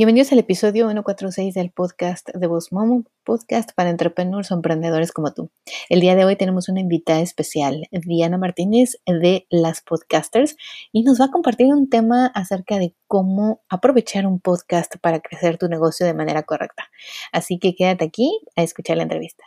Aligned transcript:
Bienvenidos 0.00 0.32
al 0.32 0.38
episodio 0.38 0.88
146 0.88 1.52
del 1.52 1.72
podcast 1.72 2.30
de 2.30 2.46
Voz 2.46 2.72
Momo, 2.72 3.04
podcast 3.22 3.72
para 3.74 3.90
entrepreneurs 3.90 4.50
o 4.50 4.54
emprendedores 4.54 5.12
como 5.12 5.34
tú. 5.34 5.50
El 5.90 6.00
día 6.00 6.16
de 6.16 6.24
hoy 6.24 6.36
tenemos 6.36 6.70
una 6.70 6.80
invitada 6.80 7.20
especial, 7.20 7.86
Diana 7.90 8.38
Martínez 8.38 8.96
de 9.04 9.46
Las 9.50 9.82
Podcasters, 9.82 10.56
y 10.90 11.02
nos 11.02 11.20
va 11.20 11.26
a 11.26 11.30
compartir 11.30 11.66
un 11.66 11.90
tema 11.90 12.28
acerca 12.28 12.78
de 12.78 12.94
cómo 13.08 13.60
aprovechar 13.68 14.26
un 14.26 14.40
podcast 14.40 14.96
para 15.02 15.20
crecer 15.20 15.58
tu 15.58 15.68
negocio 15.68 16.06
de 16.06 16.14
manera 16.14 16.44
correcta. 16.44 16.88
Así 17.30 17.58
que 17.58 17.74
quédate 17.74 18.06
aquí 18.06 18.40
a 18.56 18.62
escuchar 18.62 18.96
la 18.96 19.02
entrevista. 19.02 19.44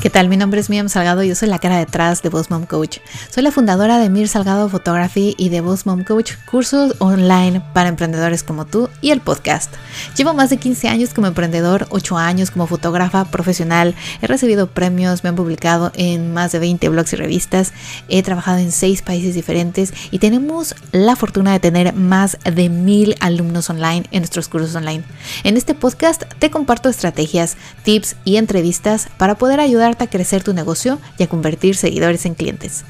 ¿Qué 0.00 0.10
tal? 0.10 0.28
Mi 0.28 0.36
nombre 0.36 0.60
es 0.60 0.70
Miriam 0.70 0.88
Salgado 0.88 1.24
yo 1.24 1.34
soy 1.34 1.48
la 1.48 1.58
cara 1.58 1.76
detrás 1.76 2.22
de 2.22 2.28
Boss 2.28 2.50
Mom 2.50 2.66
Coach. 2.66 2.98
Soy 3.30 3.42
la 3.42 3.50
fundadora 3.50 3.98
de 3.98 4.08
Mir 4.08 4.28
Salgado 4.28 4.68
Photography 4.68 5.34
y 5.36 5.48
de 5.48 5.60
Boss 5.60 5.86
Mom 5.86 6.04
Coach, 6.04 6.34
cursos 6.48 6.94
online 7.00 7.60
para 7.74 7.88
emprendedores 7.88 8.44
como 8.44 8.64
tú 8.64 8.88
y 9.00 9.10
el 9.10 9.20
podcast. 9.20 9.74
Llevo 10.16 10.34
más 10.34 10.50
de 10.50 10.58
15 10.58 10.86
años 10.86 11.12
como 11.12 11.26
emprendedor, 11.26 11.88
8 11.90 12.16
años 12.16 12.52
como 12.52 12.68
fotógrafa 12.68 13.24
profesional. 13.24 13.96
He 14.22 14.28
recibido 14.28 14.68
premios, 14.68 15.24
me 15.24 15.30
han 15.30 15.36
publicado 15.36 15.90
en 15.96 16.32
más 16.32 16.52
de 16.52 16.60
20 16.60 16.88
blogs 16.90 17.14
y 17.14 17.16
revistas. 17.16 17.72
He 18.08 18.22
trabajado 18.22 18.58
en 18.58 18.70
6 18.70 19.02
países 19.02 19.34
diferentes 19.34 19.92
y 20.12 20.20
tenemos 20.20 20.76
la 20.92 21.16
fortuna 21.16 21.50
de 21.50 21.58
tener 21.58 21.92
más 21.92 22.38
de 22.44 22.68
mil 22.68 23.16
alumnos 23.18 23.68
online 23.68 24.06
en 24.12 24.20
nuestros 24.20 24.46
cursos 24.46 24.76
online. 24.76 25.02
En 25.42 25.56
este 25.56 25.74
podcast 25.74 26.22
te 26.38 26.52
comparto 26.52 26.88
estrategias, 26.88 27.56
tips 27.82 28.14
y 28.24 28.36
entrevistas 28.36 29.08
para 29.18 29.34
poder 29.34 29.58
ayudar 29.58 29.87
a 29.98 30.10
crecer 30.10 30.42
tu 30.42 30.52
negocio 30.52 30.98
y 31.18 31.22
a 31.22 31.28
convertir 31.28 31.76
seguidores 31.76 32.26
en 32.26 32.34
clientes. 32.34 32.84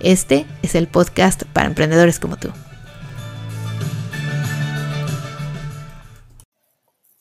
Este 0.00 0.44
es 0.62 0.74
el 0.74 0.86
podcast 0.86 1.44
para 1.52 1.66
emprendedores 1.66 2.20
como 2.20 2.36
tú. 2.36 2.50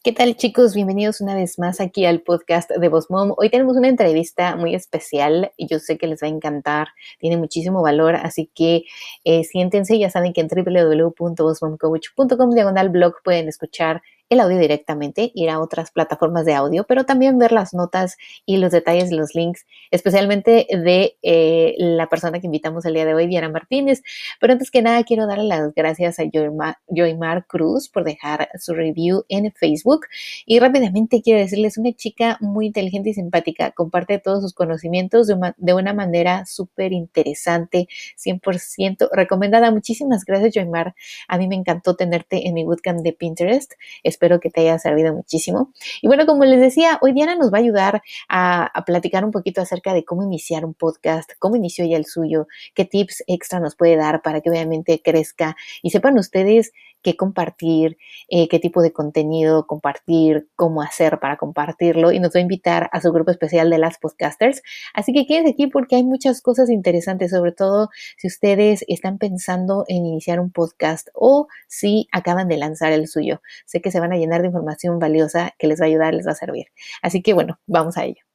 ¿Qué 0.03 0.11
tal 0.11 0.35
chicos? 0.35 0.75
Bienvenidos 0.75 1.21
una 1.21 1.33
vez 1.33 1.57
más 1.57 1.79
aquí 1.79 2.05
al 2.05 2.19
podcast 2.19 2.69
de 2.69 2.89
Boss 2.89 3.09
Mom. 3.09 3.33
Hoy 3.37 3.49
tenemos 3.49 3.77
una 3.77 3.87
entrevista 3.87 4.57
muy 4.57 4.75
especial 4.75 5.53
y 5.55 5.67
yo 5.67 5.79
sé 5.79 5.97
que 5.97 6.07
les 6.07 6.21
va 6.21 6.27
a 6.27 6.29
encantar, 6.29 6.89
tiene 7.19 7.37
muchísimo 7.37 7.81
valor, 7.81 8.15
así 8.15 8.51
que 8.53 8.83
eh, 9.23 9.45
siéntense, 9.45 9.97
ya 9.97 10.09
saben 10.09 10.33
que 10.33 10.41
en 10.41 10.49
www.bossmomcoach.com 10.49 12.49
diagonal 12.49 12.89
blog 12.89 13.13
pueden 13.23 13.47
escuchar 13.47 14.01
el 14.33 14.39
audio 14.39 14.57
directamente, 14.57 15.31
ir 15.33 15.49
a 15.49 15.59
otras 15.59 15.91
plataformas 15.91 16.45
de 16.45 16.53
audio, 16.53 16.83
pero 16.83 17.05
también 17.05 17.37
ver 17.37 17.51
las 17.51 17.73
notas 17.73 18.17
y 18.45 18.57
los 18.57 18.71
detalles 18.71 19.09
de 19.09 19.15
los 19.15 19.33
links, 19.35 19.65
especialmente 19.91 20.67
de 20.69 21.17
eh, 21.21 21.75
la 21.77 22.07
persona 22.09 22.39
que 22.39 22.47
invitamos 22.47 22.85
el 22.85 22.93
día 22.93 23.05
de 23.05 23.13
hoy, 23.13 23.27
Diana 23.27 23.49
Martínez. 23.49 24.01
Pero 24.39 24.53
antes 24.53 24.71
que 24.71 24.81
nada, 24.81 25.03
quiero 25.03 25.27
darle 25.27 25.45
las 25.45 25.73
gracias 25.73 26.19
a 26.19 26.23
Joymar, 26.31 27.45
Cruz 27.47 27.89
por 27.89 28.03
dejar 28.03 28.49
su 28.59 28.73
review 28.73 29.23
en 29.29 29.51
Facebook. 29.51 30.07
Y 30.45 30.59
rápidamente 30.59 31.21
quiero 31.21 31.39
decirles, 31.39 31.77
una 31.77 31.93
chica 31.93 32.37
muy 32.41 32.67
inteligente 32.67 33.09
y 33.09 33.13
simpática, 33.13 33.71
comparte 33.71 34.19
todos 34.19 34.41
sus 34.41 34.53
conocimientos 34.53 35.27
de 35.27 35.35
una, 35.35 35.55
de 35.57 35.73
una 35.73 35.93
manera 35.93 36.45
súper 36.45 36.91
interesante, 36.91 37.87
100% 38.17 39.09
recomendada. 39.11 39.71
Muchísimas 39.71 40.25
gracias, 40.25 40.53
Joymar. 40.55 40.95
A 41.27 41.37
mí 41.37 41.47
me 41.47 41.55
encantó 41.55 41.95
tenerte 41.95 42.47
en 42.47 42.53
mi 42.53 42.63
bootcamp 42.63 43.01
de 43.01 43.13
Pinterest. 43.13 43.73
Espero 44.03 44.22
que 44.39 44.49
te 44.49 44.61
haya 44.61 44.79
servido 44.79 45.13
muchísimo. 45.13 45.71
Y 46.01 46.07
bueno, 46.07 46.25
como 46.25 46.45
les 46.45 46.59
decía, 46.59 46.99
hoy 47.01 47.13
Diana 47.13 47.35
nos 47.35 47.51
va 47.51 47.57
a 47.57 47.61
ayudar 47.61 48.01
a, 48.29 48.71
platicar 48.85 49.23
un 49.23 49.31
poquito 49.31 49.61
acerca 49.61 49.93
de 49.93 50.03
cómo 50.03 50.23
iniciar 50.23 50.65
un 50.65 50.73
podcast, 50.73 51.31
cómo 51.39 51.55
inició 51.55 51.85
ya 51.85 51.97
el 51.97 52.05
suyo, 52.05 52.47
qué 52.73 52.85
tips 52.85 53.23
extra 53.27 53.59
nos 53.59 53.75
puede 53.75 53.95
dar 53.95 54.21
para 54.21 54.41
que 54.41 54.49
obviamente 54.49 55.01
crezca 55.03 55.55
y 55.81 55.91
sepan 55.91 56.17
ustedes 56.17 56.71
qué 57.03 57.15
compartir, 57.15 57.97
eh, 58.29 58.47
qué 58.47 58.59
tipo 58.59 58.81
de 58.81 58.91
contenido 58.91 59.67
compartir, 59.67 60.49
cómo 60.55 60.81
hacer 60.81 61.19
para 61.19 61.37
compartirlo 61.37 62.11
y 62.11 62.19
nos 62.19 62.33
va 62.35 62.39
a 62.39 62.41
invitar 62.41 62.89
a 62.91 63.01
su 63.01 63.11
grupo 63.11 63.31
especial 63.31 63.69
de 63.69 63.77
las 63.77 63.97
podcasters. 63.99 64.61
Así 64.93 65.13
que 65.13 65.27
quédense 65.27 65.51
aquí 65.51 65.67
porque 65.67 65.97
hay 65.97 66.03
muchas 66.03 66.41
cosas 66.41 66.69
interesantes, 66.69 67.31
sobre 67.31 67.51
todo 67.51 67.89
si 68.17 68.27
ustedes 68.27 68.83
están 68.87 69.17
pensando 69.17 69.85
en 69.87 70.05
iniciar 70.05 70.39
un 70.39 70.51
podcast 70.51 71.09
o 71.13 71.47
si 71.67 72.07
acaban 72.11 72.47
de 72.47 72.57
lanzar 72.57 72.91
el 72.93 73.07
suyo. 73.07 73.41
Sé 73.65 73.81
que 73.81 73.91
se 73.91 73.99
van 73.99 74.13
a 74.13 74.17
llenar 74.17 74.41
de 74.41 74.47
información 74.47 74.99
valiosa 74.99 75.53
que 75.59 75.67
les 75.67 75.79
va 75.79 75.85
a 75.85 75.87
ayudar, 75.89 76.13
les 76.13 76.25
va 76.27 76.31
a 76.31 76.35
servir. 76.35 76.67
Así 77.01 77.21
que 77.21 77.33
bueno, 77.33 77.59
vamos 77.67 77.97
a 77.97 78.05
ello. 78.05 78.32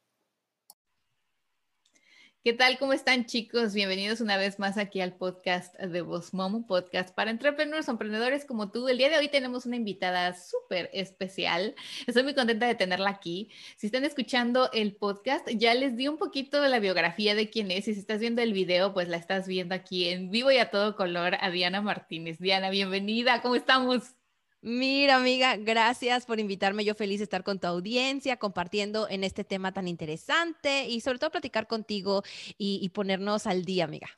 ¿Qué 2.48 2.54
tal? 2.54 2.78
¿Cómo 2.78 2.94
están 2.94 3.26
chicos? 3.26 3.74
Bienvenidos 3.74 4.22
una 4.22 4.38
vez 4.38 4.58
más 4.58 4.78
aquí 4.78 5.02
al 5.02 5.12
podcast 5.12 5.78
de 5.78 6.00
Voz 6.00 6.32
Momo, 6.32 6.66
podcast 6.66 7.14
para 7.14 7.30
entrepreneurs, 7.30 7.88
emprendedores 7.88 8.46
como 8.46 8.70
tú. 8.70 8.88
El 8.88 8.96
día 8.96 9.10
de 9.10 9.18
hoy 9.18 9.28
tenemos 9.28 9.66
una 9.66 9.76
invitada 9.76 10.32
súper 10.32 10.88
especial. 10.94 11.74
Estoy 12.06 12.22
muy 12.22 12.32
contenta 12.32 12.66
de 12.66 12.74
tenerla 12.74 13.10
aquí. 13.10 13.50
Si 13.76 13.88
están 13.88 14.06
escuchando 14.06 14.70
el 14.72 14.96
podcast, 14.96 15.46
ya 15.50 15.74
les 15.74 15.94
di 15.94 16.08
un 16.08 16.16
poquito 16.16 16.62
de 16.62 16.70
la 16.70 16.78
biografía 16.78 17.34
de 17.34 17.50
quién 17.50 17.70
es. 17.70 17.86
Y 17.86 17.92
si 17.92 18.00
estás 18.00 18.18
viendo 18.18 18.40
el 18.40 18.54
video, 18.54 18.94
pues 18.94 19.08
la 19.08 19.18
estás 19.18 19.46
viendo 19.46 19.74
aquí 19.74 20.08
en 20.08 20.30
vivo 20.30 20.50
y 20.50 20.56
a 20.56 20.70
todo 20.70 20.96
color 20.96 21.36
a 21.38 21.50
Diana 21.50 21.82
Martínez. 21.82 22.38
Diana, 22.38 22.70
bienvenida. 22.70 23.42
¿Cómo 23.42 23.56
estamos? 23.56 24.14
Mira, 24.60 25.16
amiga, 25.16 25.56
gracias 25.56 26.26
por 26.26 26.40
invitarme. 26.40 26.84
Yo 26.84 26.94
feliz 26.94 27.20
de 27.20 27.24
estar 27.24 27.44
con 27.44 27.60
tu 27.60 27.68
audiencia, 27.68 28.38
compartiendo 28.38 29.08
en 29.08 29.22
este 29.22 29.44
tema 29.44 29.72
tan 29.72 29.86
interesante 29.86 30.86
y 30.88 31.00
sobre 31.00 31.18
todo 31.18 31.30
platicar 31.30 31.68
contigo 31.68 32.24
y, 32.56 32.88
ponernos 32.88 33.46
al 33.46 33.64
día, 33.64 33.84
amiga. 33.84 34.08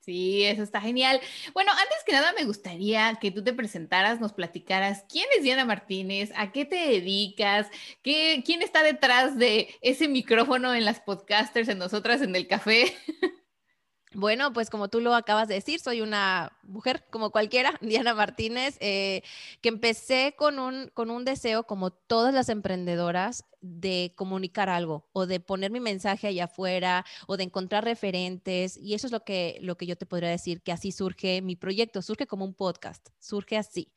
Sí, 0.00 0.42
eso 0.44 0.62
está 0.62 0.80
genial. 0.80 1.20
Bueno, 1.52 1.70
antes 1.70 1.98
que 2.04 2.12
nada 2.12 2.32
me 2.32 2.44
gustaría 2.44 3.18
que 3.20 3.30
tú 3.30 3.44
te 3.44 3.52
presentaras, 3.52 4.20
nos 4.20 4.32
platicaras 4.32 5.04
quién 5.08 5.26
es 5.36 5.44
Diana 5.44 5.64
Martínez, 5.64 6.32
a 6.34 6.50
qué 6.50 6.64
te 6.64 6.76
dedicas, 6.76 7.68
¿Qué, 8.02 8.42
quién 8.44 8.62
está 8.62 8.82
detrás 8.82 9.36
de 9.36 9.68
ese 9.82 10.08
micrófono 10.08 10.74
en 10.74 10.86
las 10.86 11.00
podcasters, 11.00 11.68
en 11.68 11.78
nosotras 11.78 12.22
en 12.22 12.34
el 12.34 12.48
café. 12.48 12.96
Bueno, 14.14 14.52
pues 14.52 14.70
como 14.70 14.88
tú 14.88 15.00
lo 15.00 15.14
acabas 15.14 15.48
de 15.48 15.54
decir, 15.54 15.80
soy 15.80 16.00
una 16.00 16.52
mujer 16.62 17.04
como 17.10 17.30
cualquiera, 17.30 17.74
Diana 17.80 18.14
Martínez, 18.14 18.76
eh, 18.80 19.22
que 19.60 19.68
empecé 19.68 20.34
con 20.36 20.58
un, 20.58 20.90
con 20.94 21.10
un 21.10 21.24
deseo, 21.24 21.64
como 21.64 21.90
todas 21.90 22.32
las 22.32 22.48
emprendedoras, 22.48 23.44
de 23.68 24.12
comunicar 24.16 24.68
algo 24.68 25.06
o 25.12 25.26
de 25.26 25.40
poner 25.40 25.70
mi 25.70 25.80
mensaje 25.80 26.26
allá 26.26 26.44
afuera 26.44 27.04
o 27.26 27.36
de 27.36 27.44
encontrar 27.44 27.84
referentes. 27.84 28.76
Y 28.76 28.94
eso 28.94 29.06
es 29.06 29.12
lo 29.12 29.24
que, 29.24 29.58
lo 29.62 29.76
que 29.76 29.86
yo 29.86 29.96
te 29.96 30.06
podría 30.06 30.30
decir, 30.30 30.62
que 30.62 30.72
así 30.72 30.92
surge 30.92 31.42
mi 31.42 31.56
proyecto, 31.56 32.02
surge 32.02 32.26
como 32.26 32.44
un 32.44 32.54
podcast, 32.54 33.08
surge 33.18 33.56
así. 33.56 33.92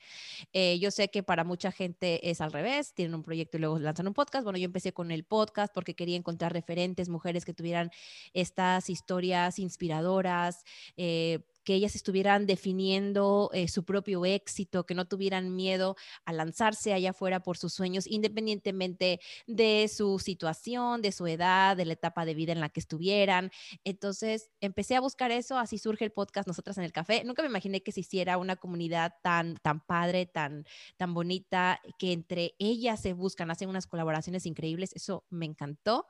Eh, 0.53 0.79
yo 0.79 0.91
sé 0.91 1.09
que 1.09 1.23
para 1.23 1.43
mucha 1.43 1.71
gente 1.71 2.29
es 2.29 2.41
al 2.41 2.51
revés, 2.51 2.93
tienen 2.93 3.15
un 3.15 3.23
proyecto 3.23 3.57
y 3.57 3.61
luego 3.61 3.79
lanzan 3.79 4.07
un 4.07 4.13
podcast. 4.13 4.43
Bueno, 4.43 4.59
yo 4.59 4.65
empecé 4.65 4.93
con 4.93 5.11
el 5.11 5.23
podcast 5.23 5.73
porque 5.73 5.95
quería 5.95 6.17
encontrar 6.17 6.53
referentes, 6.53 7.09
mujeres 7.09 7.45
que 7.45 7.53
tuvieran 7.53 7.91
estas 8.33 8.89
historias 8.89 9.59
inspiradoras. 9.59 10.63
Eh, 10.97 11.39
que 11.63 11.75
ellas 11.75 11.95
estuvieran 11.95 12.45
definiendo 12.45 13.49
eh, 13.53 13.67
su 13.67 13.83
propio 13.83 14.25
éxito, 14.25 14.85
que 14.85 14.95
no 14.95 15.05
tuvieran 15.05 15.55
miedo 15.55 15.95
a 16.25 16.33
lanzarse 16.33 16.93
allá 16.93 17.11
afuera 17.11 17.41
por 17.41 17.57
sus 17.57 17.73
sueños, 17.73 18.07
independientemente 18.07 19.19
de 19.47 19.87
su 19.87 20.19
situación, 20.19 21.01
de 21.01 21.11
su 21.11 21.27
edad, 21.27 21.77
de 21.77 21.85
la 21.85 21.93
etapa 21.93 22.25
de 22.25 22.33
vida 22.33 22.51
en 22.51 22.59
la 22.59 22.69
que 22.69 22.79
estuvieran. 22.79 23.51
Entonces, 23.83 24.51
empecé 24.59 24.95
a 24.95 25.01
buscar 25.01 25.31
eso, 25.31 25.57
así 25.57 25.77
surge 25.77 26.05
el 26.05 26.11
podcast 26.11 26.47
Nosotras 26.47 26.77
en 26.77 26.83
el 26.83 26.91
Café. 26.91 27.23
Nunca 27.23 27.41
me 27.41 27.49
imaginé 27.49 27.81
que 27.83 27.91
se 27.91 28.01
hiciera 28.01 28.37
una 28.37 28.55
comunidad 28.55 29.13
tan, 29.21 29.57
tan 29.57 29.81
padre, 29.81 30.25
tan, 30.25 30.65
tan 30.97 31.13
bonita, 31.13 31.81
que 31.97 32.11
entre 32.13 32.55
ellas 32.59 33.01
se 33.01 33.13
buscan, 33.13 33.51
hacen 33.51 33.69
unas 33.69 33.87
colaboraciones 33.87 34.45
increíbles. 34.45 34.91
Eso 34.93 35.25
me 35.29 35.45
encantó. 35.45 36.07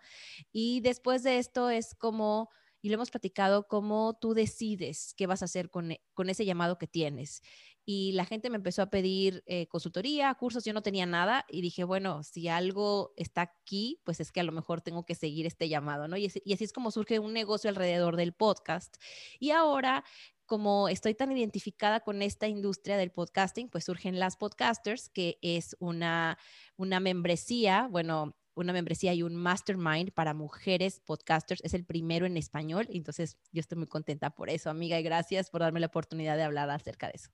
Y 0.52 0.82
después 0.82 1.24
de 1.24 1.38
esto 1.38 1.70
es 1.70 1.96
como 1.96 2.50
y 2.82 2.90
lo 2.90 2.96
hemos 2.96 3.12
platicado 3.12 3.68
cómo 3.68 4.18
tú 4.20 4.34
decides 4.34 5.14
qué 5.16 5.28
vas 5.28 5.42
a 5.42 5.46
hacer 5.46 5.70
con, 5.70 5.92
e, 5.92 6.02
con 6.14 6.30
ese 6.30 6.46
llamado 6.46 6.78
que 6.78 6.88
tienes. 6.88 7.42
Y 7.86 8.12
la 8.12 8.26
gente 8.26 8.50
me 8.50 8.58
empezó 8.58 8.82
a 8.84 8.90
pedir 8.90 9.44
eh, 9.48 9.68
consultoría, 9.68 10.34
cursos, 10.36 10.64
yo 10.64 10.74
no 10.74 10.84
tenía 10.84 11.06
nada 11.06 11.46
y 11.50 11.62
dije, 11.62 11.84
bueno, 11.84 12.24
si 12.24 12.48
algo 12.48 13.14
está 13.18 13.42
aquí, 13.42 14.00
pues 14.04 14.20
es 14.20 14.32
que 14.32 14.40
a 14.40 14.44
lo 14.44 14.52
mejor 14.52 14.82
tengo 14.82 15.04
que 15.06 15.16
seguir 15.16 15.46
este 15.46 15.68
llamado, 15.68 16.08
¿no? 16.08 16.16
Y, 16.18 16.32
y 16.46 16.54
así 16.54 16.64
es 16.64 16.74
como 16.74 16.92
surge 16.92 17.20
un 17.20 17.34
negocio 17.34 17.70
alrededor 17.70 18.18
del 18.18 18.34
podcast. 18.34 18.98
Y 19.40 19.52
ahora 19.52 20.04
como 20.52 20.90
estoy 20.90 21.16
tan 21.16 21.32
identificada 21.32 22.02
con 22.02 22.22
esta 22.22 22.46
industria 22.50 22.98
del 22.98 23.10
podcasting, 23.10 23.70
pues 23.70 23.86
surgen 23.86 24.20
las 24.20 24.36
podcasters, 24.36 25.08
que 25.08 25.40
es 25.42 25.78
una, 25.80 26.38
una 26.76 27.00
membresía, 27.00 27.88
bueno, 27.90 28.36
una 28.56 28.74
membresía 28.74 29.14
y 29.14 29.24
un 29.24 29.36
mastermind 29.36 30.12
para 30.12 30.34
mujeres 30.34 31.02
podcasters. 31.06 31.62
Es 31.64 31.74
el 31.74 31.86
primero 31.86 32.26
en 32.26 32.38
español, 32.38 32.88
entonces 32.92 33.38
yo 33.52 33.60
estoy 33.60 33.78
muy 33.78 33.88
contenta 33.88 34.30
por 34.32 34.50
eso, 34.50 34.70
amiga, 34.70 35.00
y 35.00 35.04
gracias 35.04 35.50
por 35.50 35.62
darme 35.62 35.80
la 35.80 35.88
oportunidad 35.88 36.38
de 36.38 36.44
hablar 36.44 36.70
acerca 36.70 37.08
de 37.08 37.14
eso. 37.16 37.30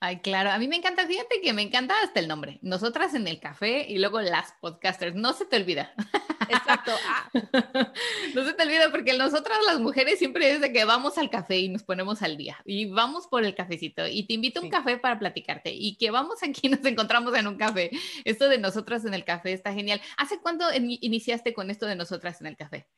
Ay, 0.00 0.20
claro, 0.20 0.50
a 0.50 0.58
mí 0.58 0.68
me 0.68 0.76
encanta, 0.76 1.06
fíjate 1.06 1.40
que 1.40 1.52
me 1.52 1.62
encanta 1.62 1.94
hasta 2.02 2.20
el 2.20 2.28
nombre. 2.28 2.58
Nosotras 2.62 3.14
en 3.14 3.26
el 3.26 3.40
café 3.40 3.86
y 3.88 3.98
luego 3.98 4.20
las 4.20 4.52
podcasters, 4.60 5.14
no 5.14 5.32
se 5.32 5.44
te 5.44 5.56
olvida. 5.56 5.92
Exacto. 6.48 6.92
Ah. 7.06 7.30
No 8.34 8.44
se 8.44 8.52
te 8.52 8.62
olvida 8.62 8.90
porque 8.90 9.16
nosotras 9.16 9.58
las 9.66 9.80
mujeres 9.80 10.18
siempre 10.18 10.52
es 10.52 10.60
de 10.60 10.72
que 10.72 10.84
vamos 10.84 11.18
al 11.18 11.30
café 11.30 11.58
y 11.58 11.68
nos 11.68 11.82
ponemos 11.82 12.22
al 12.22 12.36
día 12.36 12.58
y 12.64 12.86
vamos 12.86 13.26
por 13.26 13.44
el 13.44 13.54
cafecito 13.54 14.06
y 14.06 14.26
te 14.26 14.34
invito 14.34 14.60
a 14.60 14.62
un 14.62 14.70
café 14.70 14.98
para 14.98 15.18
platicarte 15.18 15.72
y 15.72 15.96
que 15.96 16.10
vamos 16.10 16.42
aquí 16.42 16.60
y 16.64 16.68
nos 16.68 16.84
encontramos 16.84 17.34
en 17.36 17.46
un 17.46 17.56
café. 17.56 17.90
Esto 18.24 18.48
de 18.48 18.58
nosotras 18.58 19.04
en 19.04 19.14
el 19.14 19.24
café 19.24 19.52
está 19.52 19.72
genial. 19.72 20.00
¿Hace 20.16 20.38
cuánto 20.48 20.64
iniciaste 20.72 21.52
con 21.52 21.70
esto 21.70 21.84
de 21.86 21.96
nosotras 21.96 22.40
en 22.40 22.46
el 22.46 22.56
café? 22.56 22.88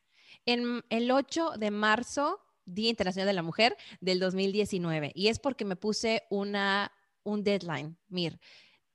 En 0.47 0.85
el 0.89 1.11
8 1.11 1.55
de 1.59 1.71
marzo 1.71 2.41
Día 2.65 2.91
Internacional 2.91 3.27
de 3.27 3.33
la 3.33 3.43
Mujer 3.43 3.77
del 4.01 4.21
2019. 4.21 5.11
Y 5.15 5.29
es 5.29 5.41
porque 5.41 5.65
me 5.65 5.75
puse 5.75 6.23
una, 6.31 6.93
un 7.25 7.43
deadline. 7.43 7.99
Mir, 8.09 8.39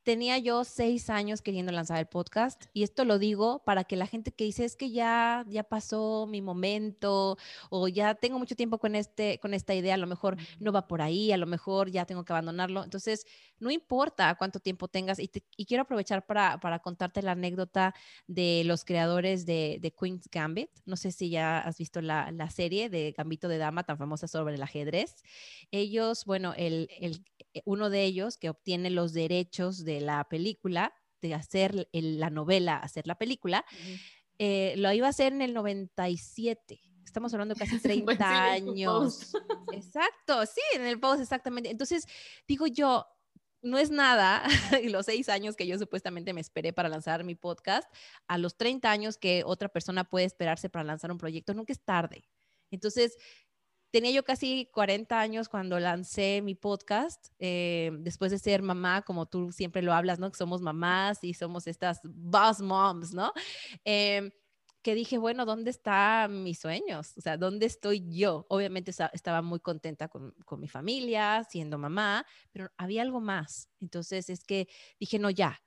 tenía 0.06 0.38
yo 0.38 0.64
seis 0.64 1.10
años 1.10 1.42
queriendo 1.42 1.72
lanzar 1.72 1.98
el 1.98 2.06
podcast 2.06 2.66
y 2.74 2.84
esto 2.84 3.06
lo 3.06 3.18
digo 3.18 3.64
para 3.66 3.84
que 3.86 3.96
la 3.96 4.06
gente 4.06 4.32
que 4.32 4.44
dice 4.44 4.64
es 4.64 4.76
que 4.76 4.92
ya, 4.92 5.44
ya 5.50 5.64
pasó 5.64 6.28
mi 6.30 6.44
momento 6.44 7.38
o 7.72 7.88
ya 7.88 8.14
tengo 8.14 8.38
mucho 8.38 8.56
tiempo 8.56 8.78
con, 8.78 8.96
este, 8.96 9.40
con 9.40 9.56
esta 9.56 9.74
idea, 9.74 9.96
a 9.96 9.98
lo 9.98 10.06
mejor 10.06 10.38
no 10.60 10.72
va 10.72 10.88
por 10.88 11.02
ahí, 11.02 11.32
a 11.32 11.38
lo 11.38 11.48
mejor 11.48 11.90
ya 11.90 12.06
tengo 12.06 12.24
que 12.24 12.34
abandonarlo. 12.34 12.84
Entonces, 12.84 13.26
no 13.60 13.72
importa 13.72 14.36
cuánto 14.36 14.60
tiempo 14.60 14.88
tengas 14.88 15.18
y, 15.20 15.28
quiero 15.66 15.84
aprovechar 15.84 16.26
para, 16.28 16.60
para, 16.60 16.80
contarte 16.80 17.24
la 17.24 17.32
anécdota 17.32 17.96
de 18.28 18.62
los 18.66 18.86
creadores 18.86 19.48
de, 19.48 19.80
de, 19.82 19.92
Queen's 19.92 20.30
Gambit. 20.32 20.70
No 20.86 20.98
sé 20.98 21.12
si 21.12 21.32
ya 21.32 21.60
has 21.60 21.80
visto 21.80 22.02
la, 22.02 22.32
la 22.32 22.52
serie 22.52 22.90
de 22.90 23.12
Gambito 23.18 23.48
de 23.48 23.58
Dama 23.58 23.84
tan 23.84 23.98
famosa 23.98 24.28
sobre 24.28 24.54
el 24.56 24.62
ajedrez. 24.62 25.24
Ellos, 25.72 26.26
bueno, 26.26 26.54
el, 26.56 26.90
el, 27.00 27.24
uno 27.66 27.90
de 27.90 28.04
ellos 28.04 28.38
que 28.38 28.50
obtiene 28.50 28.90
los 28.90 29.14
derechos 29.14 29.86
de 29.86 30.02
la 30.02 30.24
película, 30.26 30.94
de 31.22 31.34
hacer 31.34 31.88
la 31.92 32.30
novela, 32.30 32.78
hacer 32.78 33.08
la 33.08 33.18
película, 33.18 33.66
eh, 34.38 34.74
lo 34.78 34.92
iba 34.92 35.08
a 35.08 35.12
hacer 35.12 35.34
en 35.34 35.42
el 35.42 35.54
97. 35.54 36.82
Estamos 37.04 37.34
hablando 37.34 37.54
de 37.54 37.60
casi 37.60 37.80
30 37.82 38.06
pues 38.06 38.22
años. 38.22 39.34
Exacto, 39.74 40.46
sí, 40.46 40.62
en 40.74 40.86
el 40.86 41.00
post, 41.00 41.22
exactamente. 41.22 41.70
Entonces, 41.70 42.06
digo 42.48 42.68
yo, 42.68 43.08
no 43.62 43.80
es 43.80 43.90
nada, 43.90 44.44
y 44.84 44.90
los 44.90 45.06
seis 45.06 45.30
años 45.30 45.56
que 45.56 45.68
yo 45.68 45.78
supuestamente 45.80 46.34
me 46.34 46.42
esperé 46.42 46.74
para 46.74 46.90
lanzar 46.90 47.24
mi 47.24 47.36
podcast, 47.36 47.92
a 48.28 48.38
los 48.38 48.58
30 48.58 48.90
años 48.92 49.18
que 49.18 49.44
otra 49.46 49.70
persona 49.70 50.04
puede 50.04 50.26
esperarse 50.26 50.70
para 50.70 50.84
lanzar 50.84 51.12
un 51.12 51.18
proyecto, 51.18 51.54
nunca 51.54 51.74
es 51.74 51.82
tarde. 51.84 52.30
Entonces, 52.72 53.18
tenía 53.96 54.12
yo 54.12 54.26
casi 54.26 54.68
40 54.74 55.18
años 55.18 55.48
cuando 55.48 55.80
lancé 55.80 56.42
mi 56.44 56.54
podcast, 56.54 57.28
eh, 57.40 57.92
después 58.00 58.30
de 58.30 58.40
ser 58.40 58.62
mamá, 58.62 59.04
como 59.04 59.26
tú 59.26 59.54
siempre 59.54 59.82
lo 59.82 59.94
hablas, 59.94 60.20
¿no? 60.20 60.30
Que 60.30 60.38
somos 60.38 60.62
mamás 60.62 61.24
y 61.24 61.34
somos 61.34 61.66
estas 61.66 62.02
boss 62.04 62.60
moms, 62.60 63.14
¿no? 63.14 63.32
Eh, 63.86 64.32
que 64.82 64.96
dije, 64.96 65.18
bueno, 65.18 65.46
¿dónde 65.46 65.72
están 65.72 66.44
mis 66.44 66.60
sueños? 66.60 67.14
O 67.18 67.22
sea, 67.22 67.38
¿dónde 67.38 67.68
estoy 67.68 68.04
yo? 68.06 68.46
Obviamente 68.50 68.92
estaba 69.14 69.42
muy 69.42 69.62
contenta 69.62 70.10
con, 70.10 70.34
con, 70.44 70.60
mi 70.60 70.68
familia, 70.68 71.46
siendo 71.50 71.78
mamá, 71.78 72.26
pero 72.52 72.70
había 72.76 73.02
algo 73.02 73.22
más. 73.22 73.70
Entonces 73.80 74.30
es 74.30 74.44
que 74.44 74.68
dije, 75.00 75.20
no, 75.20 75.30
ya, 75.30 75.64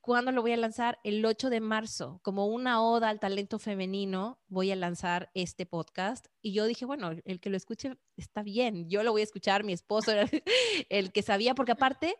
¿Cuándo 0.00 0.32
lo 0.32 0.40
voy 0.40 0.52
a 0.52 0.56
lanzar? 0.56 0.98
El 1.04 1.24
8 1.24 1.50
de 1.50 1.60
marzo, 1.60 2.20
como 2.22 2.46
una 2.46 2.82
oda 2.82 3.10
al 3.10 3.20
talento 3.20 3.58
femenino, 3.58 4.40
voy 4.48 4.70
a 4.70 4.76
lanzar 4.76 5.30
este 5.34 5.66
podcast. 5.66 6.26
Y 6.40 6.52
yo 6.52 6.64
dije, 6.64 6.86
bueno, 6.86 7.10
el 7.24 7.38
que 7.38 7.50
lo 7.50 7.56
escuche 7.58 7.98
está 8.16 8.42
bien, 8.42 8.88
yo 8.88 9.02
lo 9.02 9.12
voy 9.12 9.20
a 9.20 9.24
escuchar, 9.24 9.62
mi 9.62 9.74
esposo 9.74 10.12
era 10.12 10.24
el 10.88 11.12
que 11.12 11.22
sabía, 11.22 11.54
porque 11.54 11.72
aparte 11.72 12.16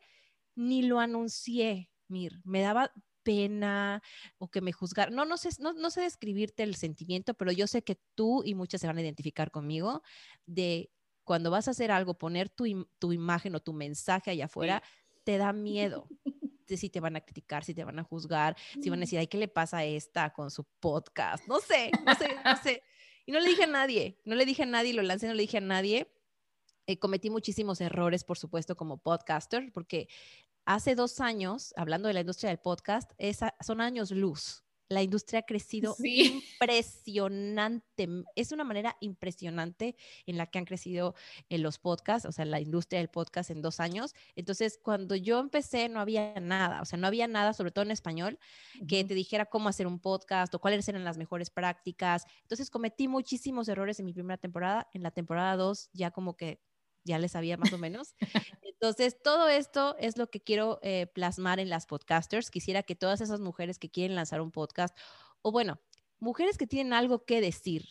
ni 0.54 0.82
lo 0.82 1.00
anuncié, 1.00 1.90
Mir, 2.08 2.40
me 2.44 2.60
daba 2.60 2.92
pena 3.22 4.02
o 4.38 4.50
que 4.50 4.60
me 4.60 4.72
juzgar. 4.72 5.10
No, 5.10 5.24
no 5.24 5.38
sé, 5.38 5.48
no, 5.60 5.72
no 5.72 5.90
sé 5.90 6.02
describirte 6.02 6.62
el 6.62 6.74
sentimiento, 6.74 7.34
pero 7.34 7.52
yo 7.52 7.66
sé 7.66 7.82
que 7.82 7.98
tú 8.14 8.42
y 8.44 8.54
muchas 8.54 8.82
se 8.82 8.88
van 8.88 8.98
a 8.98 9.02
identificar 9.02 9.50
conmigo 9.50 10.02
de 10.44 10.90
cuando 11.24 11.50
vas 11.50 11.68
a 11.68 11.70
hacer 11.70 11.92
algo, 11.92 12.18
poner 12.18 12.50
tu, 12.50 12.88
tu 12.98 13.12
imagen 13.12 13.54
o 13.54 13.60
tu 13.60 13.72
mensaje 13.72 14.32
allá 14.32 14.46
afuera, 14.46 14.82
te 15.24 15.38
da 15.38 15.52
miedo. 15.54 16.08
Si 16.76 16.90
te 16.90 17.00
van 17.00 17.16
a 17.16 17.20
criticar, 17.20 17.64
si 17.64 17.74
te 17.74 17.84
van 17.84 17.98
a 17.98 18.04
juzgar, 18.04 18.56
si 18.82 18.90
van 18.90 18.98
a 18.98 19.00
decir, 19.00 19.18
ay, 19.18 19.26
¿qué 19.26 19.38
le 19.38 19.48
pasa 19.48 19.78
a 19.78 19.84
esta 19.84 20.32
con 20.32 20.50
su 20.50 20.64
podcast? 20.80 21.46
No 21.46 21.58
sé, 21.60 21.90
no 22.04 22.14
sé, 22.14 22.28
no 22.44 22.56
sé. 22.56 22.82
Y 23.26 23.32
no 23.32 23.40
le 23.40 23.48
dije 23.48 23.64
a 23.64 23.68
nadie, 23.68 24.18
no 24.24 24.34
le 24.34 24.44
dije 24.44 24.62
a 24.62 24.66
nadie, 24.66 24.94
lo 24.94 25.02
lancé, 25.02 25.26
no 25.26 25.34
le 25.34 25.42
dije 25.42 25.58
a 25.58 25.62
nadie. 25.62 26.12
Eh, 26.86 26.98
cometí 26.98 27.30
muchísimos 27.30 27.80
errores, 27.80 28.24
por 28.24 28.38
supuesto, 28.38 28.76
como 28.76 28.98
podcaster, 28.98 29.70
porque 29.72 30.08
hace 30.64 30.94
dos 30.94 31.20
años, 31.20 31.72
hablando 31.76 32.08
de 32.08 32.14
la 32.14 32.20
industria 32.20 32.50
del 32.50 32.58
podcast, 32.58 33.12
esa, 33.18 33.54
son 33.60 33.80
años 33.80 34.10
luz 34.10 34.64
la 34.90 35.02
industria 35.02 35.40
ha 35.40 35.44
crecido 35.44 35.96
impresionante. 36.02 38.08
Es 38.34 38.52
una 38.52 38.64
manera 38.64 38.96
impresionante 39.00 39.96
en 40.26 40.36
la 40.36 40.46
que 40.46 40.58
han 40.58 40.64
crecido 40.64 41.14
en 41.48 41.62
los 41.62 41.78
podcasts, 41.78 42.28
o 42.28 42.32
sea, 42.32 42.44
la 42.44 42.60
industria 42.60 42.98
del 42.98 43.08
podcast 43.08 43.50
en 43.50 43.62
dos 43.62 43.78
años. 43.78 44.14
Entonces, 44.34 44.80
cuando 44.82 45.14
yo 45.14 45.38
empecé, 45.38 45.88
no 45.88 46.00
había 46.00 46.34
nada, 46.40 46.82
o 46.82 46.84
sea, 46.84 46.98
no 46.98 47.06
había 47.06 47.28
nada, 47.28 47.52
sobre 47.52 47.70
todo 47.70 47.84
en 47.84 47.92
español, 47.92 48.38
que 48.88 49.04
te 49.04 49.14
dijera 49.14 49.46
cómo 49.46 49.68
hacer 49.68 49.86
un 49.86 50.00
podcast 50.00 50.52
o 50.54 50.58
cuáles 50.58 50.88
eran 50.88 51.04
las 51.04 51.18
mejores 51.18 51.50
prácticas. 51.50 52.24
Entonces, 52.42 52.68
cometí 52.68 53.06
muchísimos 53.06 53.68
errores 53.68 54.00
en 54.00 54.06
mi 54.06 54.12
primera 54.12 54.38
temporada. 54.38 54.88
En 54.92 55.04
la 55.04 55.12
temporada 55.12 55.56
dos, 55.56 55.88
ya 55.92 56.10
como 56.10 56.36
que 56.36 56.60
ya 57.04 57.18
les 57.18 57.32
sabía 57.32 57.56
más 57.56 57.72
o 57.72 57.78
menos. 57.78 58.14
Entonces, 58.62 59.20
todo 59.22 59.48
esto 59.48 59.96
es 59.98 60.16
lo 60.16 60.30
que 60.30 60.40
quiero 60.40 60.78
eh, 60.82 61.06
plasmar 61.06 61.60
en 61.60 61.68
las 61.68 61.86
podcasters. 61.86 62.50
Quisiera 62.50 62.82
que 62.82 62.94
todas 62.94 63.20
esas 63.20 63.40
mujeres 63.40 63.78
que 63.78 63.90
quieren 63.90 64.16
lanzar 64.16 64.40
un 64.40 64.50
podcast, 64.50 64.96
o 65.42 65.52
bueno, 65.52 65.80
mujeres 66.18 66.56
que 66.56 66.66
tienen 66.66 66.92
algo 66.92 67.24
que 67.24 67.40
decir 67.40 67.84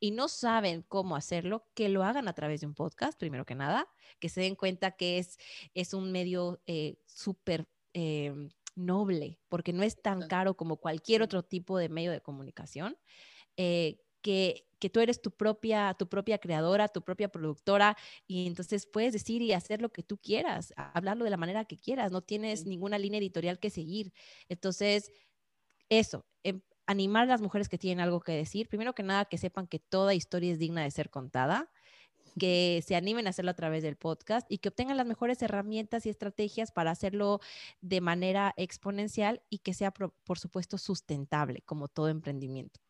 y 0.00 0.12
no 0.12 0.28
saben 0.28 0.82
cómo 0.82 1.16
hacerlo, 1.16 1.66
que 1.74 1.88
lo 1.88 2.04
hagan 2.04 2.28
a 2.28 2.34
través 2.34 2.60
de 2.60 2.66
un 2.66 2.74
podcast, 2.74 3.18
primero 3.18 3.44
que 3.44 3.56
nada, 3.56 3.88
que 4.20 4.28
se 4.28 4.40
den 4.40 4.54
cuenta 4.54 4.92
que 4.92 5.18
es, 5.18 5.38
es 5.74 5.94
un 5.94 6.12
medio 6.12 6.60
eh, 6.66 6.98
súper... 7.06 7.68
Eh, 7.94 8.32
noble, 8.76 9.40
porque 9.48 9.72
no 9.72 9.82
es 9.82 10.00
tan 10.00 10.28
caro 10.28 10.56
como 10.56 10.76
cualquier 10.76 11.22
otro 11.22 11.42
tipo 11.42 11.78
de 11.78 11.88
medio 11.88 12.12
de 12.12 12.20
comunicación, 12.20 12.96
que 13.56 14.67
que 14.78 14.90
tú 14.90 15.00
eres 15.00 15.22
tu 15.22 15.30
propia, 15.30 15.94
tu 15.98 16.08
propia 16.08 16.38
creadora, 16.38 16.88
tu 16.88 17.02
propia 17.02 17.28
productora, 17.28 17.96
y 18.26 18.46
entonces 18.46 18.86
puedes 18.86 19.12
decir 19.12 19.42
y 19.42 19.52
hacer 19.52 19.82
lo 19.82 19.90
que 19.90 20.02
tú 20.02 20.18
quieras, 20.18 20.72
hablarlo 20.76 21.24
de 21.24 21.30
la 21.30 21.36
manera 21.36 21.64
que 21.64 21.78
quieras, 21.78 22.12
no 22.12 22.22
tienes 22.22 22.66
ninguna 22.66 22.98
línea 22.98 23.18
editorial 23.20 23.58
que 23.58 23.70
seguir. 23.70 24.12
Entonces, 24.48 25.10
eso, 25.88 26.26
em, 26.44 26.62
animar 26.86 27.24
a 27.24 27.26
las 27.26 27.42
mujeres 27.42 27.68
que 27.68 27.78
tienen 27.78 28.00
algo 28.00 28.20
que 28.20 28.32
decir, 28.32 28.68
primero 28.68 28.94
que 28.94 29.02
nada, 29.02 29.26
que 29.26 29.38
sepan 29.38 29.66
que 29.66 29.78
toda 29.78 30.14
historia 30.14 30.52
es 30.52 30.58
digna 30.58 30.82
de 30.82 30.90
ser 30.90 31.10
contada 31.10 31.70
que 32.38 32.82
se 32.86 32.96
animen 32.96 33.26
a 33.26 33.30
hacerlo 33.30 33.50
a 33.50 33.54
través 33.54 33.82
del 33.82 33.96
podcast 33.96 34.46
y 34.50 34.58
que 34.58 34.68
obtengan 34.70 34.96
las 34.96 35.06
mejores 35.06 35.42
herramientas 35.42 36.06
y 36.06 36.10
estrategias 36.10 36.72
para 36.72 36.90
hacerlo 36.90 37.40
de 37.80 38.00
manera 38.00 38.54
exponencial 38.56 39.42
y 39.50 39.58
que 39.58 39.74
sea, 39.74 39.92
por 39.92 40.38
supuesto, 40.38 40.78
sustentable, 40.78 41.62
como 41.62 41.88
todo 41.88 42.08
emprendimiento. 42.08 42.80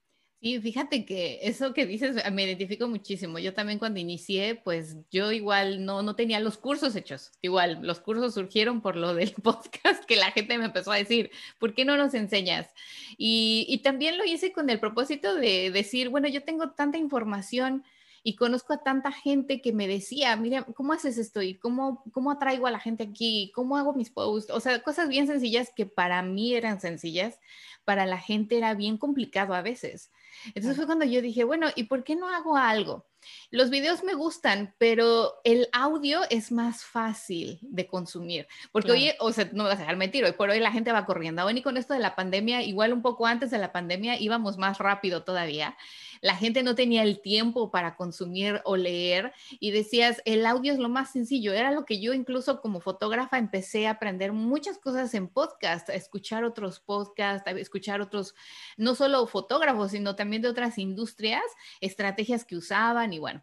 Sí, 0.40 0.60
fíjate 0.60 1.04
que 1.04 1.40
eso 1.42 1.74
que 1.74 1.84
dices 1.84 2.16
ah, 2.24 2.30
me 2.30 2.44
identifico 2.44 2.86
muchísimo. 2.86 3.40
Yo 3.40 3.54
también 3.54 3.80
cuando 3.80 3.98
inicié, 3.98 4.54
pues 4.54 4.96
yo 5.10 5.32
igual 5.32 5.84
no, 5.84 6.02
no 6.02 6.14
tenía 6.14 6.38
los 6.38 6.58
cursos 6.58 6.94
hechos. 6.94 7.32
Igual, 7.42 7.80
los 7.82 7.98
cursos 7.98 8.34
surgieron 8.34 8.80
por 8.80 8.94
lo 8.94 9.14
del 9.14 9.32
podcast 9.42 10.04
que 10.04 10.14
la 10.14 10.30
gente 10.30 10.56
me 10.56 10.66
empezó 10.66 10.92
a 10.92 10.96
decir, 10.96 11.32
¿por 11.58 11.74
qué 11.74 11.84
no 11.84 11.96
nos 11.96 12.14
enseñas? 12.14 12.68
Y, 13.16 13.66
y 13.68 13.78
también 13.78 14.16
lo 14.16 14.24
hice 14.24 14.52
con 14.52 14.70
el 14.70 14.78
propósito 14.78 15.34
de 15.34 15.72
decir, 15.72 16.08
bueno, 16.08 16.28
yo 16.28 16.44
tengo 16.44 16.70
tanta 16.70 16.98
información 16.98 17.82
y 18.22 18.36
conozco 18.36 18.74
a 18.74 18.82
tanta 18.82 19.10
gente 19.10 19.60
que 19.60 19.72
me 19.72 19.88
decía, 19.88 20.36
mira, 20.36 20.62
¿cómo 20.62 20.92
haces 20.92 21.18
esto? 21.18 21.42
¿Y 21.42 21.54
cómo, 21.54 22.04
cómo 22.12 22.30
atraigo 22.30 22.66
a 22.66 22.70
la 22.70 22.78
gente 22.78 23.04
aquí? 23.04 23.50
¿Cómo 23.54 23.76
hago 23.76 23.94
mis 23.94 24.10
posts? 24.10 24.52
O 24.52 24.60
sea, 24.60 24.82
cosas 24.82 25.08
bien 25.08 25.26
sencillas 25.26 25.72
que 25.74 25.86
para 25.86 26.22
mí 26.22 26.54
eran 26.54 26.80
sencillas, 26.80 27.38
para 27.84 28.06
la 28.06 28.18
gente 28.18 28.58
era 28.58 28.74
bien 28.74 28.98
complicado 28.98 29.54
a 29.54 29.62
veces. 29.62 30.10
Entonces 30.46 30.76
fue 30.76 30.86
cuando 30.86 31.04
yo 31.04 31.22
dije, 31.22 31.44
bueno, 31.44 31.68
¿y 31.74 31.84
por 31.84 32.04
qué 32.04 32.16
no 32.16 32.28
hago 32.28 32.56
algo? 32.56 33.06
Los 33.50 33.70
videos 33.70 34.04
me 34.04 34.14
gustan, 34.14 34.74
pero 34.78 35.34
el 35.44 35.68
audio 35.72 36.20
es 36.30 36.52
más 36.52 36.84
fácil 36.84 37.58
de 37.62 37.86
consumir, 37.86 38.46
porque 38.70 38.92
hoy, 38.92 39.10
o 39.18 39.32
sea, 39.32 39.50
no 39.52 39.64
me 39.64 39.70
vas 39.70 39.78
a 39.78 39.82
dejar 39.82 39.96
mentir, 39.96 40.24
hoy 40.24 40.32
por 40.32 40.50
hoy 40.50 40.60
la 40.60 40.72
gente 40.72 40.92
va 40.92 41.04
corriendo. 41.04 41.42
Aún 41.42 41.58
y 41.58 41.62
con 41.62 41.76
esto 41.76 41.94
de 41.94 42.00
la 42.00 42.14
pandemia, 42.14 42.62
igual 42.62 42.92
un 42.92 43.02
poco 43.02 43.26
antes 43.26 43.50
de 43.50 43.58
la 43.58 43.72
pandemia 43.72 44.18
íbamos 44.20 44.56
más 44.56 44.78
rápido 44.78 45.24
todavía 45.24 45.76
la 46.20 46.36
gente 46.36 46.62
no 46.62 46.74
tenía 46.74 47.02
el 47.02 47.20
tiempo 47.20 47.70
para 47.70 47.96
consumir 47.96 48.60
o 48.64 48.76
leer 48.76 49.32
y 49.60 49.70
decías, 49.70 50.22
el 50.24 50.46
audio 50.46 50.72
es 50.72 50.78
lo 50.78 50.88
más 50.88 51.12
sencillo. 51.12 51.52
Era 51.52 51.70
lo 51.72 51.84
que 51.84 52.00
yo 52.00 52.14
incluso 52.14 52.60
como 52.60 52.80
fotógrafa 52.80 53.38
empecé 53.38 53.86
a 53.86 53.92
aprender 53.92 54.32
muchas 54.32 54.78
cosas 54.78 55.14
en 55.14 55.28
podcast, 55.28 55.88
a 55.90 55.94
escuchar 55.94 56.44
otros 56.44 56.80
podcasts, 56.80 57.48
a 57.48 57.52
escuchar 57.52 58.00
otros, 58.00 58.34
no 58.76 58.94
solo 58.94 59.26
fotógrafos, 59.26 59.92
sino 59.92 60.16
también 60.16 60.42
de 60.42 60.48
otras 60.48 60.78
industrias, 60.78 61.44
estrategias 61.80 62.44
que 62.44 62.56
usaban 62.56 63.12
y 63.12 63.18
bueno. 63.18 63.42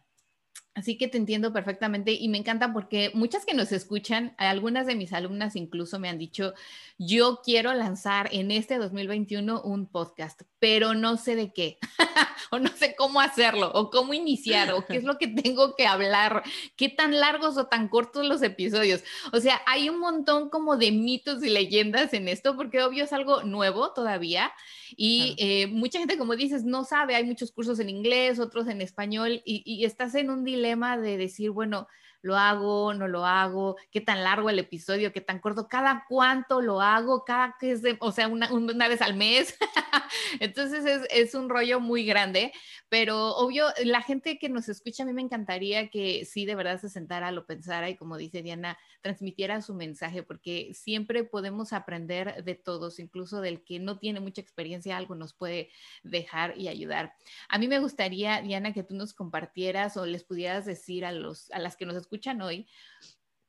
Así 0.76 0.98
que 0.98 1.08
te 1.08 1.16
entiendo 1.16 1.54
perfectamente 1.54 2.12
y 2.12 2.28
me 2.28 2.36
encanta 2.36 2.74
porque 2.74 3.10
muchas 3.14 3.46
que 3.46 3.54
nos 3.54 3.72
escuchan, 3.72 4.34
algunas 4.36 4.86
de 4.86 4.94
mis 4.94 5.14
alumnas 5.14 5.56
incluso 5.56 5.98
me 5.98 6.10
han 6.10 6.18
dicho, 6.18 6.52
yo 6.98 7.40
quiero 7.42 7.72
lanzar 7.72 8.28
en 8.30 8.50
este 8.50 8.76
2021 8.76 9.62
un 9.62 9.86
podcast, 9.86 10.42
pero 10.58 10.92
no 10.92 11.16
sé 11.16 11.34
de 11.34 11.50
qué, 11.54 11.78
o 12.50 12.58
no 12.58 12.68
sé 12.76 12.94
cómo 12.94 13.22
hacerlo, 13.22 13.72
o 13.72 13.88
cómo 13.88 14.12
iniciar, 14.12 14.74
o 14.74 14.84
qué 14.84 14.98
es 14.98 15.04
lo 15.04 15.16
que 15.16 15.28
tengo 15.28 15.74
que 15.76 15.86
hablar, 15.86 16.42
qué 16.76 16.90
tan 16.90 17.18
largos 17.20 17.56
o 17.56 17.68
tan 17.68 17.88
cortos 17.88 18.26
los 18.26 18.42
episodios. 18.42 19.02
O 19.32 19.40
sea, 19.40 19.62
hay 19.64 19.88
un 19.88 19.98
montón 19.98 20.50
como 20.50 20.76
de 20.76 20.92
mitos 20.92 21.42
y 21.42 21.48
leyendas 21.48 22.12
en 22.12 22.28
esto, 22.28 22.54
porque 22.54 22.82
obvio 22.82 23.04
es 23.04 23.14
algo 23.14 23.44
nuevo 23.44 23.94
todavía 23.94 24.52
y 24.94 25.34
eh, 25.38 25.66
mucha 25.66 25.98
gente, 25.98 26.18
como 26.18 26.36
dices, 26.36 26.64
no 26.64 26.84
sabe, 26.84 27.14
hay 27.16 27.24
muchos 27.24 27.50
cursos 27.50 27.80
en 27.80 27.88
inglés, 27.88 28.38
otros 28.38 28.68
en 28.68 28.80
español, 28.80 29.42
y, 29.44 29.84
estás 29.84 30.14
en 30.14 30.30
un 30.30 30.44
dilema 30.44 30.65
de 31.02 31.16
decir, 31.18 31.50
bueno, 31.50 31.86
lo 32.26 32.36
hago, 32.36 32.92
no 32.92 33.06
lo 33.06 33.24
hago, 33.24 33.76
qué 33.92 34.00
tan 34.00 34.24
largo 34.24 34.50
el 34.50 34.58
episodio, 34.58 35.12
qué 35.12 35.20
tan 35.20 35.38
corto, 35.38 35.68
cada 35.68 36.04
cuánto 36.08 36.60
lo 36.60 36.80
hago, 36.80 37.24
cada 37.24 37.54
que 37.60 37.70
es 37.70 37.82
de, 37.82 37.96
o 38.00 38.10
sea, 38.10 38.26
una, 38.26 38.52
una 38.52 38.88
vez 38.88 39.00
al 39.00 39.14
mes. 39.14 39.56
Entonces 40.40 40.84
es, 40.84 41.06
es, 41.10 41.34
un 41.36 41.48
rollo 41.48 41.78
muy 41.78 42.04
grande, 42.04 42.52
pero 42.88 43.36
obvio, 43.36 43.66
la 43.84 44.02
gente 44.02 44.38
que 44.40 44.48
nos 44.48 44.68
escucha, 44.68 45.04
a 45.04 45.06
mí 45.06 45.12
me 45.12 45.22
encantaría 45.22 45.88
que 45.88 46.24
sí 46.24 46.46
de 46.46 46.56
verdad 46.56 46.80
se 46.80 46.88
sentara, 46.88 47.30
lo 47.30 47.46
pensara 47.46 47.88
y 47.90 47.96
como 47.96 48.16
dice 48.16 48.42
Diana, 48.42 48.76
transmitiera 49.02 49.62
su 49.62 49.74
mensaje, 49.74 50.24
porque 50.24 50.72
siempre 50.74 51.22
podemos 51.22 51.72
aprender 51.72 52.42
de 52.42 52.56
todos, 52.56 52.98
incluso 52.98 53.40
del 53.40 53.62
que 53.62 53.78
no 53.78 54.00
tiene 54.00 54.18
mucha 54.18 54.40
experiencia, 54.40 54.96
algo 54.96 55.14
nos 55.14 55.32
puede 55.32 55.70
dejar 56.02 56.58
y 56.58 56.66
ayudar. 56.66 57.14
A 57.48 57.58
mí 57.58 57.68
me 57.68 57.78
gustaría, 57.78 58.42
Diana, 58.42 58.72
que 58.72 58.82
tú 58.82 58.96
nos 58.96 59.14
compartieras 59.14 59.96
o 59.96 60.06
les 60.06 60.24
pudieras 60.24 60.66
decir 60.66 61.04
a, 61.04 61.12
los, 61.12 61.52
a 61.52 61.60
las 61.60 61.76
que 61.76 61.86
nos 61.86 61.94
escuchan 61.94 62.15
hoy, 62.42 62.68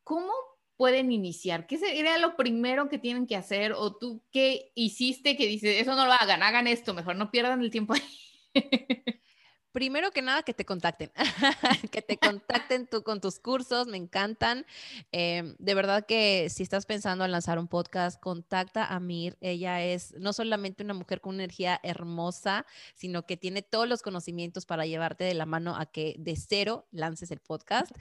¿cómo 0.03 0.31
pueden 0.77 1.12
iniciar? 1.12 1.67
¿Qué 1.67 1.77
sería 1.77 2.17
lo 2.17 2.36
primero 2.36 2.89
que 2.89 3.00
tienen 3.00 3.27
que 3.27 3.36
hacer? 3.36 3.74
¿O 3.74 3.95
tú 3.97 4.24
qué 4.31 4.71
hiciste 4.75 5.36
que 5.36 5.47
dices, 5.47 5.81
eso 5.81 5.95
no 5.95 6.05
lo 6.05 6.13
hagan, 6.13 6.43
hagan 6.43 6.67
esto, 6.67 6.93
mejor 6.93 7.15
no 7.15 7.31
pierdan 7.31 7.62
el 7.62 7.71
tiempo 7.71 7.93
ahí? 7.93 8.01
primero 9.77 10.10
que 10.10 10.24
nada, 10.24 10.41
que 10.41 10.55
te 10.55 10.65
contacten, 10.65 11.12
que 11.91 12.01
te 12.01 12.17
contacten 12.17 12.88
tú 12.88 13.03
con 13.03 13.22
tus 13.22 13.38
cursos, 13.38 13.86
me 13.86 13.98
encantan. 13.98 14.65
Em, 15.12 15.55
de 15.60 15.75
verdad 15.75 16.03
que 16.07 16.50
si 16.50 16.63
estás 16.63 16.88
pensando 16.88 17.24
en 17.24 17.31
lanzar 17.31 17.60
un 17.60 17.67
podcast, 17.67 18.19
contacta 18.19 18.86
a 18.86 19.00
Mir. 19.00 19.38
Ella 19.39 19.86
es 19.86 20.15
no 20.17 20.34
solamente 20.34 20.84
una 20.84 20.96
mujer 20.96 21.22
con 21.22 21.36
una 21.36 21.43
energía 21.43 21.79
hermosa, 21.84 22.65
sino 22.96 23.27
que 23.27 23.38
tiene 23.38 23.62
todos 23.62 23.88
los 23.88 24.01
conocimientos 24.01 24.65
para 24.65 24.88
llevarte 24.88 25.25
de 25.25 25.36
la 25.36 25.46
mano 25.46 25.75
a 25.75 25.86
que 25.86 26.15
de 26.17 26.36
cero 26.38 26.88
lances 26.89 27.29
el 27.29 27.39
podcast. 27.39 27.91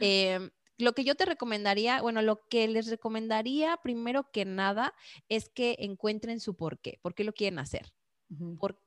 Em, 0.02 0.50
lo 0.76 0.92
que 0.92 1.04
yo 1.04 1.14
te 1.14 1.24
recomendaría, 1.24 2.02
bueno, 2.02 2.20
lo 2.20 2.46
que 2.50 2.68
les 2.68 2.88
recomendaría 2.88 3.78
primero 3.82 4.30
que 4.30 4.44
nada 4.44 4.92
es 5.30 5.48
que 5.48 5.76
encuentren 5.78 6.40
su 6.40 6.56
por 6.56 6.78
qué, 6.78 6.98
por 7.00 7.14
qué 7.14 7.24
lo 7.24 7.32
quieren 7.32 7.58
hacer. 7.58 7.90
¿Por 8.58 8.78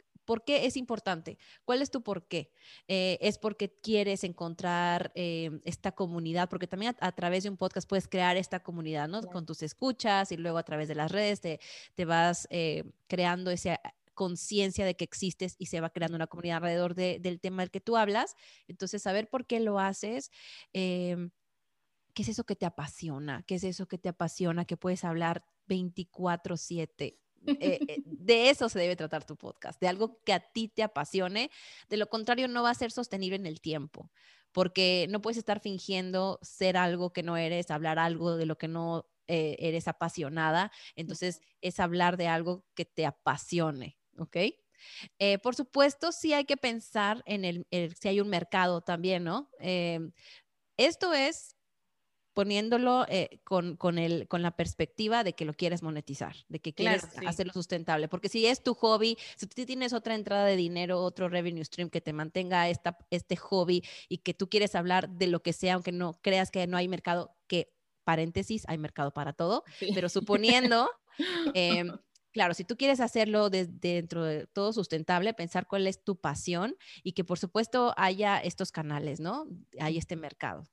qué 0.44 0.66
es 0.66 0.76
importante? 0.78 1.38
¿Cuál 1.64 1.82
es 1.82 1.92
tu 1.92 2.04
por 2.04 2.28
qué? 2.28 2.52
Eh, 2.88 3.18
¿Es 3.22 3.38
porque 3.38 3.72
quieres 3.82 4.24
encontrar 4.24 5.12
eh, 5.16 5.62
esta 5.64 5.94
comunidad? 5.94 6.50
Porque 6.50 6.68
también 6.68 6.96
a, 7.00 7.12
través 7.14 7.44
de 7.44 7.50
un 7.50 7.58
podcast 7.58 7.88
puedes 7.88 8.08
crear 8.08 8.36
esta 8.38 8.62
comunidad, 8.62 9.08
¿no? 9.08 9.22
Con 9.22 9.46
tus 9.46 9.62
escuchas 9.64 10.32
y 10.32 10.38
luego 10.38 10.58
a 10.58 10.64
través 10.64 10.88
de 10.88 10.96
las 10.96 11.12
redes 11.12 11.42
te, 11.42 11.60
te 11.94 12.06
vas 12.06 12.48
eh, 12.50 12.84
creando 13.08 13.52
esa 13.52 13.80
conciencia 14.16 14.86
de 14.86 14.96
que 14.96 15.04
existes 15.04 15.56
y 15.60 15.68
se 15.68 15.82
va 15.82 15.92
creando 15.92 16.16
una 16.16 16.28
comunidad 16.28 16.58
alrededor 16.58 16.96
del 16.96 17.40
tema 17.40 17.62
del 17.62 17.70
que 17.70 17.82
tú 17.82 17.98
hablas. 17.98 18.36
Entonces, 18.68 19.04
saber 19.04 19.30
por 19.30 19.46
qué 19.46 19.60
lo 19.60 19.80
haces. 19.80 20.32
Em, 20.74 21.30
¿Qué 22.14 22.22
es 22.24 22.30
eso 22.30 22.46
que 22.46 22.56
te 22.56 22.66
apasiona? 22.66 23.44
¿Qué 23.44 23.56
es 23.56 23.66
eso 23.66 23.88
que 23.88 23.98
te 23.98 24.08
apasiona? 24.10 24.64
Que 24.66 24.78
puedes 24.78 25.04
hablar 25.04 25.46
24/7 25.68 27.20
eh, 27.48 27.80
eh, 27.88 28.02
de 28.06 28.50
eso 28.50 28.70
se 28.70 28.80
debe 28.80 28.96
tratar 28.96 29.26
tu 29.26 29.36
podcast, 29.36 29.80
de 29.80 29.88
algo 29.88 30.22
que 30.24 30.34
a 30.34 30.40
ti 30.40 30.68
te 30.68 30.84
apasione. 30.84 31.50
De 31.90 31.98
lo 31.98 32.08
contrario, 32.08 32.48
no 32.48 32.64
va 32.64 32.72
a 32.72 32.76
ser 32.76 32.92
sostenible 32.92 33.36
en 33.36 33.46
el 33.46 33.62
tiempo, 33.62 34.12
porque 34.52 35.08
no 35.10 35.22
puedes 35.22 35.38
estar 35.38 35.60
fingiendo 35.60 36.40
ser 36.42 36.78
algo 36.78 37.14
que 37.14 37.24
no 37.24 37.38
eres, 37.38 37.72
hablar 37.72 38.00
algo 38.00 38.38
de 38.38 38.46
lo 38.46 38.58
que 38.58 38.68
no 38.68 39.06
eh, 39.28 39.56
eres 39.60 39.88
apasionada. 39.88 40.72
Entonces, 40.96 41.42
es 41.62 41.80
hablar 41.80 42.18
de 42.18 42.28
algo 42.28 42.66
que 42.76 42.86
te 42.86 43.06
apasione, 43.06 43.98
¿ok? 44.18 44.38
por 45.42 45.56
supuesto, 45.56 46.12
sí 46.12 46.34
hay 46.34 46.46
que 46.46 46.58
pensar 46.58 47.24
en 47.26 47.44
el, 47.44 47.66
si 48.00 48.08
hay 48.08 48.22
un 48.22 48.30
mercado 48.30 48.82
también, 48.82 49.24
¿no? 49.24 49.50
esto 50.78 51.14
es 51.14 51.55
poniéndolo 52.36 53.06
eh, 53.08 53.40
con, 53.46 53.78
con, 53.78 53.98
el, 53.98 54.28
con 54.28 54.42
la 54.42 54.52
perspectiva 54.52 55.24
de 55.24 55.34
que 55.34 55.46
lo 55.46 55.54
quieres 55.54 55.82
monetizar, 55.82 56.36
de 56.50 56.60
que 56.60 56.74
quieres 56.74 57.08
hacerlo 57.26 57.54
sustentable. 57.54 58.10
Porque 58.10 58.28
si 58.28 58.46
es 58.46 58.62
tu 58.62 58.74
hobby, 58.76 59.18
si 59.38 59.48
tú 59.48 59.66
tienes 59.66 59.94
otra 59.94 60.16
entrada 60.16 60.46
de 60.46 60.58
dinero, 60.58 61.00
otro 61.02 61.30
revenue 61.30 61.64
stream 61.64 61.90
que 61.90 62.02
te 62.02 62.12
mantenga 62.12 62.70
esta, 62.70 62.98
este 63.10 63.38
hobby 63.38 63.84
y 64.10 64.18
que 64.18 64.34
tú 64.34 64.50
quieres 64.50 64.76
hablar 64.76 65.10
de 65.10 65.28
lo 65.28 65.42
que 65.42 65.54
sea, 65.54 65.76
aunque 65.76 65.94
no 65.94 66.20
creas 66.22 66.52
que 66.52 66.68
no 66.68 66.76
hay 66.76 66.90
mercado, 66.90 67.34
que 67.48 67.74
paréntesis, 68.04 68.66
hay 68.68 68.78
mercado 68.78 69.12
para 69.12 69.34
todo, 69.34 69.64
pero 69.96 70.10
suponiendo... 70.10 70.90
Em, 71.54 71.98
claro, 72.34 72.54
si 72.54 72.66
tú 72.66 72.76
quieres 72.76 73.00
hacerlo 73.00 73.50
dentro 73.50 74.26
de 74.26 74.46
todo 74.48 74.74
sustentable, 74.74 75.34
pensar 75.34 75.68
cuál 75.68 75.88
es 75.88 76.04
tu 76.04 76.18
pasión 76.18 76.76
y 77.02 77.14
que 77.14 77.24
por 77.24 77.40
supuesto 77.40 77.94
haya 77.96 78.38
estos 78.40 78.74
canales, 78.74 79.22
¿no? 79.22 79.48
Hay 79.80 79.98
este 79.98 80.18
mercado 80.18 80.68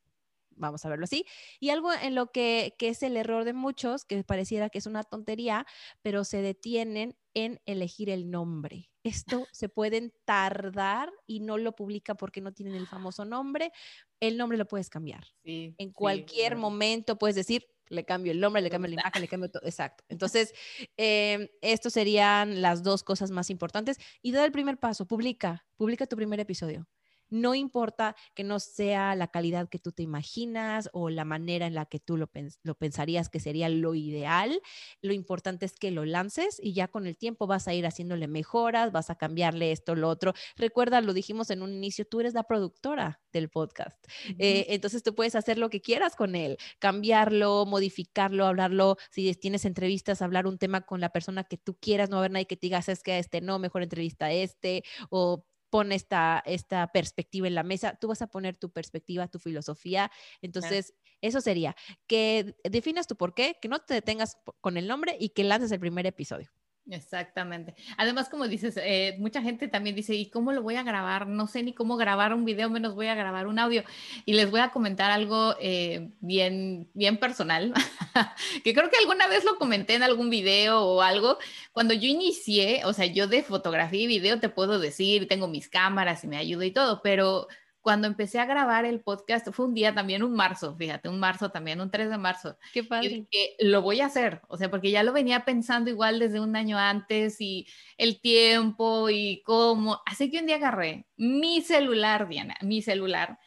vamos 0.56 0.84
a 0.84 0.88
verlo 0.88 1.04
así. 1.04 1.24
Y 1.60 1.70
algo 1.70 1.92
en 1.92 2.14
lo 2.14 2.30
que, 2.30 2.74
es 2.78 3.02
el 3.02 3.16
error 3.16 3.44
de 3.44 3.52
muchos, 3.52 4.04
que 4.04 4.22
pareciera 4.24 4.70
que 4.70 4.78
es 4.78 4.86
una 4.86 5.02
tontería, 5.02 5.66
pero 6.02 6.24
se 6.24 6.42
detienen 6.42 7.16
en 7.34 7.60
elegir 7.66 8.10
el 8.10 8.30
nombre. 8.30 8.90
Esto 9.04 9.46
se 9.52 9.68
pueden 9.68 10.12
tardar 10.24 11.12
y 11.26 11.40
no 11.40 11.58
lo 11.58 11.74
publica 11.74 12.14
porque 12.14 12.40
no 12.40 12.52
tienen 12.52 12.74
el 12.74 12.86
famoso 12.86 13.24
nombre. 13.24 13.72
El 14.20 14.36
nombre 14.36 14.58
lo 14.58 14.66
puedes 14.66 14.90
cambiar. 14.90 15.26
en 15.44 15.92
cualquier 15.92 16.56
momento 16.56 17.18
puedes 17.18 17.36
decir, 17.36 17.66
le 17.92 18.04
cambio 18.04 18.32
el 18.32 18.40
nombre, 18.40 18.62
le 18.62 18.70
cambio 18.70 18.88
la 18.88 18.94
imagen, 18.94 19.22
le 19.22 19.28
cambio 19.28 19.50
todo. 19.50 19.62
Exacto. 19.64 20.04
Entonces, 20.08 20.54
eh, 20.96 21.50
estos 21.60 21.92
serían 21.92 22.62
las 22.62 22.82
dos 22.82 23.02
cosas 23.04 23.30
más 23.30 23.50
importantes. 23.50 23.98
Y 24.22 24.32
da 24.32 24.44
el 24.44 24.52
primer 24.52 24.78
paso, 24.78 25.06
publica, 25.06 25.66
publica 25.76 26.06
tu 26.06 26.16
primer 26.16 26.40
episodio. 26.40 26.88
No 27.32 27.54
importa 27.54 28.14
que 28.34 28.44
no 28.44 28.60
sea 28.60 29.14
la 29.16 29.28
calidad 29.28 29.68
que 29.68 29.78
tú 29.78 29.90
te 29.90 30.02
imaginas 30.02 30.90
o 30.92 31.08
la 31.08 31.24
manera 31.24 31.66
en 31.66 31.74
la 31.74 31.86
que 31.86 31.98
tú 31.98 32.18
lo, 32.18 32.28
pensarías 32.76 33.30
que 33.30 33.40
sería 33.40 33.68
lo 33.70 33.94
ideal. 33.94 34.60
Lo 35.00 35.14
importante 35.14 35.64
es 35.64 35.72
que 35.72 35.90
lo 35.90 36.04
lances 36.04 36.60
y 36.62 36.74
ya 36.74 36.88
con 36.88 37.06
el 37.06 37.16
tiempo 37.16 37.46
vas 37.46 37.68
a 37.68 37.74
ir 37.74 37.86
haciéndole 37.86 38.28
mejoras, 38.28 38.92
vas 38.92 39.08
a 39.08 39.14
cambiarle 39.14 39.72
esto, 39.72 39.94
lo 39.94 40.08
otro. 40.10 40.34
Recuerda, 40.56 41.00
lo 41.00 41.14
dijimos 41.14 41.50
en 41.50 41.62
un 41.62 41.72
inicio, 41.72 42.06
tú 42.06 42.20
eres 42.20 42.34
la 42.34 42.42
productora 42.42 43.20
del 43.32 43.48
podcast. 43.48 43.98
Eh, 44.38 44.66
entonces 44.68 45.02
tú 45.02 45.14
puedes 45.14 45.34
hacer 45.34 45.56
lo 45.56 45.70
que 45.70 45.80
quieras 45.80 46.16
con 46.16 46.34
él, 46.34 46.58
cambiarlo, 46.78 47.64
modificarlo, 47.66 48.46
hablarlo. 48.46 48.98
Si 49.10 49.34
tienes 49.34 49.64
entrevistas, 49.64 50.20
hablar 50.20 50.46
un 50.46 50.58
tema 50.58 50.82
con 50.82 51.00
la 51.00 51.08
persona 51.08 51.44
que 51.44 51.56
tú 51.56 51.78
quieras, 51.80 52.10
no 52.10 52.18
haber 52.18 52.30
nadie 52.30 52.46
que 52.46 52.56
te 52.56 52.66
diga, 52.66 52.82
es 52.86 53.02
que 53.02 53.18
este 53.18 53.40
no, 53.40 53.58
mejor 53.58 53.82
entrevista 53.82 54.26
a 54.26 54.32
este, 54.32 54.84
o 55.10 55.46
pone 55.72 55.94
esta, 55.94 56.42
esta 56.44 56.92
perspectiva 56.92 57.48
en 57.48 57.54
la 57.54 57.62
mesa, 57.62 57.96
tú 57.98 58.08
vas 58.08 58.20
a 58.20 58.26
poner 58.26 58.58
tu 58.58 58.70
perspectiva, 58.70 59.26
tu 59.26 59.38
filosofía. 59.38 60.12
Entonces, 60.42 60.92
eso 61.22 61.40
sería 61.40 61.74
que 62.06 62.54
definas 62.62 63.06
tu 63.06 63.16
por 63.16 63.32
qué, 63.32 63.56
que 63.58 63.68
no 63.68 63.78
te 63.78 63.94
detengas 63.94 64.36
con 64.60 64.76
el 64.76 64.86
nombre 64.86 65.16
y 65.18 65.30
que 65.30 65.44
lances 65.44 65.72
el 65.72 65.80
primer 65.80 66.04
episodio. 66.06 66.50
Exactamente. 66.90 67.74
Además, 67.96 68.28
como 68.28 68.48
dices, 68.48 68.76
eh, 68.76 69.14
mucha 69.18 69.40
gente 69.40 69.68
también 69.68 69.94
dice, 69.94 70.14
¿y 70.14 70.28
cómo 70.30 70.52
lo 70.52 70.62
voy 70.62 70.74
a 70.74 70.82
grabar? 70.82 71.28
No 71.28 71.46
sé 71.46 71.62
ni 71.62 71.72
cómo 71.72 71.96
grabar 71.96 72.34
un 72.34 72.44
video, 72.44 72.70
menos 72.70 72.94
voy 72.94 73.06
a 73.06 73.14
grabar 73.14 73.46
un 73.46 73.58
audio. 73.60 73.84
Y 74.24 74.32
les 74.34 74.50
voy 74.50 74.60
a 74.60 74.70
comentar 74.70 75.10
algo 75.10 75.54
eh, 75.60 76.10
bien, 76.20 76.90
bien 76.92 77.18
personal, 77.18 77.72
que 78.64 78.74
creo 78.74 78.90
que 78.90 78.96
alguna 78.98 79.28
vez 79.28 79.44
lo 79.44 79.56
comenté 79.58 79.94
en 79.94 80.02
algún 80.02 80.28
video 80.28 80.80
o 80.82 81.02
algo. 81.02 81.38
Cuando 81.72 81.94
yo 81.94 82.08
inicié, 82.08 82.82
o 82.84 82.92
sea, 82.92 83.06
yo 83.06 83.28
de 83.28 83.42
fotografía 83.44 84.02
y 84.02 84.06
video 84.08 84.40
te 84.40 84.48
puedo 84.48 84.80
decir, 84.80 85.28
tengo 85.28 85.46
mis 85.46 85.68
cámaras 85.68 86.24
y 86.24 86.26
me 86.26 86.36
ayudo 86.36 86.64
y 86.64 86.72
todo, 86.72 87.00
pero 87.02 87.46
cuando 87.82 88.06
empecé 88.06 88.38
a 88.38 88.46
grabar 88.46 88.84
el 88.84 89.00
podcast, 89.00 89.48
fue 89.52 89.66
un 89.66 89.74
día 89.74 89.92
también, 89.92 90.22
un 90.22 90.34
marzo, 90.34 90.76
fíjate, 90.76 91.08
un 91.08 91.18
marzo 91.18 91.50
también, 91.50 91.80
un 91.80 91.90
3 91.90 92.10
de 92.10 92.16
marzo. 92.18 92.56
Qué 92.72 92.84
padre. 92.84 93.26
Y 93.30 93.66
lo 93.66 93.82
voy 93.82 94.00
a 94.00 94.06
hacer, 94.06 94.40
o 94.48 94.56
sea, 94.56 94.70
porque 94.70 94.90
ya 94.90 95.02
lo 95.02 95.12
venía 95.12 95.44
pensando 95.44 95.90
igual 95.90 96.20
desde 96.20 96.40
un 96.40 96.54
año 96.56 96.78
antes 96.78 97.40
y 97.40 97.66
el 97.98 98.20
tiempo 98.20 99.10
y 99.10 99.42
cómo. 99.44 100.00
Así 100.06 100.30
que 100.30 100.38
un 100.38 100.46
día 100.46 100.56
agarré 100.56 101.06
mi 101.16 101.60
celular, 101.60 102.28
Diana, 102.28 102.56
mi 102.62 102.82
celular, 102.82 103.38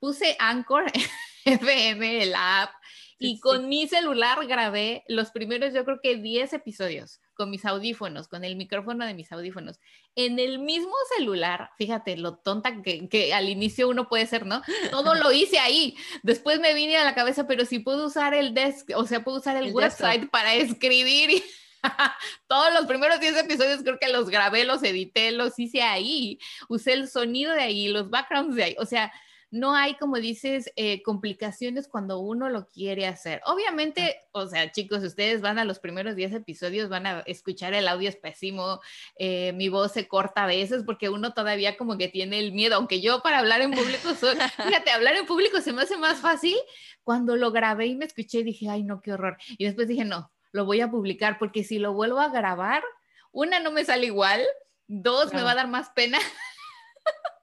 puse 0.00 0.36
Anchor 0.40 0.84
FM, 1.44 2.26
la 2.26 2.62
app, 2.62 2.70
y 3.18 3.38
con 3.38 3.68
mi 3.68 3.86
celular 3.86 4.44
grabé 4.46 5.04
los 5.06 5.30
primeros, 5.30 5.72
yo 5.72 5.84
creo 5.84 6.00
que 6.02 6.16
10 6.16 6.52
episodios 6.52 7.20
con 7.34 7.50
mis 7.50 7.64
audífonos, 7.64 8.28
con 8.28 8.44
el 8.44 8.56
micrófono 8.56 9.04
de 9.04 9.14
mis 9.14 9.30
audífonos, 9.32 9.80
en 10.16 10.38
el 10.38 10.58
mismo 10.58 10.94
celular, 11.16 11.70
fíjate 11.76 12.16
lo 12.16 12.36
tonta 12.36 12.82
que, 12.82 13.34
al 13.34 13.48
inicio 13.48 13.88
uno 13.88 14.08
puede 14.08 14.26
ser, 14.26 14.46
¿no? 14.46 14.62
Todo 14.90 15.14
lo 15.14 15.32
hice 15.32 15.58
ahí. 15.58 15.96
Después 16.22 16.60
me 16.60 16.74
vine 16.74 16.96
a 16.96 17.04
la 17.04 17.14
cabeza, 17.14 17.46
pero 17.46 17.64
si 17.64 17.80
puedo 17.80 18.06
usar 18.06 18.34
el 18.34 18.54
desk, 18.54 18.90
o 18.94 19.06
sea, 19.06 19.24
puedo 19.24 19.38
usar 19.38 19.56
el, 19.56 19.72
website 19.72 20.30
para 20.30 20.54
escribir. 20.54 21.42
Todos 22.48 22.72
los 22.72 22.86
primeros 22.86 23.20
10 23.20 23.36
episodios 23.38 23.82
creo 23.82 23.98
que 23.98 24.08
los 24.08 24.30
grabé, 24.30 24.64
los 24.64 24.82
edité, 24.82 25.32
los 25.32 25.58
hice 25.58 25.82
ahí. 25.82 26.38
Usé 26.68 26.92
el 26.92 27.08
sonido 27.08 27.52
de 27.52 27.62
ahí, 27.62 27.88
los 27.88 28.08
backgrounds 28.10 28.56
de 28.56 28.64
ahí. 28.64 28.76
O 28.78 28.86
sea, 28.86 29.12
no 29.50 29.74
hay, 29.74 29.94
como 29.94 30.16
dices, 30.16 30.72
eh, 30.76 31.02
complicaciones 31.02 31.88
cuando 31.88 32.18
uno 32.18 32.48
lo 32.48 32.66
quiere 32.66 33.06
hacer. 33.06 33.40
Obviamente, 33.46 34.16
o 34.32 34.46
sea, 34.46 34.70
chicos, 34.72 35.02
ustedes 35.02 35.40
van 35.40 35.58
a 35.58 35.64
los 35.64 35.78
primeros 35.78 36.16
10 36.16 36.32
episodios, 36.34 36.88
van 36.88 37.06
a 37.06 37.20
escuchar 37.20 37.74
el 37.74 37.88
audio 37.88 38.08
es 38.08 38.16
pésimo, 38.16 38.80
eh, 39.18 39.52
mi 39.52 39.68
voz 39.68 39.92
se 39.92 40.08
corta 40.08 40.44
a 40.44 40.46
veces 40.46 40.82
porque 40.84 41.08
uno 41.08 41.34
todavía 41.34 41.76
como 41.76 41.96
que 41.98 42.08
tiene 42.08 42.38
el 42.38 42.52
miedo, 42.52 42.76
aunque 42.76 43.00
yo 43.00 43.22
para 43.22 43.38
hablar 43.38 43.60
en 43.60 43.72
público, 43.72 44.08
fíjate, 44.66 44.90
hablar 44.90 45.16
en 45.16 45.26
público 45.26 45.60
se 45.60 45.72
me 45.72 45.82
hace 45.82 45.96
más 45.96 46.18
fácil. 46.18 46.56
Cuando 47.02 47.36
lo 47.36 47.52
grabé 47.52 47.86
y 47.86 47.96
me 47.96 48.06
escuché, 48.06 48.42
dije, 48.42 48.68
ay, 48.68 48.82
no, 48.82 49.00
qué 49.00 49.12
horror. 49.12 49.36
Y 49.58 49.64
después 49.66 49.88
dije, 49.88 50.04
no, 50.04 50.32
lo 50.52 50.64
voy 50.64 50.80
a 50.80 50.90
publicar 50.90 51.38
porque 51.38 51.64
si 51.64 51.78
lo 51.78 51.92
vuelvo 51.92 52.20
a 52.20 52.28
grabar, 52.28 52.82
una 53.30 53.60
no 53.60 53.72
me 53.72 53.84
sale 53.84 54.06
igual, 54.06 54.42
dos 54.86 55.32
me 55.34 55.42
va 55.42 55.52
a 55.52 55.56
dar 55.56 55.68
más 55.68 55.90
pena. 55.90 56.18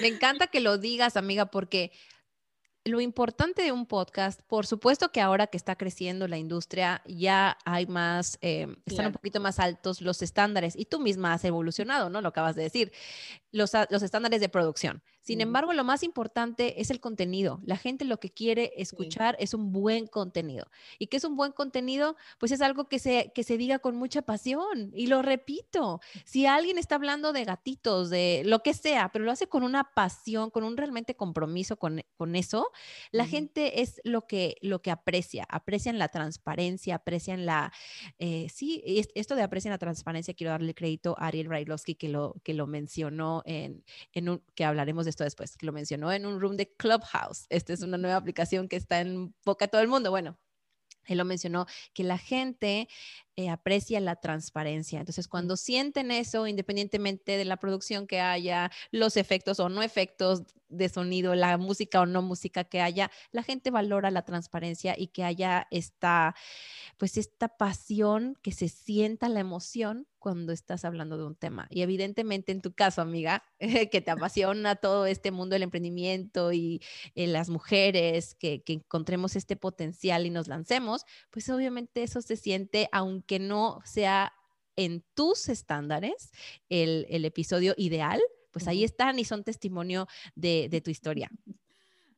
Me 0.00 0.08
encanta 0.08 0.46
que 0.46 0.60
lo 0.60 0.78
digas, 0.78 1.16
amiga, 1.16 1.46
porque 1.46 1.92
lo 2.84 3.00
importante 3.00 3.62
de 3.62 3.72
un 3.72 3.86
podcast, 3.86 4.40
por 4.42 4.66
supuesto 4.66 5.12
que 5.12 5.20
ahora 5.20 5.46
que 5.46 5.56
está 5.56 5.76
creciendo 5.76 6.26
la 6.26 6.38
industria, 6.38 7.02
ya 7.06 7.58
hay 7.64 7.86
más, 7.86 8.38
eh, 8.40 8.66
están 8.86 9.06
un 9.06 9.12
poquito 9.12 9.40
más 9.40 9.58
altos 9.58 10.00
los 10.00 10.22
estándares 10.22 10.74
y 10.76 10.86
tú 10.86 10.98
misma 10.98 11.34
has 11.34 11.44
evolucionado, 11.44 12.10
¿no? 12.10 12.20
Lo 12.20 12.28
acabas 12.28 12.56
de 12.56 12.62
decir, 12.62 12.92
los, 13.52 13.72
los 13.90 14.02
estándares 14.02 14.40
de 14.40 14.48
producción. 14.48 15.02
Sin 15.28 15.42
embargo, 15.42 15.74
lo 15.74 15.84
más 15.84 16.04
importante 16.04 16.80
es 16.80 16.90
el 16.90 17.00
contenido. 17.00 17.60
La 17.66 17.76
gente 17.76 18.06
lo 18.06 18.18
que 18.18 18.30
quiere 18.30 18.72
escuchar 18.78 19.36
es 19.38 19.52
un 19.52 19.72
buen 19.72 20.06
contenido. 20.06 20.70
¿Y 20.98 21.08
qué 21.08 21.18
es 21.18 21.24
un 21.24 21.36
buen 21.36 21.52
contenido? 21.52 22.16
Pues 22.38 22.50
es 22.50 22.62
algo 22.62 22.88
que 22.88 22.98
se, 22.98 23.30
que 23.34 23.42
se 23.42 23.58
diga 23.58 23.78
con 23.78 23.94
mucha 23.94 24.22
pasión. 24.22 24.90
Y 24.94 25.08
lo 25.08 25.20
repito, 25.20 26.00
si 26.24 26.46
alguien 26.46 26.78
está 26.78 26.94
hablando 26.94 27.34
de 27.34 27.44
gatitos, 27.44 28.08
de 28.08 28.40
lo 28.46 28.60
que 28.62 28.72
sea, 28.72 29.10
pero 29.12 29.26
lo 29.26 29.30
hace 29.30 29.48
con 29.48 29.64
una 29.64 29.92
pasión, 29.92 30.48
con 30.48 30.64
un 30.64 30.78
realmente 30.78 31.14
compromiso 31.14 31.76
con, 31.76 32.00
con 32.16 32.34
eso, 32.34 32.70
la 33.10 33.26
gente 33.26 33.82
es 33.82 34.00
lo 34.04 34.26
que, 34.26 34.56
lo 34.62 34.80
que 34.80 34.90
aprecia. 34.90 35.44
Aprecian 35.50 35.98
la 35.98 36.08
transparencia, 36.08 36.94
aprecian 36.94 37.44
la... 37.44 37.70
Eh, 38.18 38.46
sí, 38.48 38.82
esto 39.14 39.36
de 39.36 39.42
aprecian 39.42 39.72
la 39.72 39.78
transparencia, 39.78 40.32
quiero 40.32 40.52
darle 40.52 40.72
crédito 40.72 41.16
a 41.18 41.26
Ariel 41.26 41.48
Brailovsky 41.48 41.96
que 41.96 42.08
lo, 42.08 42.36
que 42.42 42.54
lo 42.54 42.66
mencionó 42.66 43.42
en, 43.44 43.84
en 44.14 44.30
un, 44.30 44.42
que 44.54 44.64
hablaremos 44.64 45.04
de 45.04 45.17
después, 45.24 45.56
que 45.56 45.66
lo 45.66 45.72
mencionó 45.72 46.12
en 46.12 46.26
un 46.26 46.40
room 46.40 46.56
de 46.56 46.74
Clubhouse. 46.74 47.46
Esta 47.48 47.72
es 47.72 47.82
una 47.82 47.98
nueva 47.98 48.16
aplicación 48.16 48.68
que 48.68 48.76
está 48.76 49.00
en 49.00 49.34
boca 49.44 49.66
de 49.66 49.70
todo 49.70 49.80
el 49.82 49.88
mundo. 49.88 50.10
Bueno, 50.10 50.38
él 51.08 51.18
lo 51.18 51.24
mencionó, 51.24 51.66
que 51.94 52.04
la 52.04 52.18
gente 52.18 52.88
eh, 53.36 53.48
aprecia 53.48 54.00
la 54.00 54.16
transparencia. 54.16 55.00
Entonces, 55.00 55.26
cuando 55.26 55.56
sienten 55.56 56.10
eso, 56.10 56.46
independientemente 56.46 57.36
de 57.36 57.44
la 57.44 57.56
producción 57.56 58.06
que 58.06 58.20
haya, 58.20 58.70
los 58.90 59.16
efectos 59.16 59.58
o 59.60 59.68
no 59.68 59.82
efectos 59.82 60.42
de 60.68 60.88
sonido, 60.88 61.34
la 61.34 61.56
música 61.58 62.00
o 62.00 62.06
no 62.06 62.22
música 62.22 62.64
que 62.64 62.80
haya, 62.80 63.10
la 63.32 63.42
gente 63.42 63.70
valora 63.70 64.10
la 64.10 64.22
transparencia 64.22 64.94
y 64.96 65.08
que 65.08 65.24
haya 65.24 65.66
esta, 65.70 66.34
pues 66.96 67.16
esta 67.16 67.48
pasión, 67.48 68.36
que 68.42 68.52
se 68.52 68.68
sienta 68.68 69.28
la 69.28 69.40
emoción 69.40 70.06
cuando 70.18 70.52
estás 70.52 70.84
hablando 70.84 71.16
de 71.16 71.24
un 71.24 71.36
tema. 71.36 71.68
Y 71.70 71.82
evidentemente 71.82 72.52
en 72.52 72.60
tu 72.60 72.72
caso, 72.72 73.00
amiga, 73.00 73.44
que 73.90 74.00
te 74.00 74.10
apasiona 74.10 74.76
todo 74.76 75.06
este 75.06 75.30
mundo 75.30 75.54
del 75.54 75.62
emprendimiento 75.62 76.52
y 76.52 76.82
eh, 77.14 77.26
las 77.26 77.48
mujeres, 77.48 78.34
que, 78.34 78.62
que 78.62 78.74
encontremos 78.74 79.36
este 79.36 79.56
potencial 79.56 80.26
y 80.26 80.30
nos 80.30 80.48
lancemos, 80.48 81.04
pues 81.30 81.48
obviamente 81.48 82.02
eso 82.02 82.20
se 82.20 82.36
siente, 82.36 82.88
aunque 82.92 83.38
no 83.38 83.80
sea 83.84 84.32
en 84.76 85.04
tus 85.14 85.48
estándares 85.48 86.30
el, 86.68 87.06
el 87.10 87.24
episodio 87.24 87.74
ideal, 87.76 88.20
pues 88.50 88.68
ahí 88.68 88.84
están 88.84 89.18
y 89.18 89.24
son 89.24 89.44
testimonio 89.44 90.06
de, 90.34 90.68
de 90.70 90.80
tu 90.80 90.90
historia. 90.90 91.30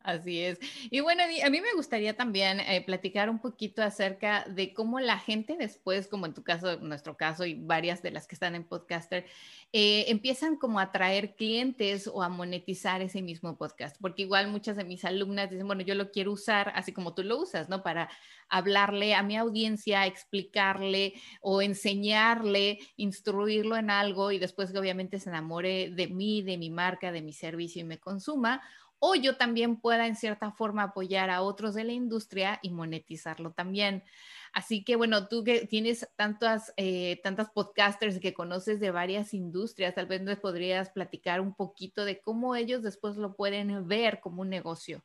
Así 0.02 0.40
es. 0.40 0.58
Y 0.90 1.00
bueno, 1.00 1.22
a 1.22 1.50
mí 1.50 1.60
me 1.60 1.74
gustaría 1.74 2.16
también 2.16 2.58
eh, 2.60 2.82
platicar 2.86 3.28
un 3.28 3.38
poquito 3.38 3.82
acerca 3.82 4.46
de 4.48 4.72
cómo 4.72 4.98
la 4.98 5.18
gente 5.18 5.58
después, 5.58 6.08
como 6.08 6.24
en 6.24 6.32
tu 6.32 6.42
caso, 6.42 6.78
nuestro 6.78 7.18
caso 7.18 7.44
y 7.44 7.54
varias 7.54 8.02
de 8.02 8.10
las 8.10 8.26
que 8.26 8.34
están 8.34 8.54
en 8.54 8.64
podcaster, 8.64 9.26
eh, 9.74 10.06
empiezan 10.08 10.56
como 10.56 10.80
a 10.80 10.90
traer 10.90 11.34
clientes 11.34 12.06
o 12.06 12.22
a 12.22 12.30
monetizar 12.30 13.02
ese 13.02 13.20
mismo 13.20 13.58
podcast. 13.58 13.96
Porque 14.00 14.22
igual 14.22 14.48
muchas 14.48 14.76
de 14.78 14.84
mis 14.84 15.04
alumnas 15.04 15.50
dicen, 15.50 15.66
bueno, 15.66 15.82
yo 15.82 15.94
lo 15.94 16.10
quiero 16.10 16.32
usar 16.32 16.72
así 16.74 16.92
como 16.92 17.14
tú 17.14 17.22
lo 17.22 17.38
usas, 17.38 17.68
¿no? 17.68 17.82
Para 17.82 18.08
hablarle 18.48 19.14
a 19.14 19.22
mi 19.22 19.36
audiencia, 19.36 20.06
explicarle 20.06 21.12
o 21.42 21.60
enseñarle, 21.60 22.78
instruirlo 22.96 23.76
en 23.76 23.90
algo 23.90 24.32
y 24.32 24.38
después 24.38 24.72
que 24.72 24.78
obviamente 24.78 25.20
se 25.20 25.28
enamore 25.28 25.90
de 25.90 26.08
mí, 26.08 26.40
de 26.40 26.56
mi 26.56 26.70
marca, 26.70 27.12
de 27.12 27.20
mi 27.20 27.34
servicio 27.34 27.82
y 27.82 27.84
me 27.84 27.98
consuma 27.98 28.62
o 29.00 29.14
yo 29.14 29.36
también 29.36 29.80
pueda 29.80 30.06
en 30.06 30.14
cierta 30.14 30.52
forma 30.52 30.84
apoyar 30.84 31.30
a 31.30 31.42
otros 31.42 31.74
de 31.74 31.84
la 31.84 31.92
industria 31.92 32.60
y 32.62 32.70
monetizarlo 32.70 33.52
también. 33.52 34.04
Así 34.52 34.84
que 34.84 34.96
bueno, 34.96 35.26
tú 35.26 35.42
que 35.42 35.66
tienes 35.66 36.08
tantas, 36.16 36.72
eh, 36.76 37.20
tantas 37.22 37.50
podcasters 37.50 38.20
que 38.20 38.34
conoces 38.34 38.78
de 38.78 38.90
varias 38.90 39.32
industrias, 39.32 39.94
tal 39.94 40.06
vez 40.06 40.20
nos 40.22 40.38
podrías 40.38 40.90
platicar 40.90 41.40
un 41.40 41.54
poquito 41.54 42.04
de 42.04 42.20
cómo 42.20 42.54
ellos 42.54 42.82
después 42.82 43.16
lo 43.16 43.34
pueden 43.34 43.88
ver 43.88 44.20
como 44.20 44.42
un 44.42 44.50
negocio. 44.50 45.02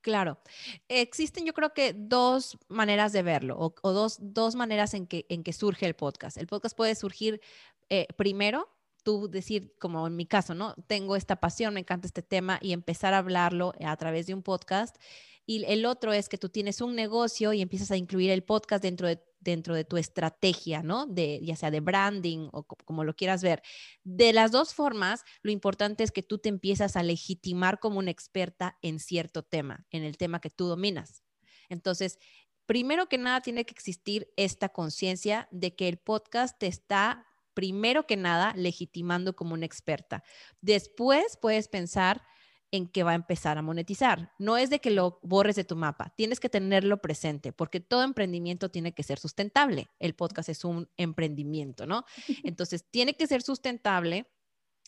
Claro, 0.00 0.40
existen 0.86 1.44
yo 1.44 1.52
creo 1.52 1.74
que 1.74 1.92
dos 1.92 2.56
maneras 2.68 3.12
de 3.12 3.22
verlo 3.22 3.56
o, 3.58 3.92
dos, 3.92 4.18
dos, 4.20 4.54
maneras 4.54 4.94
en 4.94 5.08
que, 5.08 5.26
en 5.28 5.42
que 5.42 5.52
surge 5.52 5.86
el 5.86 5.94
podcast. 5.94 6.36
El 6.36 6.46
podcast 6.46 6.76
puede 6.76 6.94
surgir 6.94 7.40
eh, 7.88 8.06
primero 8.16 8.77
decir, 9.28 9.74
como 9.78 10.06
en 10.06 10.16
mi 10.16 10.26
caso, 10.26 10.54
¿no? 10.54 10.74
Tengo 10.86 11.16
esta 11.16 11.36
pasión, 11.36 11.74
me 11.74 11.80
encanta 11.80 12.06
este 12.06 12.22
tema 12.22 12.58
y 12.60 12.72
empezar 12.72 13.14
a 13.14 13.18
hablarlo 13.18 13.72
a 13.84 13.96
través 13.96 14.26
de 14.26 14.34
un 14.34 14.42
podcast. 14.42 14.96
Y 15.46 15.64
el 15.64 15.86
otro 15.86 16.12
es 16.12 16.28
que 16.28 16.36
tú 16.36 16.50
tienes 16.50 16.82
un 16.82 16.94
negocio 16.94 17.54
y 17.54 17.62
empiezas 17.62 17.90
a 17.90 17.96
incluir 17.96 18.30
el 18.30 18.44
podcast 18.44 18.82
dentro 18.82 19.08
de, 19.08 19.22
dentro 19.40 19.74
de 19.74 19.84
tu 19.84 19.96
estrategia, 19.96 20.82
¿no? 20.82 21.06
De, 21.06 21.40
ya 21.42 21.56
sea 21.56 21.70
de 21.70 21.80
branding 21.80 22.50
o 22.52 22.64
como 22.64 23.02
lo 23.02 23.16
quieras 23.16 23.42
ver. 23.42 23.62
De 24.04 24.34
las 24.34 24.52
dos 24.52 24.74
formas, 24.74 25.24
lo 25.40 25.50
importante 25.50 26.04
es 26.04 26.12
que 26.12 26.22
tú 26.22 26.36
te 26.36 26.50
empiezas 26.50 26.96
a 26.96 27.02
legitimar 27.02 27.80
como 27.80 27.98
una 27.98 28.10
experta 28.10 28.76
en 28.82 29.00
cierto 29.00 29.42
tema, 29.42 29.86
en 29.90 30.04
el 30.04 30.18
tema 30.18 30.40
que 30.40 30.50
tú 30.50 30.66
dominas. 30.66 31.22
Entonces, 31.70 32.18
primero 32.66 33.08
que 33.08 33.16
nada, 33.16 33.40
tiene 33.40 33.64
que 33.64 33.72
existir 33.72 34.30
esta 34.36 34.68
conciencia 34.68 35.48
de 35.50 35.74
que 35.74 35.88
el 35.88 35.96
podcast 35.96 36.58
te 36.58 36.66
está 36.66 37.27
primero 37.58 38.06
que 38.06 38.16
nada, 38.16 38.52
legitimando 38.54 39.34
como 39.34 39.52
una 39.52 39.66
experta. 39.66 40.22
Después 40.60 41.36
puedes 41.42 41.66
pensar 41.66 42.22
en 42.70 42.86
que 42.86 43.02
va 43.02 43.10
a 43.10 43.16
empezar 43.16 43.58
a 43.58 43.62
monetizar. 43.62 44.30
No 44.38 44.56
es 44.56 44.70
de 44.70 44.78
que 44.78 44.92
lo 44.92 45.18
borres 45.24 45.56
de 45.56 45.64
tu 45.64 45.74
mapa, 45.74 46.14
tienes 46.16 46.38
que 46.38 46.48
tenerlo 46.48 47.02
presente, 47.02 47.52
porque 47.52 47.80
todo 47.80 48.04
emprendimiento 48.04 48.70
tiene 48.70 48.94
que 48.94 49.02
ser 49.02 49.18
sustentable. 49.18 49.88
El 49.98 50.14
podcast 50.14 50.50
es 50.50 50.64
un 50.64 50.88
emprendimiento, 50.96 51.84
¿no? 51.84 52.04
Entonces, 52.44 52.88
tiene 52.88 53.14
que 53.14 53.26
ser 53.26 53.42
sustentable. 53.42 54.30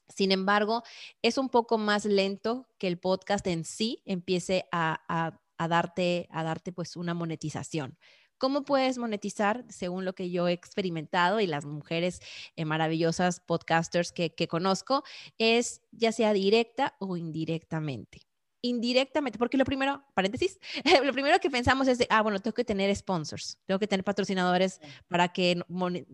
Sin 0.06 0.30
embargo, 0.30 0.84
es 1.22 1.38
un 1.38 1.48
poco 1.48 1.76
más 1.76 2.04
lento 2.04 2.68
que 2.78 2.86
el 2.86 3.00
podcast 3.00 3.44
en 3.48 3.64
sí 3.64 4.00
empiece 4.04 4.66
a, 4.70 5.40
darte, 5.58 6.28
a 6.30 6.44
darte 6.44 6.70
pues 6.70 6.94
una 6.94 7.14
monetización 7.14 7.98
¿Cómo 8.40 8.64
puedes 8.64 8.96
monetizar 8.96 9.66
según 9.68 10.06
lo 10.06 10.14
que 10.14 10.30
yo 10.30 10.48
he 10.48 10.52
experimentado 10.52 11.40
y 11.40 11.46
las 11.46 11.66
mujeres 11.66 12.22
eh, 12.56 12.64
maravillosas 12.64 13.40
podcasters 13.40 14.12
que, 14.12 14.34
que 14.34 14.48
conozco? 14.48 15.04
Es 15.36 15.82
ya 15.92 16.10
sea 16.10 16.32
directa 16.32 16.96
o 17.00 17.18
indirectamente 17.18 18.22
indirectamente, 18.62 19.38
porque 19.38 19.56
lo 19.56 19.64
primero, 19.64 20.02
paréntesis, 20.14 20.58
lo 21.04 21.12
primero 21.12 21.38
que 21.38 21.50
pensamos 21.50 21.88
es 21.88 21.98
de, 21.98 22.06
ah, 22.10 22.22
bueno, 22.22 22.40
tengo 22.40 22.54
que 22.54 22.64
tener 22.64 22.94
sponsors, 22.94 23.58
tengo 23.66 23.78
que 23.78 23.86
tener 23.86 24.04
patrocinadores 24.04 24.80
para 25.08 25.28
que 25.28 25.62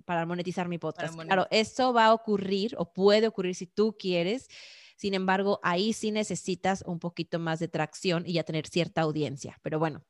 para 0.05 0.27
monetizar 0.27 0.69
mi 0.69 0.79
podcast. 0.79 1.17
Claro, 1.17 1.47
eso 1.51 1.93
va 1.93 2.07
a 2.07 2.12
ocurrir 2.12 2.75
o 2.79 2.93
puede 2.93 3.27
ocurrir 3.27 3.55
si 3.55 3.67
tú 3.67 3.97
quieres. 3.99 4.49
Sin 4.97 5.12
embargo, 5.15 5.61
ahí 5.62 5.93
sí 5.93 6.11
necesitas 6.11 6.83
un 6.87 6.99
poquito 6.99 7.39
más 7.39 7.59
de 7.59 7.69
tracción 7.69 8.25
y 8.27 8.35
ya 8.35 8.45
tener 8.45 8.67
cierta 8.67 9.03
audiencia. 9.03 9.59
Pero 9.62 9.79
bueno, 9.79 10.05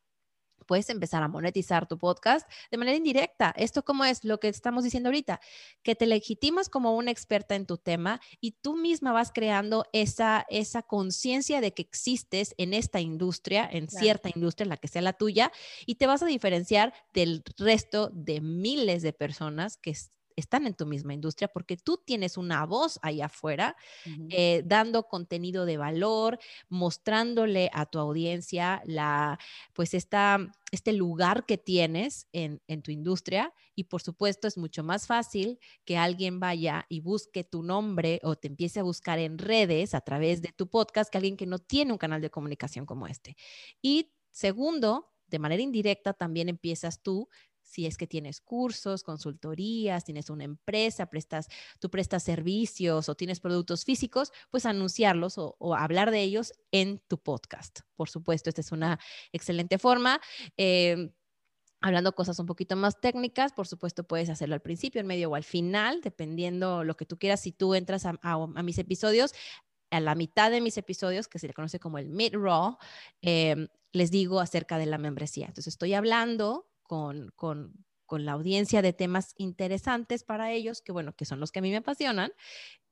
puedes 0.66 0.90
empezar 0.90 1.22
a 1.22 1.29
monetizar 1.29 1.87
tu 1.87 1.98
podcast 1.98 2.48
de 2.70 2.79
manera 2.79 2.96
indirecta. 2.96 3.55
Esto 3.57 3.85
como 3.85 4.05
es 4.05 4.24
lo 4.24 4.38
que 4.40 4.48
estamos 4.48 4.85
diciendo 4.85 5.09
ahorita, 5.09 5.40
que 5.83 5.94
te 5.94 6.07
legitimas 6.07 6.68
como 6.68 6.96
una 6.96 7.11
experta 7.11 7.55
en 7.55 7.66
tu 7.66 7.79
tema 7.79 8.20
y 8.40 8.52
tú 8.52 8.76
misma 8.76 9.12
vas 9.12 9.33
creando 9.33 9.85
esa, 9.92 10.46
esa 10.50 10.83
conciencia 10.83 11.61
de 11.61 11.72
que 11.72 11.83
existes 11.83 12.55
en 12.59 12.74
esta 12.74 13.00
industria, 13.00 13.68
en 13.70 13.88
cierta 13.88 14.31
industria, 14.35 14.64
en 14.64 14.70
la 14.70 14.76
que 14.76 14.88
sea 14.88 15.02
la 15.02 15.12
tuya, 15.12 15.52
y 15.87 15.96
te 15.96 16.07
vas 16.07 16.22
a 16.22 16.26
diferenciar 16.26 16.92
del 17.12 17.42
resto 17.57 18.11
de 18.12 18.40
miles 18.40 19.02
de 19.02 19.12
personas 19.12 19.76
que 19.76 19.94
están 20.37 20.66
en 20.66 20.75
tu 20.75 20.87
misma 20.87 21.14
industria 21.14 21.49
porque 21.49 21.77
tú 21.77 22.01
tienes 22.05 22.37
una 22.37 22.64
voz 22.66 22.99
ahí 23.03 23.20
afuera 23.22 23.77
eh, 24.31 24.62
dando 24.66 25.09
contenido 25.09 25.64
de 25.64 25.79
valor, 25.79 26.38
mostrándole 26.68 27.70
a 27.72 27.87
tu 27.87 27.99
audiencia 27.99 28.83
la, 28.85 29.38
pues 29.72 29.94
esta, 29.94 30.38
este 30.70 30.92
lugar 30.92 31.46
que 31.46 31.59
tienes 31.59 32.29
en, 32.33 32.62
en 32.68 32.83
tu 32.83 32.90
industria 32.90 33.53
y 33.75 33.85
por 33.85 34.03
supuesto 34.03 34.46
es 34.46 34.59
mucho 34.59 34.85
más 34.85 35.07
fácil 35.07 35.59
que 35.85 35.96
alguien 35.96 36.38
vaya 36.38 36.87
y 36.88 37.01
busque 37.01 37.44
tu 37.44 37.62
nombre 37.62 38.20
o 38.22 38.37
te 38.37 38.49
empiece 38.49 38.81
a 38.81 38.83
buscar 38.83 39.18
en 39.18 39.38
redes 39.38 39.94
a 39.94 40.01
través 40.03 40.42
de 40.42 40.53
tu 40.53 40.68
podcast 40.68 41.11
que 41.11 41.18
alguien 41.18 41.37
que 41.37 41.46
no 41.46 41.59
tiene 41.59 41.92
un 41.92 41.99
canal 41.99 42.20
de 42.20 42.31
comunicación 42.31 42.87
como 42.87 43.07
este. 43.07 43.37
Y 43.81 44.12
segundo, 44.31 45.12
de 45.27 45.38
manera 45.38 45.62
indirecta 45.62 46.12
también 46.12 46.49
empiezas 46.49 47.03
tú 47.03 47.29
si 47.66 47.85
es 47.85 47.98
que 47.98 48.07
tienes 48.07 48.40
cursos, 48.40 49.02
consultorías, 49.02 50.05
tienes 50.05 50.31
una 50.31 50.44
empresa, 50.44 51.07
prestas, 51.07 51.48
tú 51.81 51.90
prestas 51.90 52.22
servicios 52.22 53.09
o 53.09 53.16
tienes 53.16 53.40
productos 53.40 53.85
físicos, 53.85 54.33
pues 54.50 54.64
anunciarlos 54.66 55.35
o, 55.37 55.74
hablar 55.74 56.12
de 56.12 56.22
ellos 56.22 56.52
en 56.70 57.00
tu 57.09 57.18
podcast. 57.18 57.81
Por 57.96 58.09
supuesto, 58.09 58.48
esta 58.48 58.61
es 58.61 58.70
una 58.70 59.00
excelente 59.33 59.79
forma. 59.79 60.20
Em, 60.57 61.11
hablando 61.81 62.14
cosas 62.14 62.38
un 62.38 62.46
poquito 62.46 62.76
más 62.76 63.00
técnicas, 63.00 63.52
por 63.52 63.66
supuesto 63.66 64.05
puedes 64.05 64.31
hacerlo 64.31 64.55
al 64.55 64.62
principio, 64.62 65.00
en 65.00 65.09
medio 65.09 65.31
o 65.31 65.35
al 65.35 65.44
final, 65.44 66.00
dependiendo 66.02 66.85
lo 66.85 66.96
que 66.96 67.05
tú 67.05 67.18
quieras. 67.18 67.40
Si 67.40 67.50
tú 67.50 67.74
entras 67.74 68.07
a, 68.07 68.46
mis 68.62 68.79
episodios, 68.79 69.35
a 69.90 69.98
la 69.98 70.14
mitad 70.14 70.52
de 70.52 70.61
mis 70.61 70.79
episodios, 70.79 71.26
que 71.26 71.40
se 71.40 71.48
le 71.48 71.52
conoce 71.52 71.81
como 71.81 71.98
el 71.98 72.11
mid-raw, 72.11 72.79
em, 73.22 73.66
les 73.92 74.12
digo 74.12 74.38
acerca 74.38 74.79
de 74.79 74.87
la 74.87 74.98
membresía. 74.98 75.46
Entonces 75.46 75.74
estoy 75.74 75.94
hablando 75.94 76.70
con, 76.87 77.33
con, 77.35 77.85
con 78.07 78.25
la 78.25 78.33
audiencia 78.33 78.83
de 78.83 78.92
temas 78.92 79.35
interesantes 79.37 80.25
para 80.25 80.53
ellos, 80.53 80.81
que 80.81 80.92
bueno, 80.92 81.14
que 81.14 81.25
son 81.25 81.40
los 81.40 81.53
que 81.53 81.59
a 81.59 81.62
mí 81.62 81.70
me 81.70 81.79
apasionan. 81.79 82.33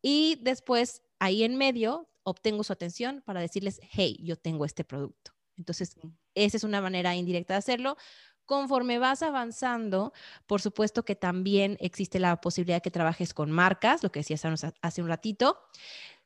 Y 0.03 0.39
después, 0.43 1.03
ahí 1.19 1.45
en 1.45 1.57
medio, 1.57 2.09
obtengo 2.25 2.65
su 2.65 2.73
atención 2.73 3.23
para 3.25 3.41
decirles, 3.41 3.81
hey, 3.91 4.19
yo 4.23 4.37
tengo 4.37 4.65
este 4.65 4.85
producto. 4.85 5.33
Entonces, 5.57 5.97
esa 6.35 6.57
es 6.57 6.65
una 6.65 6.81
manera 6.81 7.15
indirecta 7.15 7.55
de 7.55 7.59
hacerlo. 7.59 7.97
Conforme 8.45 8.99
vas 8.99 9.23
avanzando, 9.23 10.13
por 10.47 10.61
supuesto 10.61 11.05
que 11.05 11.15
también 11.17 11.79
existe 11.81 12.19
la 12.19 12.41
posibilidad 12.41 12.79
de 12.79 12.83
que 12.83 12.91
trabajes 12.91 13.33
con 13.33 13.51
marcas, 13.51 14.03
lo 14.03 14.11
que 14.11 14.21
decías 14.21 14.45
hace 14.83 15.03
un 15.03 15.09
ratito. 15.09 15.59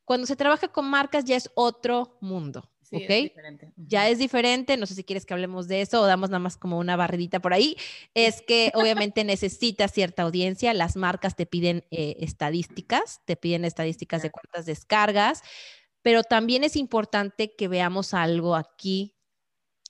Cuando 0.04 0.26
se 0.26 0.36
trabaja 0.36 0.68
con 0.68 0.88
marcas 0.88 1.24
ya 1.24 1.36
es 1.36 1.50
otro 1.54 2.16
mundo. 2.20 2.70
¿Ok? 2.92 3.32
Ya 3.76 4.08
es 4.08 4.18
diferente, 4.18 4.76
no 4.76 4.86
sé 4.86 4.94
si 4.94 5.04
quieres 5.04 5.26
que 5.26 5.34
hablemos 5.34 5.68
de 5.68 5.80
eso 5.80 6.00
o 6.00 6.06
damos 6.06 6.30
nada 6.30 6.38
más 6.40 6.56
como 6.56 6.78
una 6.78 6.96
barridita 6.96 7.40
por 7.40 7.52
ahí. 7.52 7.76
Es 8.14 8.42
que 8.42 8.72
obviamente 8.74 9.24
necesitas 9.24 9.92
cierta 9.92 10.22
audiencia, 10.22 10.72
las 10.74 10.96
marcas 10.96 11.36
te 11.36 11.46
piden 11.46 11.84
eh, 11.90 12.16
estadísticas, 12.20 13.20
te 13.24 13.36
piden 13.36 13.64
estadísticas 13.64 14.22
de 14.22 14.30
cuántas 14.30 14.66
descargas, 14.66 15.42
pero 16.02 16.22
también 16.22 16.64
es 16.64 16.76
importante 16.76 17.54
que 17.56 17.68
veamos 17.68 18.14
algo 18.14 18.56
aquí 18.56 19.17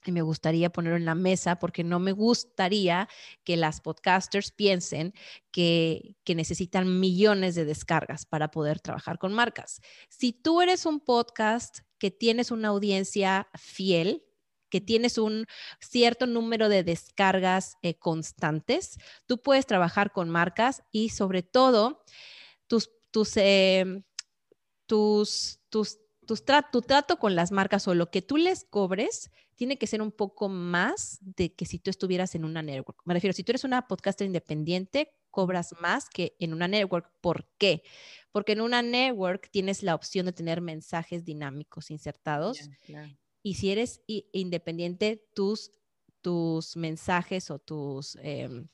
y 0.04 0.12
me 0.12 0.22
gustaría 0.22 0.70
ponerlo 0.70 0.96
en 0.96 1.04
la 1.04 1.14
mesa 1.14 1.58
porque 1.58 1.84
no 1.84 1.98
me 1.98 2.12
gustaría 2.12 3.08
que 3.44 3.56
las 3.56 3.80
podcasters 3.80 4.52
piensen 4.52 5.12
que, 5.50 6.16
que, 6.24 6.34
necesitan 6.34 7.00
millones 7.00 7.54
de 7.54 7.64
descargas 7.64 8.24
para 8.24 8.50
poder 8.50 8.80
trabajar 8.80 9.18
con 9.18 9.32
marcas. 9.32 9.80
Si 10.08 10.32
tú 10.32 10.60
eres 10.60 10.86
un 10.86 11.00
podcast 11.00 11.80
que 11.98 12.10
tienes 12.10 12.50
una 12.50 12.68
audiencia 12.68 13.48
fiel, 13.54 14.22
que 14.68 14.80
tienes 14.80 15.18
un 15.18 15.46
cierto 15.80 16.26
número 16.26 16.68
de 16.68 16.84
descargas 16.84 17.76
eh, 17.82 17.94
constantes, 17.94 18.98
tú 19.26 19.40
puedes 19.40 19.66
trabajar 19.66 20.12
con 20.12 20.28
marcas 20.28 20.82
y 20.92 21.10
sobre 21.10 21.42
todo 21.42 22.04
tus, 22.66 22.90
tus, 23.10 23.36
eh, 23.36 24.02
tus, 24.86 25.60
tus, 25.68 25.98
tu 26.36 26.82
trato 26.82 27.18
con 27.18 27.34
las 27.34 27.52
marcas 27.52 27.88
o 27.88 27.94
lo 27.94 28.10
que 28.10 28.22
tú 28.22 28.36
les 28.36 28.64
cobres 28.64 29.30
tiene 29.56 29.78
que 29.78 29.86
ser 29.86 30.02
un 30.02 30.12
poco 30.12 30.48
más 30.48 31.18
de 31.20 31.54
que 31.54 31.64
si 31.64 31.78
tú 31.78 31.90
estuvieras 31.90 32.34
en 32.34 32.44
una 32.44 32.62
network. 32.62 33.00
Me 33.04 33.14
refiero, 33.14 33.32
si 33.32 33.42
tú 33.42 33.52
eres 33.52 33.64
una 33.64 33.88
podcaster 33.88 34.26
independiente, 34.26 35.14
cobras 35.30 35.74
más 35.80 36.08
que 36.08 36.36
en 36.38 36.52
una 36.52 36.68
network. 36.68 37.10
¿Por 37.20 37.48
qué? 37.58 37.82
Porque 38.30 38.52
en 38.52 38.60
una 38.60 38.82
network 38.82 39.50
tienes 39.50 39.82
la 39.82 39.94
opción 39.94 40.26
de 40.26 40.32
tener 40.32 40.60
mensajes 40.60 41.24
dinámicos 41.24 41.90
insertados. 41.90 42.68
Y 43.42 43.54
si 43.54 43.70
eres 43.70 44.02
independiente, 44.06 45.26
tus, 45.34 45.72
tus 46.20 46.76
mensajes 46.76 47.50
o 47.50 47.58
tus, 47.58 48.16
em, 48.22 48.68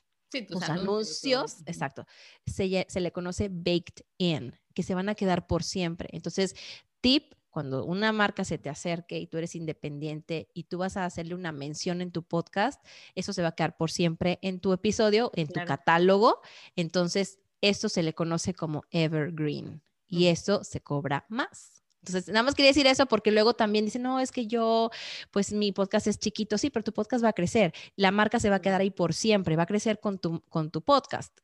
tus, 0.47 0.63
anuncios, 0.63 1.57
exacto, 1.65 2.05
se, 2.45 2.85
se 2.89 2.99
le 2.99 3.11
conoce 3.11 3.49
baked 3.49 4.03
in, 4.17 4.53
que 4.73 4.83
se 4.83 4.93
van 4.93 5.07
a 5.07 5.15
quedar 5.15 5.47
por 5.47 5.63
siempre. 5.63 6.09
Entonces, 6.11 6.55
tip 6.99 7.33
cuando 7.55 7.85
una 7.85 8.11
marca 8.11 8.43
se 8.43 8.57
te 8.57 8.69
acerque 8.69 9.17
y 9.17 9.27
tú 9.27 9.37
eres 9.37 9.55
independiente 9.55 10.49
y 10.53 10.65
tú 10.65 10.79
vas 10.79 10.97
a 10.97 11.05
hacerle 11.05 11.35
una 11.35 11.53
mención 11.53 12.01
en 12.01 12.11
tu 12.11 12.21
podcast, 12.21 12.85
eso 13.15 13.31
se 13.31 13.41
va 13.41 13.47
a 13.47 13.55
quedar 13.55 13.77
por 13.77 13.89
siempre 13.89 14.39
en 14.41 14.59
tu 14.59 14.73
episodio, 14.73 15.31
en 15.35 15.47
tu 15.47 15.63
catálogo. 15.63 16.41
Entonces, 16.75 17.39
eso 17.61 17.87
se 17.87 18.03
le 18.03 18.13
conoce 18.13 18.53
como 18.53 18.83
evergreen 18.91 19.81
y 20.05 20.25
eso 20.27 20.65
se 20.65 20.81
cobra 20.81 21.25
más. 21.29 21.74
Entonces, 22.07 22.31
nada 22.31 22.43
más 22.43 22.53
quería 22.53 22.69
decir 22.69 22.85
eso 22.85 23.07
porque 23.07 23.31
luego 23.31 23.55
también 23.55 23.85
dicen, 23.85 24.03
no, 24.03 24.19
es 24.19 24.31
que 24.31 24.45
yo, 24.45 24.91
pues 25.31 25.51
mi 25.51 25.71
podcast 25.71 26.05
es 26.05 26.19
chiquito, 26.19 26.57
sí, 26.57 26.69
pero 26.69 26.83
tu 26.83 26.93
podcast 26.93 27.23
va 27.23 27.29
a 27.29 27.33
crecer. 27.33 27.73
La 27.95 28.11
marca 28.11 28.39
se 28.39 28.49
va 28.49 28.57
a 28.57 28.61
quedar 28.61 28.81
ahí 28.81 28.91
por 28.91 29.13
siempre, 29.13 29.55
va 29.55 29.63
a 29.63 29.65
crecer 29.65 29.99
con 29.99 30.19
tu, 30.19 30.41
con 30.49 30.69
tu 30.69 30.81
podcast. 30.81 31.35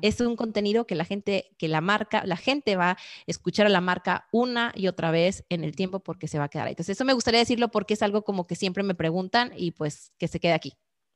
Es 0.00 0.20
un 0.20 0.36
contenido 0.36 0.86
que 0.86 0.94
la 0.94 1.04
gente, 1.04 1.50
que 1.58 1.68
la 1.68 1.82
marca, 1.82 2.24
la 2.24 2.36
gente 2.36 2.76
va 2.76 2.92
a 2.92 2.98
escuchar 3.26 3.66
a 3.66 3.70
la 3.70 3.82
marca 3.82 4.26
una 4.32 4.72
y 4.74 4.88
otra 4.88 5.10
vez 5.10 5.44
en 5.50 5.64
el 5.64 5.76
tiempo 5.76 6.00
porque 6.00 6.28
se 6.28 6.38
va 6.38 6.44
a 6.44 6.48
quedar 6.48 6.66
ahí. 6.66 6.72
Entonces, 6.72 6.96
eso 6.96 7.04
me 7.04 7.12
gustaría 7.12 7.40
decirlo 7.40 7.70
porque 7.70 7.94
es 7.94 8.02
algo 8.02 8.22
como 8.22 8.46
que 8.46 8.56
siempre 8.56 8.82
me 8.82 8.94
preguntan 8.94 9.52
y 9.54 9.72
pues 9.72 10.12
que 10.18 10.28
se 10.28 10.40
quede 10.40 10.54
aquí. 10.54 10.72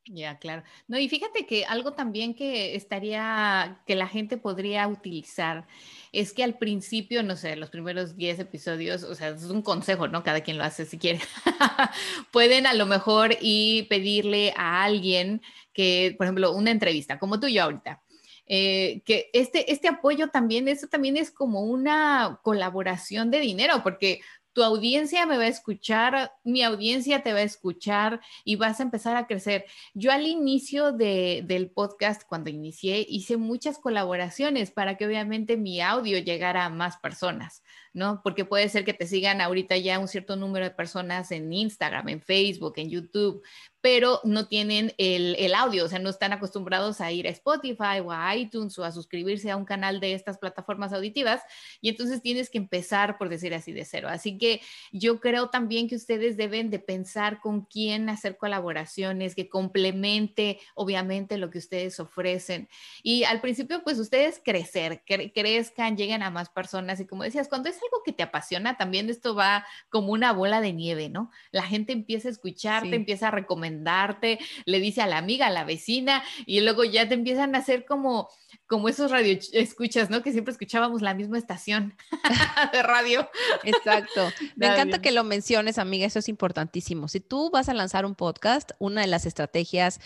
Ya, 0.07 0.39
claro. 0.39 0.63
No, 0.87 0.97
y 0.97 1.07
fíjate 1.07 1.45
que 1.45 1.63
algo 1.65 1.93
también 1.93 2.33
que 2.33 2.75
estaría, 2.75 3.81
que 3.85 3.95
la 3.95 4.07
gente 4.07 4.35
podría 4.35 4.87
utilizar 4.87 5.67
es 6.11 6.33
que 6.33 6.43
al 6.43 6.57
principio, 6.57 7.21
no 7.21 7.35
sé, 7.35 7.55
los 7.55 7.69
primeros 7.69 8.17
10 8.17 8.39
episodios, 8.39 9.03
o 9.03 9.13
sea, 9.13 9.29
es 9.29 9.43
un 9.43 9.61
consejo, 9.61 10.07
¿no? 10.07 10.23
Cada 10.23 10.41
quien 10.41 10.57
lo 10.57 10.63
hace 10.63 10.85
si 10.85 10.97
quiere. 10.97 11.19
Pueden 12.31 12.65
a 12.65 12.73
lo 12.73 12.87
mejor 12.87 13.37
y 13.41 13.83
pedirle 13.83 14.53
a 14.57 14.83
alguien 14.83 15.41
que, 15.71 16.15
por 16.17 16.25
ejemplo, 16.25 16.51
una 16.51 16.71
entrevista, 16.71 17.19
como 17.19 17.39
tú 17.39 17.45
y 17.47 17.53
yo 17.53 17.63
ahorita. 17.63 18.01
Eh, 18.47 19.03
que 19.05 19.29
este, 19.33 19.71
este 19.71 19.87
apoyo 19.87 20.29
también, 20.29 20.67
eso 20.67 20.87
también 20.87 21.15
es 21.15 21.31
como 21.31 21.61
una 21.61 22.39
colaboración 22.43 23.31
de 23.31 23.39
dinero, 23.39 23.81
porque 23.83 24.19
tu 24.53 24.63
audiencia 24.63 25.25
me 25.25 25.37
va 25.37 25.43
a 25.43 25.47
escuchar, 25.47 26.33
mi 26.43 26.63
audiencia 26.63 27.23
te 27.23 27.33
va 27.33 27.39
a 27.39 27.43
escuchar 27.43 28.21
y 28.43 28.55
vas 28.55 28.79
a 28.79 28.83
empezar 28.83 29.15
a 29.15 29.27
crecer. 29.27 29.65
Yo 29.93 30.11
al 30.11 30.25
inicio 30.25 30.91
del 30.91 31.71
podcast, 31.71 32.23
cuando 32.27 32.49
inicié, 32.49 33.05
hice 33.07 33.37
muchas 33.37 33.79
colaboraciones 33.79 34.71
para 34.71 34.97
que 34.97 35.05
obviamente 35.05 35.57
mi 35.57 35.81
audio 35.81 36.19
llegara 36.19 36.65
a 36.65 36.69
más 36.69 36.97
personas, 36.97 37.63
¿no? 37.93 38.21
Porque 38.23 38.45
puede 38.45 38.69
ser 38.69 38.85
que 38.85 38.93
te 38.93 39.07
sigan 39.07 39.41
ahorita 39.41 39.77
ya 39.77 39.99
un 39.99 40.07
cierto 40.07 40.35
número 40.35 40.65
de 40.65 40.71
personas 40.71 41.31
en 41.31 41.51
Instagram, 41.51 42.09
en 42.09 42.21
Facebook, 42.21 42.73
en 42.77 42.89
YouTube, 42.89 43.43
pero 43.81 44.21
no 44.23 44.47
tienen 44.47 44.93
el, 44.97 45.35
el, 45.39 45.55
audio, 45.55 45.85
o 45.85 45.87
sea, 45.87 45.97
no 45.97 46.09
están 46.09 46.33
acostumbrados 46.33 47.01
a 47.01 47.11
ir 47.11 47.27
a 47.27 47.31
Spotify 47.31 47.99
o 48.03 48.11
a 48.11 48.35
iTunes 48.35 48.77
o 48.77 48.83
a 48.83 48.91
suscribirse 48.91 49.49
a 49.49 49.57
un 49.57 49.65
canal 49.65 49.99
de 49.99 50.13
estas 50.13 50.37
plataformas 50.37 50.93
auditivas 50.93 51.41
y 51.81 51.89
entonces 51.89 52.21
tienes 52.21 52.49
que 52.49 52.59
empezar, 52.59 53.17
por 53.17 53.27
decir 53.27 53.53
así, 53.55 53.73
de 53.73 53.83
cero. 53.83 54.07
Así 54.09 54.37
que 54.37 54.61
yo 54.91 55.19
creo 55.19 55.49
también 55.49 55.89
que 55.89 55.95
ustedes 55.95 56.37
deben 56.37 56.69
de 56.69 56.77
pensar 56.77 57.41
con 57.41 57.61
quién 57.61 58.07
hacer 58.09 58.37
colaboraciones, 58.37 59.33
que 59.33 59.49
complemente, 59.49 60.59
obviamente, 60.75 61.37
lo 61.37 61.49
que 61.49 61.57
ustedes 61.57 61.99
ofrecen. 61.99 62.69
Y 63.01 63.23
al 63.23 63.41
principio, 63.41 63.83
pues 63.83 63.97
ustedes 63.97 64.39
crecer, 64.43 65.03
cre 65.05 65.33
crezcan, 65.33 65.97
lleguen 65.97 66.21
a 66.21 66.29
más 66.29 66.49
personas 66.49 66.99
y 66.99 67.07
como 67.07 67.23
decías, 67.23 67.47
cuando 67.47 67.69
es 67.69 67.80
algo 67.83 68.03
que 68.03 68.13
te 68.13 68.23
apasiona, 68.23 68.77
también 68.77 69.09
esto 69.09 69.35
va 69.35 69.65
como 69.89 70.11
una 70.11 70.31
bola 70.33 70.61
de 70.61 70.73
nieve, 70.73 71.09
¿no? 71.09 71.31
La 71.51 71.63
gente 71.63 71.93
empieza 71.93 72.27
a 72.27 72.31
escucharte, 72.31 72.95
empieza 72.95 73.29
a 73.29 73.31
recomendarte, 73.31 74.39
le 74.65 74.79
dice 74.79 75.01
a 75.01 75.07
la 75.07 75.17
amiga, 75.17 75.47
a 75.47 75.51
la 75.51 75.63
vecina 75.63 76.23
y 76.45 76.61
luego 76.61 76.83
ya 76.83 77.07
te 77.07 77.13
empiezan 77.13 77.55
a 77.55 77.59
hacer 77.59 77.85
como 77.85 78.29
como 78.67 78.89
esos 78.89 79.11
radio 79.11 79.37
escuchas, 79.53 80.09
¿no? 80.09 80.21
Que 80.23 80.31
siempre 80.31 80.51
escuchábamos 80.51 81.01
la 81.01 81.13
misma 81.13 81.37
estación 81.37 81.95
de 82.73 82.83
radio. 82.83 83.29
Exacto. 83.63 84.31
Me 84.55 84.67
encanta 84.67 85.01
que 85.01 85.11
lo 85.11 85.23
menciones, 85.23 85.77
amiga, 85.77 86.05
eso 86.05 86.19
es 86.19 86.29
importantísimo. 86.29 87.07
Si 87.07 87.19
tú 87.19 87.49
vas 87.51 87.69
a 87.69 87.73
lanzar 87.73 88.05
un 88.05 88.15
podcast, 88.15 88.71
una 88.79 89.01
de 89.01 89.07
las 89.07 89.25
estrategias 89.25 89.99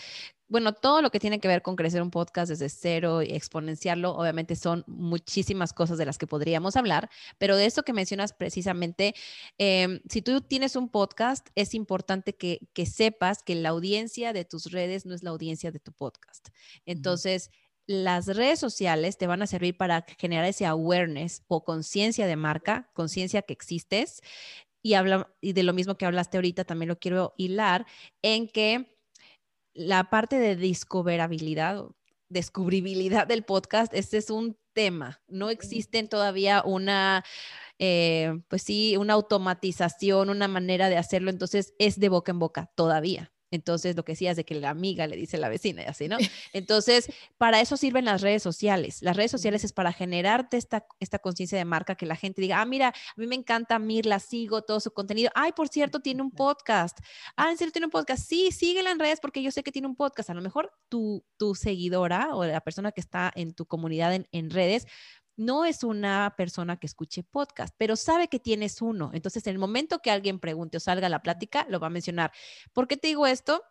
bueno, 0.48 0.74
todo 0.74 1.02
lo 1.02 1.10
que 1.10 1.18
tiene 1.18 1.40
que 1.40 1.48
ver 1.48 1.62
con 1.62 1.74
crecer 1.74 2.02
un 2.02 2.10
podcast 2.10 2.50
desde 2.50 2.68
cero 2.68 3.22
y 3.22 3.32
exponenciarlo, 3.34 4.12
obviamente 4.12 4.54
son 4.54 4.84
muchísimas 4.86 5.72
cosas 5.72 5.98
de 5.98 6.06
las 6.06 6.18
que 6.18 6.26
podríamos 6.26 6.76
hablar, 6.76 7.10
pero 7.38 7.56
de 7.56 7.66
eso 7.66 7.82
que 7.82 7.92
mencionas 7.92 8.32
precisamente, 8.32 9.14
em, 9.58 10.00
si 10.08 10.22
tú 10.22 10.40
tienes 10.40 10.76
un 10.76 10.88
podcast, 10.88 11.48
es 11.56 11.74
importante 11.74 12.36
que, 12.36 12.60
sepas 12.86 13.42
que 13.42 13.56
la 13.56 13.70
audiencia 13.70 14.32
de 14.32 14.44
tus 14.44 14.70
redes 14.70 15.04
no 15.04 15.14
es 15.14 15.24
la 15.24 15.30
audiencia 15.30 15.72
de 15.72 15.80
tu 15.80 15.92
podcast. 15.92 16.48
Entonces, 16.84 17.50
las 17.86 18.26
redes 18.26 18.58
sociales 18.58 19.16
te 19.16 19.26
van 19.26 19.42
a 19.42 19.46
servir 19.46 19.76
para 19.76 20.04
generar 20.18 20.44
ese 20.44 20.66
awareness 20.66 21.42
o 21.48 21.64
conciencia 21.64 22.26
de 22.26 22.36
marca, 22.36 22.90
conciencia 22.94 23.42
que 23.42 23.52
existes. 23.52 24.20
Y, 24.82 24.94
habla, 24.94 25.32
y 25.40 25.52
de 25.52 25.62
lo 25.62 25.72
mismo 25.72 25.96
que 25.96 26.06
hablaste 26.06 26.36
ahorita, 26.36 26.64
también 26.64 26.88
lo 26.88 26.98
quiero 26.98 27.34
hilar 27.36 27.86
en 28.22 28.48
que 28.48 28.96
la 29.74 30.10
parte 30.10 30.38
de 30.38 30.56
discoverabilidad, 30.56 31.84
descubribilidad 32.28 33.26
del 33.26 33.44
podcast, 33.44 33.92
este 33.94 34.18
es 34.18 34.30
un 34.30 34.56
tema. 34.72 35.20
No 35.28 35.50
existen 35.50 36.08
todavía 36.08 36.62
una, 36.64 37.24
eh, 37.78 38.40
pues 38.48 38.62
sí, 38.62 38.96
una 38.96 39.14
automatización, 39.14 40.30
una 40.30 40.48
manera 40.48 40.88
de 40.88 40.98
hacerlo, 40.98 41.30
entonces 41.30 41.74
es 41.78 41.98
de 42.00 42.08
boca 42.08 42.32
en 42.32 42.38
boca 42.38 42.70
todavía. 42.74 43.32
Entonces, 43.56 43.96
lo 43.96 44.04
que 44.04 44.12
decías 44.12 44.36
de 44.36 44.44
que 44.44 44.54
la 44.54 44.70
amiga 44.70 45.06
le 45.06 45.16
dice 45.16 45.36
a 45.36 45.40
la 45.40 45.48
vecina 45.48 45.82
y 45.82 45.86
así, 45.86 46.08
¿no? 46.08 46.16
Entonces, 46.52 47.10
para 47.38 47.60
eso 47.60 47.76
sirven 47.76 48.04
las 48.04 48.20
redes 48.20 48.42
sociales. 48.42 49.02
Las 49.02 49.16
redes 49.16 49.30
sociales 49.30 49.64
es 49.64 49.72
para 49.72 49.92
generarte 49.92 50.56
esta, 50.56 50.86
esta 51.00 51.18
conciencia 51.18 51.58
de 51.58 51.64
marca, 51.64 51.96
que 51.96 52.06
la 52.06 52.16
gente 52.16 52.40
diga, 52.40 52.60
ah, 52.60 52.66
mira, 52.66 52.88
a 52.88 53.20
mí 53.20 53.26
me 53.26 53.34
encanta 53.34 53.78
Mirla, 53.78 54.20
sigo 54.20 54.62
todo 54.62 54.78
su 54.80 54.92
contenido. 54.92 55.30
Ay, 55.34 55.52
por 55.52 55.68
cierto, 55.68 56.00
tiene 56.00 56.22
un 56.22 56.30
podcast. 56.30 56.98
Ah, 57.36 57.50
¿en 57.50 57.58
serio 57.58 57.72
tiene 57.72 57.86
un 57.86 57.90
podcast? 57.90 58.28
Sí, 58.28 58.52
síguela 58.52 58.90
en 58.90 58.98
redes 58.98 59.18
porque 59.20 59.42
yo 59.42 59.50
sé 59.50 59.62
que 59.62 59.72
tiene 59.72 59.88
un 59.88 59.96
podcast. 59.96 60.30
A 60.30 60.34
lo 60.34 60.42
mejor 60.42 60.72
tu, 60.88 61.24
tu 61.36 61.54
seguidora 61.54 62.34
o 62.34 62.44
la 62.44 62.60
persona 62.60 62.92
que 62.92 63.00
está 63.00 63.32
en 63.34 63.54
tu 63.54 63.66
comunidad 63.66 64.14
en, 64.14 64.28
en 64.32 64.50
redes 64.50 64.86
no 65.36 65.64
es 65.64 65.84
una 65.84 66.34
persona 66.36 66.78
que 66.78 66.86
escuche 66.86 67.22
podcast, 67.22 67.74
pero 67.76 67.96
sabe 67.96 68.28
que 68.28 68.40
tienes 68.40 68.82
uno. 68.82 69.10
Entonces, 69.12 69.46
en 69.46 69.52
el 69.52 69.58
momento 69.58 70.00
que 70.00 70.10
alguien 70.10 70.40
pregunte 70.40 70.78
o 70.78 70.80
salga 70.80 71.08
la 71.08 71.22
plática, 71.22 71.66
lo 71.68 71.80
va 71.80 71.88
a 71.88 71.90
mencionar. 71.90 72.32
¿Por 72.72 72.88
qué 72.88 72.96
te 72.96 73.08
digo 73.08 73.26
esto? 73.26 73.62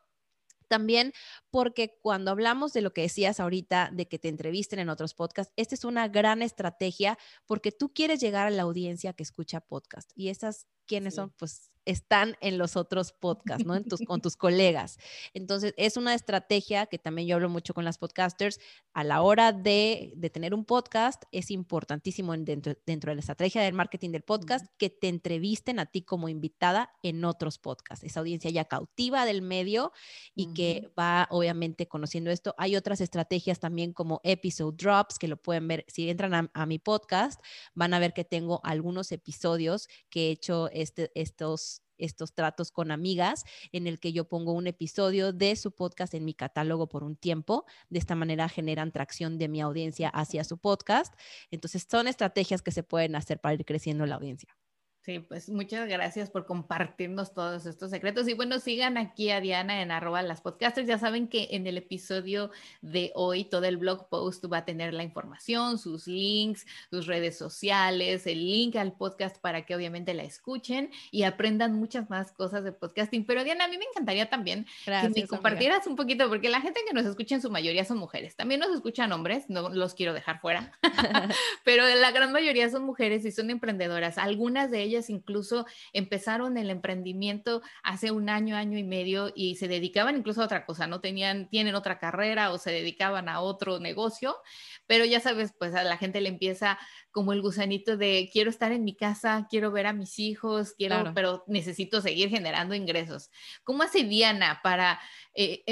También 0.67 1.13
porque 1.55 1.97
cuando 2.01 2.31
hablamos 2.31 2.73
de 2.73 2.81
lo 2.81 2.91
que 2.91 3.03
decías 3.03 3.39
ahorita, 3.39 3.89
de 3.93 4.09
que 4.09 4.19
te 4.19 4.27
entrevisten 4.27 4.77
en 4.79 4.89
otros 4.89 5.13
podcasts, 5.13 5.53
esta 5.55 5.73
es 5.73 5.85
una 5.85 6.09
gran 6.09 6.41
estrategia 6.41 7.17
porque 7.45 7.71
tú 7.71 7.93
quieres 7.93 8.19
llegar 8.19 8.45
a 8.45 8.49
la 8.49 8.63
audiencia 8.63 9.13
que 9.13 9.23
escucha 9.23 9.61
podcast. 9.61 10.11
Y 10.15 10.27
esas, 10.27 10.67
¿quiénes 10.85 11.15
son? 11.15 11.31
Pues 11.37 11.71
están 11.85 12.35
en 12.41 12.57
los 12.57 12.75
otros 12.75 13.13
podcasts, 13.13 13.65
¿no? 13.65 13.75
En 13.75 13.85
tus, 13.85 14.01
con 14.01 14.21
tus 14.21 14.35
colegas. 14.37 14.97
Entonces, 15.33 15.73
es 15.77 15.97
una 15.97 16.13
estrategia 16.13 16.87
que 16.87 16.97
también 16.97 17.27
yo 17.27 17.35
hablo 17.35 17.49
mucho 17.49 17.73
con 17.73 17.85
las 17.85 17.97
podcasters. 17.97 18.59
A 18.93 19.03
la 19.03 19.21
hora 19.21 19.51
de, 19.51 20.13
de 20.15 20.29
tener 20.29 20.53
un 20.53 20.65
podcast, 20.65 21.23
es 21.31 21.51
importantísimo 21.51 22.35
dentro, 22.35 22.75
dentro 22.85 23.11
de 23.11 23.15
la 23.15 23.19
estrategia 23.19 23.61
del 23.61 23.73
marketing 23.73 24.11
del 24.11 24.23
podcast 24.23 24.65
que 24.77 24.89
te 24.89 25.07
entrevisten 25.07 25.79
a 25.79 25.85
ti 25.85 26.01
como 26.01 26.27
invitada 26.27 26.91
en 27.03 27.23
otros 27.23 27.59
podcasts. 27.59 28.03
Esa 28.03 28.19
audiencia 28.21 28.49
ya 28.49 28.65
cautiva 28.65 29.25
del 29.25 29.41
medio 29.41 29.91
y 30.33 30.53
que 30.53 30.91
va 30.97 31.27
obviamente 31.29 31.44
conociendo 31.87 32.31
esto. 32.31 32.55
Hay 32.57 32.75
otras 32.75 33.01
estrategias 33.01 33.59
también 33.59 33.93
como 33.93 34.21
episode 34.23 34.75
drops 34.77 35.19
que 35.19 35.27
lo 35.27 35.37
pueden 35.37 35.67
ver. 35.67 35.85
Si 35.87 36.09
entran 36.09 36.33
a, 36.33 36.51
a 36.53 36.65
mi 36.65 36.79
podcast, 36.79 37.41
van 37.73 37.93
a 37.93 37.99
ver 37.99 38.13
que 38.13 38.23
tengo 38.23 38.61
algunos 38.63 39.11
episodios 39.11 39.87
que 40.09 40.27
he 40.27 40.31
hecho 40.31 40.69
este, 40.71 41.11
estos 41.15 41.81
estos 41.97 42.33
tratos 42.33 42.71
con 42.71 42.91
amigas 42.91 43.43
en 43.71 43.87
el 43.87 43.99
que 43.99 44.13
yo 44.13 44.27
pongo 44.27 44.53
un 44.53 44.67
episodio 44.67 45.33
de 45.33 45.55
su 45.55 45.71
podcast 45.71 46.13
en 46.13 46.25
mi 46.25 46.33
catálogo 46.33 46.87
por 46.87 47.03
un 47.03 47.15
tiempo. 47.15 47.65
De 47.89 47.99
esta 47.99 48.15
manera 48.15 48.49
generan 48.49 48.91
tracción 48.91 49.37
de 49.37 49.47
mi 49.47 49.61
audiencia 49.61 50.09
hacia 50.09 50.43
su 50.43 50.57
podcast. 50.57 51.13
Entonces 51.51 51.87
son 51.89 52.07
estrategias 52.07 52.61
que 52.61 52.71
se 52.71 52.83
pueden 52.83 53.15
hacer 53.15 53.39
para 53.39 53.55
ir 53.55 53.65
creciendo 53.65 54.05
la 54.05 54.15
audiencia. 54.15 54.55
Sí, 55.05 55.19
pues 55.19 55.49
muchas 55.49 55.87
gracias 55.87 56.31
por 56.31 56.47
compartirnos 56.47 57.31
todos 57.31 57.67
estos 57.67 57.91
secretos. 57.91 58.27
Y 58.27 58.33
bueno, 58.33 58.57
sigan 58.57 58.97
aquí 58.97 59.29
a 59.29 59.39
Diana 59.39 59.83
en 59.83 59.91
arroba 59.91 60.23
las 60.23 60.41
podcasters. 60.41 60.87
Ya 60.87 60.97
saben 60.97 61.27
que 61.27 61.49
en 61.51 61.67
el 61.67 61.77
episodio 61.77 62.49
de 62.81 63.11
hoy 63.13 63.43
todo 63.43 63.65
el 63.65 63.77
blog 63.77 64.09
post 64.09 64.43
va 64.51 64.57
a 64.57 64.65
tener 64.65 64.95
la 64.95 65.03
información, 65.03 65.77
sus 65.77 66.07
links, 66.07 66.65
sus 66.89 67.05
redes 67.05 67.37
sociales, 67.37 68.25
el 68.25 68.47
link 68.47 68.77
al 68.77 68.93
podcast 68.93 69.37
para 69.37 69.63
que 69.63 69.75
obviamente 69.75 70.15
la 70.15 70.23
escuchen 70.23 70.89
y 71.11 71.21
aprendan 71.21 71.75
muchas 71.75 72.09
más 72.09 72.31
cosas 72.31 72.63
de 72.63 72.71
podcasting. 72.71 73.27
Pero 73.27 73.43
Diana, 73.43 73.65
a 73.65 73.67
mí 73.67 73.77
me 73.77 73.85
encantaría 73.85 74.27
también 74.31 74.65
que 74.85 75.09
me 75.09 75.27
compartieras 75.27 75.85
un 75.85 75.95
poquito, 75.95 76.27
porque 76.29 76.49
la 76.49 76.61
gente 76.61 76.79
que 76.83 76.95
nos 76.95 77.05
escucha 77.05 77.35
en 77.35 77.43
su 77.43 77.51
mayoría 77.51 77.85
son 77.85 77.99
mujeres. 77.99 78.35
También 78.35 78.59
nos 78.59 78.73
escuchan 78.73 79.11
hombres, 79.11 79.51
no 79.51 79.69
los 79.69 79.93
quiero 79.93 80.13
dejar 80.15 80.41
fuera, 80.41 80.71
pero 81.63 81.85
la 81.85 82.09
gran 82.09 82.31
mayoría 82.31 82.71
son 82.71 82.85
mujeres 82.85 83.23
y 83.23 83.31
son 83.31 83.51
emprendedoras. 83.51 84.17
Algunas 84.17 84.71
de 84.71 84.81
ellas 84.81 84.94
incluso 85.09 85.65
empezaron 85.93 86.57
el 86.57 86.69
emprendimiento 86.69 87.61
hace 87.83 88.11
un 88.11 88.29
año, 88.29 88.55
año 88.55 88.77
y 88.77 88.83
medio 88.83 89.31
y 89.35 89.55
se 89.55 89.67
dedicaban 89.67 90.17
incluso 90.17 90.41
a 90.41 90.45
otra 90.45 90.65
cosa, 90.65 90.87
no 90.87 91.01
tenían, 91.01 91.49
tienen 91.49 91.75
otra 91.75 91.99
carrera 91.99 92.51
o 92.51 92.57
se 92.57 92.71
dedicaban 92.71 93.29
a 93.29 93.41
otro 93.41 93.79
negocio, 93.79 94.37
pero 94.87 95.05
ya 95.05 95.19
sabes, 95.19 95.53
pues 95.57 95.75
a 95.75 95.83
la 95.83 95.97
gente 95.97 96.21
le 96.21 96.29
empieza 96.29 96.77
como 97.11 97.31
el 97.31 97.41
gusanito 97.41 97.95
de 97.95 98.29
quiero 98.31 98.49
estar 98.49 98.73
en 98.73 98.83
mi 98.83 98.93
casa, 98.93 99.47
quiero 99.49 99.71
ver 99.71 99.87
a 99.87 99.93
mis 99.93 100.19
hijos, 100.19 100.73
quiero, 100.77 101.13
pero 101.13 101.45
necesito 101.47 102.01
seguir 102.01 102.29
generando 102.29 102.75
ingresos. 102.75 103.29
¿Cómo 103.63 103.83
hace 103.83 104.03
Diana 104.03 104.59
para 104.61 104.99
eh, 105.33 105.63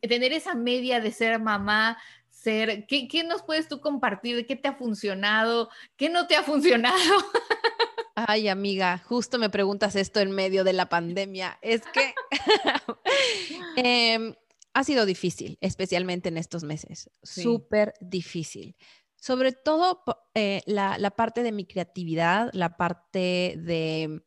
tener 0.00 0.32
esa 0.32 0.54
media 0.54 1.00
de 1.00 1.12
ser 1.12 1.38
mamá? 1.38 1.98
Ser, 2.30 2.86
¿qué, 2.86 3.08
¿Qué 3.08 3.24
nos 3.24 3.42
puedes 3.42 3.68
tú 3.68 3.80
compartir? 3.80 4.46
¿Qué 4.46 4.56
te 4.56 4.68
ha 4.68 4.74
funcionado? 4.74 5.68
¿Qué 5.96 6.08
no 6.08 6.26
te 6.26 6.36
ha 6.36 6.42
funcionado? 6.42 6.96
Ay, 8.18 8.48
amiga, 8.48 8.96
justo 9.06 9.38
me 9.38 9.50
preguntas 9.50 9.94
esto 9.94 10.20
en 10.20 10.30
medio 10.30 10.64
de 10.64 10.72
la 10.72 10.88
pandemia. 10.88 11.58
Es 11.60 11.82
que 11.92 12.14
em, 13.76 14.34
ha 14.72 14.84
sido 14.84 15.04
difícil, 15.04 15.58
especialmente 15.60 16.30
en 16.30 16.38
estos 16.38 16.64
meses. 16.64 17.10
Súper 17.22 17.92
difícil. 18.00 18.74
Sobre 19.16 19.52
todo 19.52 20.02
eh, 20.34 20.62
la, 20.64 20.96
la, 20.96 21.10
parte 21.10 21.42
de 21.42 21.52
mi 21.52 21.66
creatividad, 21.66 22.48
la 22.54 22.78
parte 22.78 23.56
de, 23.58 24.22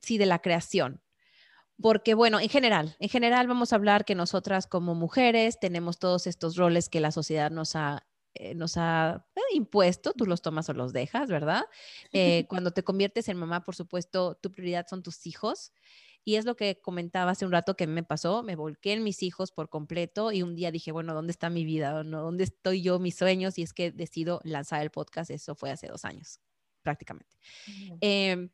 sí, 0.00 0.18
de 0.18 0.26
la 0.26 0.40
creación. 0.40 1.00
Porque, 1.80 2.14
bueno, 2.14 2.40
en 2.40 2.48
general, 2.48 2.96
en 2.98 3.08
general 3.08 3.46
vamos 3.46 3.72
a 3.72 3.76
hablar 3.76 4.04
que 4.04 4.16
nosotras 4.16 4.66
como 4.66 4.96
mujeres 4.96 5.60
tenemos 5.60 6.00
todos 6.00 6.26
estos 6.26 6.56
roles 6.56 6.88
que 6.88 6.98
la 6.98 7.12
sociedad 7.12 7.52
nos 7.52 7.76
ha 7.76 8.09
eh, 8.34 8.54
nos 8.54 8.76
ha 8.76 9.26
eh, 9.34 9.40
impuesto, 9.54 10.12
tú 10.12 10.26
los 10.26 10.42
tomas 10.42 10.68
o 10.68 10.72
los 10.72 10.92
dejas, 10.92 11.28
¿verdad? 11.28 11.64
Eh, 12.12 12.46
cuando 12.48 12.70
te 12.70 12.84
conviertes 12.84 13.28
en 13.28 13.36
mamá, 13.36 13.64
por 13.64 13.74
supuesto, 13.74 14.36
tu 14.36 14.50
prioridad 14.50 14.86
son 14.88 15.02
tus 15.02 15.26
hijos. 15.26 15.72
Y 16.22 16.36
es 16.36 16.44
lo 16.44 16.54
que 16.54 16.78
comentaba 16.80 17.30
hace 17.30 17.46
un 17.46 17.52
rato 17.52 17.76
que 17.76 17.86
me 17.86 18.02
pasó, 18.02 18.42
me 18.42 18.54
volqué 18.54 18.92
en 18.92 19.02
mis 19.02 19.22
hijos 19.22 19.52
por 19.52 19.70
completo 19.70 20.32
y 20.32 20.42
un 20.42 20.54
día 20.54 20.70
dije, 20.70 20.92
bueno, 20.92 21.14
¿dónde 21.14 21.30
está 21.30 21.48
mi 21.48 21.64
vida? 21.64 22.02
¿Dónde 22.04 22.44
estoy 22.44 22.82
yo, 22.82 22.98
mis 22.98 23.16
sueños? 23.16 23.56
Y 23.56 23.62
es 23.62 23.72
que 23.72 23.90
decido 23.90 24.40
lanzar 24.44 24.82
el 24.82 24.90
podcast, 24.90 25.30
eso 25.30 25.54
fue 25.54 25.70
hace 25.70 25.88
dos 25.88 26.04
años, 26.04 26.38
prácticamente. 26.82 27.38
Em, 28.02 28.50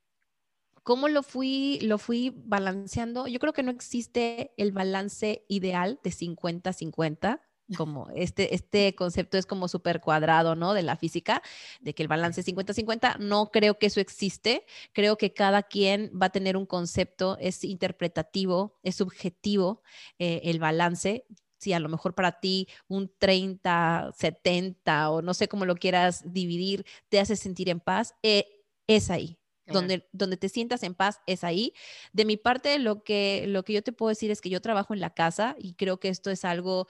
¿Cómo 0.84 1.08
lo 1.08 1.24
fui, 1.24 1.80
lo 1.82 1.98
fui 1.98 2.32
balanceando? 2.36 3.26
Yo 3.26 3.40
creo 3.40 3.52
que 3.52 3.64
no 3.64 3.72
existe 3.72 4.52
el 4.56 4.70
balance 4.70 5.44
ideal 5.48 5.98
de 6.04 6.10
50-50 6.10 7.40
como 7.74 8.08
este, 8.14 8.54
este 8.54 8.94
concepto 8.94 9.38
es 9.38 9.46
como 9.46 9.66
súper 9.68 10.00
cuadrado, 10.00 10.54
¿no? 10.54 10.74
De 10.74 10.82
la 10.82 10.96
física, 10.96 11.42
de 11.80 11.94
que 11.94 12.02
el 12.02 12.08
balance 12.08 12.40
es 12.40 12.46
50-50. 12.46 13.18
No 13.18 13.50
creo 13.50 13.78
que 13.78 13.86
eso 13.86 14.00
existe. 14.00 14.64
Creo 14.92 15.16
que 15.16 15.32
cada 15.32 15.62
quien 15.62 16.10
va 16.10 16.26
a 16.26 16.30
tener 16.30 16.56
un 16.56 16.66
concepto, 16.66 17.36
es 17.40 17.64
interpretativo, 17.64 18.78
es 18.82 18.96
subjetivo 18.96 19.82
eh, 20.18 20.42
el 20.44 20.60
balance. 20.60 21.24
Si 21.58 21.72
a 21.72 21.80
lo 21.80 21.88
mejor 21.88 22.14
para 22.14 22.38
ti 22.38 22.68
un 22.86 23.10
30, 23.18 24.12
70 24.16 25.10
o 25.10 25.22
no 25.22 25.34
sé 25.34 25.48
cómo 25.48 25.64
lo 25.64 25.74
quieras 25.74 26.22
dividir, 26.32 26.84
te 27.08 27.18
hace 27.18 27.34
sentir 27.34 27.68
en 27.68 27.80
paz, 27.80 28.14
eh, 28.22 28.46
es 28.86 29.10
ahí. 29.10 29.38
Donde, 29.68 30.08
donde 30.12 30.36
te 30.36 30.48
sientas 30.48 30.84
en 30.84 30.94
paz 30.94 31.20
es 31.26 31.42
ahí. 31.42 31.72
De 32.12 32.24
mi 32.24 32.36
parte, 32.36 32.78
lo 32.78 33.02
que, 33.02 33.46
lo 33.48 33.64
que 33.64 33.72
yo 33.72 33.82
te 33.82 33.90
puedo 33.90 34.10
decir 34.10 34.30
es 34.30 34.40
que 34.40 34.48
yo 34.48 34.60
trabajo 34.60 34.94
en 34.94 35.00
la 35.00 35.10
casa 35.10 35.56
y 35.58 35.74
creo 35.74 35.98
que 35.98 36.08
esto 36.08 36.30
es 36.30 36.44
algo 36.44 36.86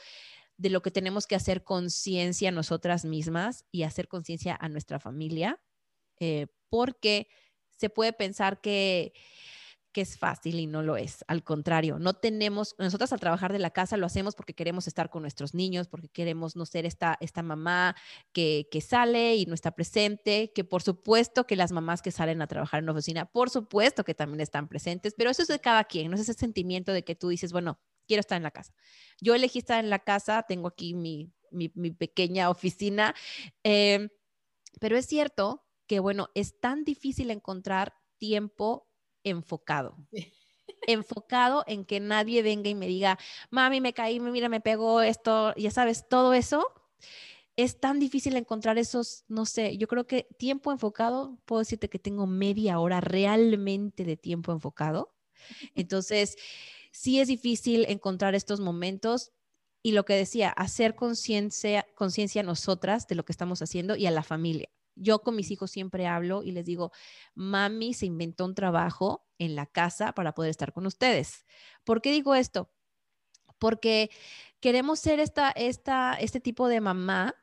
de 0.57 0.71
lo 0.71 0.83
que 0.83 0.91
tenemos 0.91 1.27
que 1.27 1.37
hacer 1.37 1.65
conciencia 1.65 2.51
nosotras 2.51 3.05
mismas 3.05 3.65
y 3.71 3.83
hacer 3.83 4.09
conciencia 4.09 4.57
a 4.59 4.69
nuestra 4.69 4.99
familia, 4.99 5.61
eh, 6.19 6.47
porque 6.69 7.29
se 7.77 7.91
puede 7.91 8.13
pensar 8.13 8.61
que, 8.61 9.13
que 9.97 10.03
es 10.03 10.19
fácil 10.19 10.61
y 10.61 10.67
no 10.67 10.83
lo 10.83 10.99
es. 10.99 11.25
Al 11.27 11.43
contrario, 11.43 11.99
no 11.99 12.13
tenemos, 12.13 12.75
nosotras 12.79 13.15
al 13.15 13.21
trabajar 13.21 13.51
de 13.53 13.59
la 13.59 13.71
casa 13.71 13.97
lo 13.97 14.05
hacemos 14.05 14.35
porque 14.35 14.53
queremos 14.53 14.87
estar 14.87 15.09
con 15.09 15.23
nuestros 15.23 15.55
niños, 15.55 15.89
porque 15.89 16.11
queremos 16.11 16.55
no 16.55 16.67
ser 16.67 16.85
esta, 16.85 17.17
esta 17.21 17.43
mamá 17.43 17.97
que, 18.33 18.69
que 18.71 18.83
sale 18.83 19.37
y 19.37 19.47
no 19.47 19.55
está 19.55 19.71
presente, 19.71 20.53
que 20.55 20.65
por 20.65 20.83
supuesto 20.83 21.47
que 21.47 21.57
las 21.57 21.73
mamás 21.73 22.03
que 22.03 22.11
salen 22.11 22.43
a 22.43 22.47
trabajar 22.47 22.81
en 22.81 22.87
la 22.87 22.93
oficina, 22.93 23.25
por 23.25 23.49
supuesto 23.49 24.05
que 24.05 24.15
también 24.15 24.41
están 24.41 24.69
presentes, 24.69 25.15
pero 25.17 25.31
eso 25.31 25.41
es 25.41 25.49
de 25.49 25.61
cada 25.61 25.85
quien, 25.85 26.11
no 26.11 26.17
es 26.17 26.21
ese 26.21 26.35
sentimiento 26.35 26.93
de 26.93 27.03
que 27.03 27.15
tú 27.15 27.29
dices, 27.29 27.53
bueno, 27.53 27.79
quiero 28.07 28.21
estar 28.21 28.37
en 28.37 28.43
la 28.43 28.51
casa. 28.51 28.75
Yo 29.21 29.35
elegí 29.35 29.59
estar 29.59 29.83
en 29.83 29.91
la 29.91 29.99
casa, 30.01 30.45
tengo 30.49 30.69
aquí 30.69 30.95
mi, 30.95 31.33
pequeña 31.99 32.51
oficina, 32.51 33.15
em, 33.63 34.09
pero 34.81 34.97
es 34.97 35.07
cierto 35.07 35.65
que, 35.87 36.01
bueno, 36.01 36.29
es 36.35 36.59
tan 36.61 36.85
difícil 36.85 37.31
encontrar 37.31 37.95
tiempo 38.19 38.89
enfocado. 39.25 39.97
enfocado 40.87 41.65
en 41.67 41.85
que 41.85 42.01
nadie 42.01 42.43
venga 42.43 42.69
y 42.69 42.75
me 42.75 42.87
diga, 42.87 43.19
mami, 43.51 43.81
me 43.81 43.93
caí, 43.93 44.21
mira, 44.21 44.49
me 44.49 44.61
pegó 44.61 45.01
esto, 45.03 45.55
ya 45.57 45.71
sabes, 45.71 46.09
todo 46.09 46.35
eso. 46.35 46.67
Es 47.57 47.81
tan 47.81 47.99
difícil 47.99 48.37
encontrar 48.37 48.77
esos, 48.77 49.25
no 49.29 49.47
sé, 49.47 49.79
yo 49.79 49.89
creo 49.89 50.07
que 50.07 50.29
tiempo 50.39 50.73
enfocado, 50.73 51.39
puedo 51.47 51.61
decirte 51.61 51.89
que 51.89 51.99
tengo 51.99 52.27
media 52.27 52.79
hora 52.79 53.01
realmente 53.01 54.05
de 54.05 54.17
tiempo 54.17 54.53
enfocado. 54.53 55.15
Entonces, 55.75 56.37
sí 56.97 57.21
es 57.21 57.29
difícil 57.29 57.85
encontrar 57.89 58.35
estos 58.35 58.59
momentos 58.61 59.33
y 59.83 59.93
lo 59.93 60.05
que 60.07 60.15
decía, 60.15 60.49
hacer 60.49 60.95
conciencia 60.95 61.87
conciencia 61.95 62.43
nosotras 62.43 63.07
de 63.07 63.15
lo 63.15 63.25
que 63.25 63.33
estamos 63.33 63.61
haciendo 63.61 63.97
y 63.97 64.07
a 64.07 64.11
la 64.11 64.23
familia. 64.23 64.71
Yo 64.95 65.19
con 65.23 65.37
mis 65.37 65.51
hijos 65.51 65.71
siempre 65.71 66.07
hablo 66.07 66.43
y 66.43 66.53
les 66.53 66.65
digo, 66.65 66.91
mami 67.35 67.93
se 67.93 68.07
inventó 68.07 68.47
un 68.47 68.55
trabajo 68.55 69.27
en 69.39 69.55
la 69.55 69.67
casa 69.67 70.13
para 70.13 70.33
poder 70.33 70.51
estar 70.51 70.73
con 70.73 70.87
ustedes. 70.87 71.45
¿Por 71.85 72.01
qué 72.01 72.11
digo 72.13 72.35
esto? 72.35 72.71
Porque 73.59 74.11
queremos 74.61 74.99
ser 74.99 75.21
esta, 75.21 75.51
esta, 75.51 76.15
este 76.15 76.41
tipo 76.41 76.67
de 76.67 76.81
mamá 76.81 77.35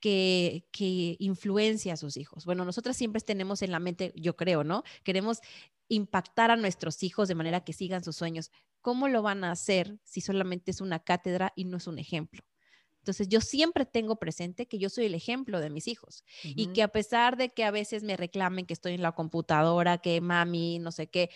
que, 0.00 0.66
que, 0.72 1.16
influencia 1.20 1.92
a 1.92 1.96
sus 1.96 2.16
hijos. 2.16 2.44
Bueno, 2.44 2.64
nosotras 2.64 2.96
siempre 2.96 3.20
tenemos 3.20 3.62
en 3.62 3.70
la 3.70 3.78
mente, 3.78 4.12
yo 4.16 4.36
creo, 4.36 4.64
¿no? 4.64 4.82
Queremos 5.04 5.40
impactar 5.88 6.50
a 6.50 6.56
nuestros 6.56 7.02
hijos 7.02 7.28
de 7.28 7.34
manera 7.34 7.64
que 7.64 7.72
sigan 7.72 8.04
sus 8.04 8.16
sueños. 8.16 8.50
¿Cómo 8.88 9.08
lo 9.08 9.20
van 9.20 9.44
a 9.44 9.50
hacer 9.50 9.98
si 10.02 10.22
solamente 10.22 10.70
es 10.70 10.80
una 10.80 10.98
cátedra 10.98 11.52
y 11.54 11.66
no 11.66 11.76
es 11.76 11.86
un 11.86 11.98
ejemplo? 11.98 12.40
Entonces, 13.00 13.28
yo 13.28 13.42
siempre 13.42 13.84
tengo 13.84 14.16
presente 14.16 14.66
que 14.66 14.78
yo 14.78 14.88
soy 14.88 15.04
el 15.04 15.14
ejemplo 15.14 15.60
de 15.60 15.68
mis 15.68 15.88
hijos 15.88 16.24
y 16.42 16.72
que 16.72 16.82
a 16.82 16.88
pesar 16.88 17.36
de 17.36 17.50
que 17.50 17.64
a 17.64 17.70
veces 17.70 18.02
me 18.02 18.16
reclamen 18.16 18.64
que 18.64 18.72
estoy 18.72 18.94
en 18.94 19.02
la 19.02 19.12
computadora, 19.12 19.98
que 19.98 20.22
mami, 20.22 20.78
no 20.78 20.90
sé 20.90 21.06
qué, 21.06 21.28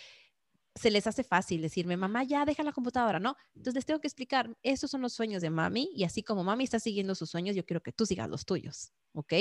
se 0.73 0.89
les 0.89 1.05
hace 1.05 1.23
fácil 1.23 1.61
decirme, 1.61 1.95
mamá, 1.95 2.23
ya 2.23 2.43
deja 2.43 2.63
la 2.63 2.71
computadora, 2.71 3.19
¿no? 3.19 3.37
Entonces 3.49 3.75
les 3.75 3.85
tengo 3.85 4.01
que 4.01 4.07
explicar, 4.07 4.57
esos 4.63 4.89
son 4.89 5.01
los 5.01 5.13
sueños 5.13 5.43
de 5.43 5.51
mami 5.51 5.91
y 5.93 6.05
así 6.05 6.23
como 6.23 6.43
mami 6.43 6.63
está 6.63 6.79
siguiendo 6.79 7.13
sus 7.13 7.29
sueños, 7.29 7.55
yo 7.55 7.67
quiero 7.67 7.83
que 7.83 7.91
tú 7.91 8.07
sigas 8.07 8.27
los 8.27 8.47
tuyos, 8.47 8.93
¿ok? 9.13 9.33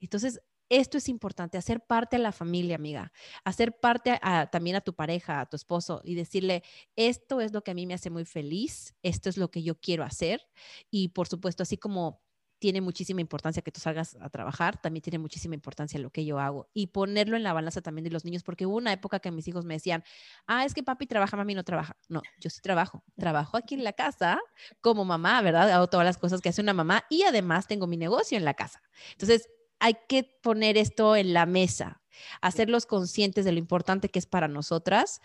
Entonces, 0.00 0.40
esto 0.68 0.98
es 0.98 1.08
importante, 1.08 1.58
hacer 1.58 1.80
parte 1.80 2.16
de 2.16 2.22
la 2.22 2.32
familia, 2.32 2.76
amiga, 2.76 3.12
hacer 3.44 3.78
parte 3.78 4.18
también 4.50 4.76
a 4.76 4.80
tu 4.80 4.94
pareja, 4.94 5.40
a 5.40 5.46
tu 5.46 5.56
esposo 5.56 6.00
y 6.04 6.14
decirle, 6.14 6.62
esto 6.96 7.40
es 7.40 7.52
lo 7.52 7.62
que 7.62 7.70
a 7.70 7.74
mí 7.74 7.86
me 7.86 7.94
hace 7.94 8.10
muy 8.10 8.24
feliz, 8.24 8.94
esto 9.02 9.28
es 9.28 9.36
lo 9.36 9.50
que 9.50 9.62
yo 9.62 9.80
quiero 9.80 10.04
hacer 10.04 10.46
y 10.90 11.08
por 11.08 11.28
supuesto, 11.28 11.62
así 11.62 11.76
como 11.78 12.22
tiene 12.58 12.80
muchísima 12.80 13.20
importancia 13.20 13.62
que 13.62 13.70
tú 13.70 13.80
salgas 13.80 14.16
a 14.20 14.28
trabajar, 14.30 14.80
también 14.80 15.02
tiene 15.02 15.18
muchísima 15.18 15.54
importancia 15.54 15.98
lo 16.00 16.10
que 16.10 16.24
yo 16.24 16.40
hago 16.40 16.68
y 16.74 16.88
ponerlo 16.88 17.36
en 17.36 17.42
la 17.42 17.52
balanza 17.52 17.80
también 17.80 18.04
de 18.04 18.10
los 18.10 18.24
niños, 18.24 18.42
porque 18.42 18.66
hubo 18.66 18.76
una 18.76 18.92
época 18.92 19.20
que 19.20 19.30
mis 19.30 19.46
hijos 19.48 19.64
me 19.64 19.74
decían, 19.74 20.02
ah, 20.46 20.64
es 20.64 20.74
que 20.74 20.82
papi 20.82 21.06
trabaja, 21.06 21.36
mami 21.36 21.54
no 21.54 21.64
trabaja. 21.64 21.96
No, 22.08 22.22
yo 22.40 22.50
sí 22.50 22.60
trabajo, 22.60 23.04
trabajo 23.16 23.56
aquí 23.56 23.74
en 23.76 23.84
la 23.84 23.92
casa 23.92 24.40
como 24.80 25.04
mamá, 25.04 25.40
¿verdad? 25.42 25.70
Hago 25.70 25.86
todas 25.86 26.04
las 26.04 26.18
cosas 26.18 26.40
que 26.40 26.48
hace 26.48 26.60
una 26.60 26.74
mamá 26.74 27.04
y 27.08 27.22
además 27.22 27.66
tengo 27.66 27.86
mi 27.86 27.96
negocio 27.96 28.36
en 28.36 28.44
la 28.44 28.54
casa. 28.54 28.82
Entonces, 29.12 29.48
hay 29.80 29.96
que 30.08 30.24
poner 30.24 30.76
esto 30.76 31.16
en 31.16 31.32
la 31.32 31.46
mesa, 31.46 32.02
hacerlos 32.40 32.86
conscientes 32.86 33.44
de 33.44 33.52
lo 33.52 33.58
importante 33.58 34.08
que 34.08 34.18
es 34.18 34.26
para 34.26 34.48
nosotras 34.48 35.20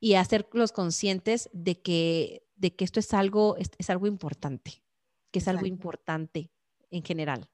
y 0.00 0.14
hacerlos 0.14 0.72
conscientes 0.72 1.48
de 1.52 1.80
que, 1.80 2.46
de 2.56 2.74
que 2.74 2.84
esto 2.84 3.00
es 3.00 3.12
algo, 3.14 3.56
es, 3.56 3.90
algo 3.90 4.06
importante, 4.06 4.82
que 5.30 5.38
es 5.38 5.48
algo 5.48 5.66
importante 5.66 6.50
en 6.90 7.02
general. 7.02 7.50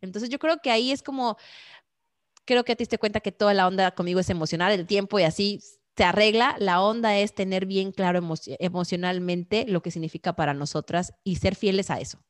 Entonces 0.00 0.30
yo 0.30 0.38
creo 0.38 0.58
que 0.62 0.70
ahí 0.70 0.92
es 0.92 1.02
como, 1.02 1.36
creo 2.44 2.64
que 2.64 2.76
te 2.76 2.82
diste 2.82 2.98
cuenta 2.98 3.20
que 3.20 3.32
toda 3.32 3.54
la 3.54 3.66
onda 3.66 3.90
conmigo 3.92 4.20
es 4.20 4.30
emocional, 4.30 4.72
el 4.72 4.86
tiempo 4.86 5.18
y 5.18 5.24
así 5.24 5.60
se 5.96 6.04
arregla. 6.04 6.56
La 6.60 6.82
onda 6.82 7.18
es 7.18 7.34
tener 7.34 7.66
bien 7.66 7.92
claro 7.92 8.20
emocionalmente 8.60 9.64
lo 9.66 9.82
que 9.82 9.90
significa 9.90 10.34
para 10.34 10.54
nosotras 10.54 11.12
y 11.24 11.36
ser 11.36 11.56
fieles 11.56 11.90
a 11.90 12.00
eso. 12.00 12.22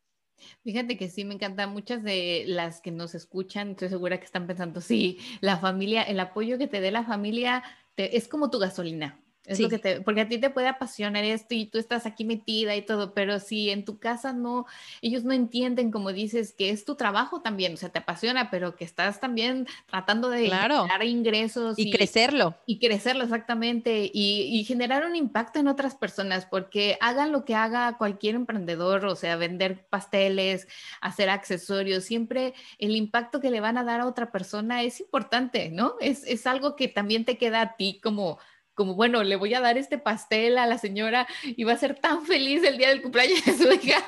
Fíjate 0.63 0.97
que 0.97 1.09
sí, 1.09 1.25
me 1.25 1.35
encanta. 1.35 1.67
Muchas 1.67 2.03
de 2.03 2.45
las 2.47 2.81
que 2.81 2.91
nos 2.91 3.15
escuchan, 3.15 3.71
estoy 3.71 3.89
segura 3.89 4.19
que 4.19 4.25
están 4.25 4.47
pensando, 4.47 4.81
sí, 4.81 5.19
la 5.41 5.59
familia, 5.59 6.03
el 6.03 6.21
apoyo 6.21 6.59
que 6.59 6.69
te 6.69 6.81
dé 6.81 6.91
la 6.91 7.05
familia 7.05 7.63
es 7.97 8.29
como 8.29 8.51
tu 8.51 8.59
gasolina. 8.59 9.21
Es 9.49 9.61
lo 9.61 9.71
que 9.71 9.79
te, 9.79 10.03
porque 10.03 10.21
a 10.21 10.29
ti 10.29 10.39
te 10.39 10.51
puede 10.51 10.69
apasionar 10.69 11.25
esto 11.25 11.55
y 11.55 11.65
tú 11.65 11.79
estás 11.79 12.05
aquí 12.05 12.25
metida 12.25 12.77
y 12.77 12.83
todo, 12.83 13.15
pero 13.15 13.41
si 13.41 13.71
en 13.71 13.85
tu 13.85 13.99
casa 13.99 14.35
no, 14.35 14.67
ellos 15.01 15.25
no 15.25 15.33
entienden, 15.33 15.91
como 15.91 16.13
dices, 16.13 16.53
que 16.53 16.69
es 16.69 16.85
tu 16.85 16.97
trabajo 16.97 17.41
también, 17.41 17.73
o 17.73 17.77
sea, 17.79 17.89
te 17.89 17.99
apasiona, 17.99 18.51
pero 18.51 18.77
que 18.77 18.85
estás 18.85 19.21
también 19.21 19.67
tratando 19.87 20.29
de 20.29 20.51
generar 20.51 21.03
ingresos. 21.03 21.79
Y, 21.79 21.91
crecerlo. 21.91 22.57
Y 22.67 22.79
crecerlo, 22.79 23.25
exactamente, 23.25 24.11
y, 24.13 24.43
y, 24.53 24.65
generar 24.65 25.07
un 25.07 25.17
impacto 25.17 25.59
en 25.59 25.69
otras 25.69 25.95
personas, 25.95 26.45
porque 26.45 26.99
hagan 27.01 27.33
lo 27.33 27.47
que 27.47 27.55
haga 27.55 27.97
cualquier 27.97 28.35
emprendedor, 28.35 29.07
o 29.07 29.17
sea, 29.17 29.37
vender 29.37 29.87
pasteles, 29.89 30.69
hacer 31.01 31.31
accesorios, 31.31 32.05
siempre 32.05 32.53
el 32.79 32.95
impacto 32.97 33.41
que 33.41 33.51
le 33.51 33.61
van 33.61 33.79
a 33.79 33.85
dar 33.85 34.03
a 34.03 34.07
otra 34.07 34.31
persona 34.31 34.83
es 34.83 35.01
importante, 35.01 35.71
¿no? 35.71 35.95
Es, 36.01 36.25
es 36.27 36.47
algo 36.47 36.77
que 36.77 36.89
también 36.89 37.25
te 37.25 37.39
queda 37.39 37.63
a 37.63 37.77
ti 37.77 37.99
como 38.03 38.39
como, 38.79 38.95
bueno, 38.95 39.25
le 39.25 39.35
voy 39.35 39.53
a 39.55 39.61
dar 39.61 39.77
este 39.77 39.99
pastel 39.99 40.57
a 40.57 40.65
la 40.65 40.79
señora 40.79 41.27
y 41.43 41.65
va 41.65 41.73
a 41.73 41.77
ser 41.77 41.97
tan 41.97 42.25
feliz 42.25 42.63
el 42.63 42.79
día 42.79 42.91
del 42.91 43.03
cumpleaños 43.03 43.45
de 43.45 43.59
su 43.59 43.73
hija, 43.73 44.05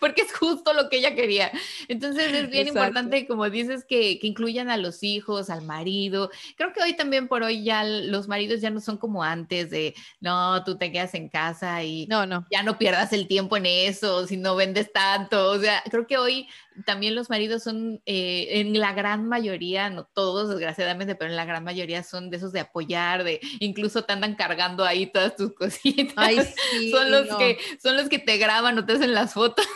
porque 0.00 0.22
es 0.22 0.32
justo 0.32 0.72
lo 0.72 0.88
que 0.88 0.96
ella 0.96 1.14
quería. 1.14 1.52
Entonces 1.88 2.32
es 2.32 2.50
bien 2.50 2.68
importante, 2.68 3.26
como 3.26 3.48
dices, 3.48 3.84
que, 3.84 4.18
que, 4.18 4.26
incluyan 4.26 4.70
a 4.70 4.76
los 4.76 5.02
hijos, 5.02 5.50
al 5.50 5.62
marido. 5.62 6.30
Creo 6.56 6.72
que 6.72 6.82
hoy 6.82 6.94
también 6.94 7.28
por 7.28 7.42
hoy 7.42 7.62
ya 7.62 7.84
los 7.84 8.28
maridos 8.28 8.60
ya 8.60 8.70
no 8.70 8.80
son 8.80 8.96
como 8.96 9.22
antes 9.22 9.70
de, 9.70 9.94
no, 10.20 10.64
tú 10.64 10.78
te 10.78 10.90
quedas 10.90 11.14
en 11.14 11.28
casa 11.28 11.82
y 11.84 12.06
no, 12.06 12.26
no. 12.26 12.46
ya 12.50 12.62
no 12.62 12.78
pierdas 12.78 13.12
el 13.12 13.28
tiempo 13.28 13.56
en 13.56 13.66
eso, 13.66 14.26
si 14.26 14.36
no 14.36 14.56
vendes 14.56 14.92
tanto. 14.92 15.50
O 15.50 15.58
sea, 15.58 15.82
creo 15.90 16.06
que 16.06 16.18
hoy 16.18 16.48
también 16.84 17.14
los 17.14 17.30
maridos 17.30 17.62
son, 17.62 18.00
eh, 18.06 18.46
en 18.60 18.78
la 18.78 18.92
gran 18.92 19.28
mayoría, 19.28 19.90
no 19.90 20.04
todos 20.04 20.48
desgraciadamente, 20.48 21.14
pero 21.14 21.30
en 21.30 21.36
la 21.36 21.44
gran 21.44 21.64
mayoría 21.64 22.02
son 22.02 22.30
de 22.30 22.38
esos 22.38 22.52
de 22.52 22.60
apoyar, 22.60 23.24
de 23.24 23.40
incluso 23.58 24.04
te 24.04 24.12
andan 24.12 24.34
cargando 24.34 24.84
ahí 24.84 25.06
todas 25.06 25.36
tus 25.36 25.54
cositas. 25.54 26.14
son, 26.90 27.10
los 27.10 27.36
que, 27.36 27.58
son 27.82 27.96
los 27.96 28.08
que 28.08 28.18
te 28.18 28.38
graban 28.38 28.78
o 28.78 28.86
te 28.86 28.94
hacen 28.94 29.14
las 29.14 29.34
fotos. 29.34 29.66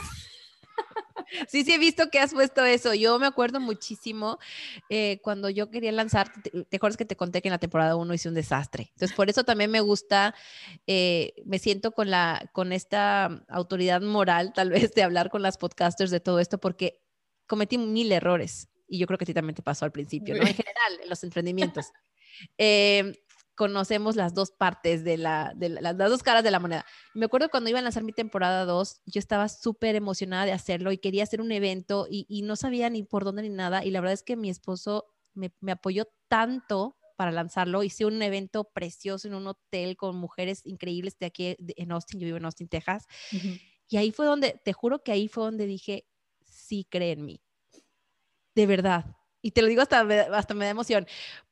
Sí, 1.48 1.64
sí, 1.64 1.72
he 1.72 1.78
visto 1.78 2.10
que 2.10 2.18
has 2.18 2.32
puesto 2.32 2.64
eso. 2.64 2.94
Yo 2.94 3.18
me 3.18 3.26
acuerdo 3.26 3.60
muchísimo 3.60 4.38
eh, 4.88 5.20
cuando 5.22 5.50
yo 5.50 5.70
quería 5.70 5.92
lanzar, 5.92 6.30
te, 6.42 6.76
acuerdas 6.76 6.96
que 6.96 7.04
te 7.04 7.16
conté 7.16 7.42
que 7.42 7.48
en 7.48 7.52
la 7.52 7.58
temporada 7.58 7.96
1 7.96 8.14
hice 8.14 8.28
un 8.28 8.34
desastre. 8.34 8.90
Entonces, 8.92 9.16
por 9.16 9.28
eso 9.30 9.44
también 9.44 9.70
me 9.70 9.80
gusta, 9.80 10.34
eh, 10.86 11.34
me 11.44 11.58
siento 11.58 11.92
con, 11.92 12.10
la, 12.10 12.50
con 12.52 12.72
esta 12.72 13.44
autoridad 13.48 14.00
moral, 14.00 14.52
tal 14.52 14.70
vez, 14.70 14.94
de 14.94 15.02
hablar 15.02 15.30
con 15.30 15.42
las 15.42 15.58
podcasters 15.58 16.10
de 16.10 16.20
todo 16.20 16.38
esto, 16.40 16.58
porque 16.58 17.02
cometí 17.46 17.78
mil 17.78 18.12
errores. 18.12 18.68
Y 18.86 18.98
yo 18.98 19.06
creo 19.06 19.18
que 19.18 19.24
a 19.24 19.26
ti 19.26 19.34
también 19.34 19.54
te 19.54 19.62
pasó 19.62 19.84
al 19.84 19.92
principio, 19.92 20.34
¿no? 20.34 20.42
En 20.42 20.54
general, 20.54 21.00
en 21.02 21.08
los 21.08 21.24
emprendimientos. 21.24 21.86
Eh, 22.58 23.23
conocemos 23.54 24.16
las 24.16 24.34
dos 24.34 24.50
partes 24.50 25.04
de, 25.04 25.16
la, 25.16 25.52
de 25.54 25.68
las 25.68 25.96
dos 25.96 26.22
caras 26.22 26.44
de 26.44 26.50
la 26.50 26.60
moneda. 26.60 26.84
Me 27.14 27.26
acuerdo 27.26 27.48
cuando 27.50 27.70
iba 27.70 27.78
a 27.78 27.82
lanzar 27.82 28.02
mi 28.02 28.12
temporada 28.12 28.64
2, 28.64 29.02
yo 29.06 29.18
estaba 29.18 29.48
súper 29.48 29.96
emocionada 29.96 30.44
de 30.44 30.52
hacerlo 30.52 30.92
y 30.92 30.98
quería 30.98 31.22
hacer 31.22 31.40
un 31.40 31.52
evento 31.52 32.06
y, 32.10 32.26
y, 32.28 32.42
no 32.42 32.56
sabía 32.56 32.90
ni 32.90 33.02
por 33.02 33.24
dónde 33.24 33.42
ni 33.42 33.50
nada. 33.50 33.84
Y 33.84 33.90
la 33.90 34.00
verdad 34.00 34.14
es 34.14 34.22
que 34.22 34.36
mi 34.36 34.50
esposo 34.50 35.06
me, 35.34 35.52
me 35.60 35.72
apoyó 35.72 36.08
tanto 36.28 36.96
para 37.16 37.32
lanzarlo. 37.32 37.82
Hice 37.82 38.04
un 38.04 38.20
evento 38.22 38.64
precioso 38.64 39.28
en 39.28 39.34
un 39.34 39.46
hotel 39.46 39.96
con 39.96 40.16
mujeres 40.16 40.64
increíbles 40.64 41.18
de 41.18 41.26
aquí 41.26 41.56
en 41.58 41.92
Austin. 41.92 42.20
Yo 42.20 42.26
vivo 42.26 42.38
en 42.38 42.44
Austin, 42.44 42.68
Texas. 42.68 43.06
Y 43.88 43.96
ahí 43.96 44.10
fue 44.10 44.26
donde, 44.26 44.60
te 44.64 44.72
juro 44.72 45.02
que 45.02 45.12
ahí 45.12 45.28
fue 45.28 45.44
donde 45.44 45.66
dije, 45.66 46.06
sí 46.42 46.86
cree 46.90 47.12
en 47.12 47.24
mí. 47.24 47.42
De 48.54 48.66
verdad. 48.66 49.16
Y 49.42 49.50
te 49.50 49.62
lo 49.62 49.68
digo 49.68 49.82
hasta, 49.82 50.00
hasta 50.00 50.54
me 50.54 50.64
da 50.64 50.70
emoción, 50.70 51.06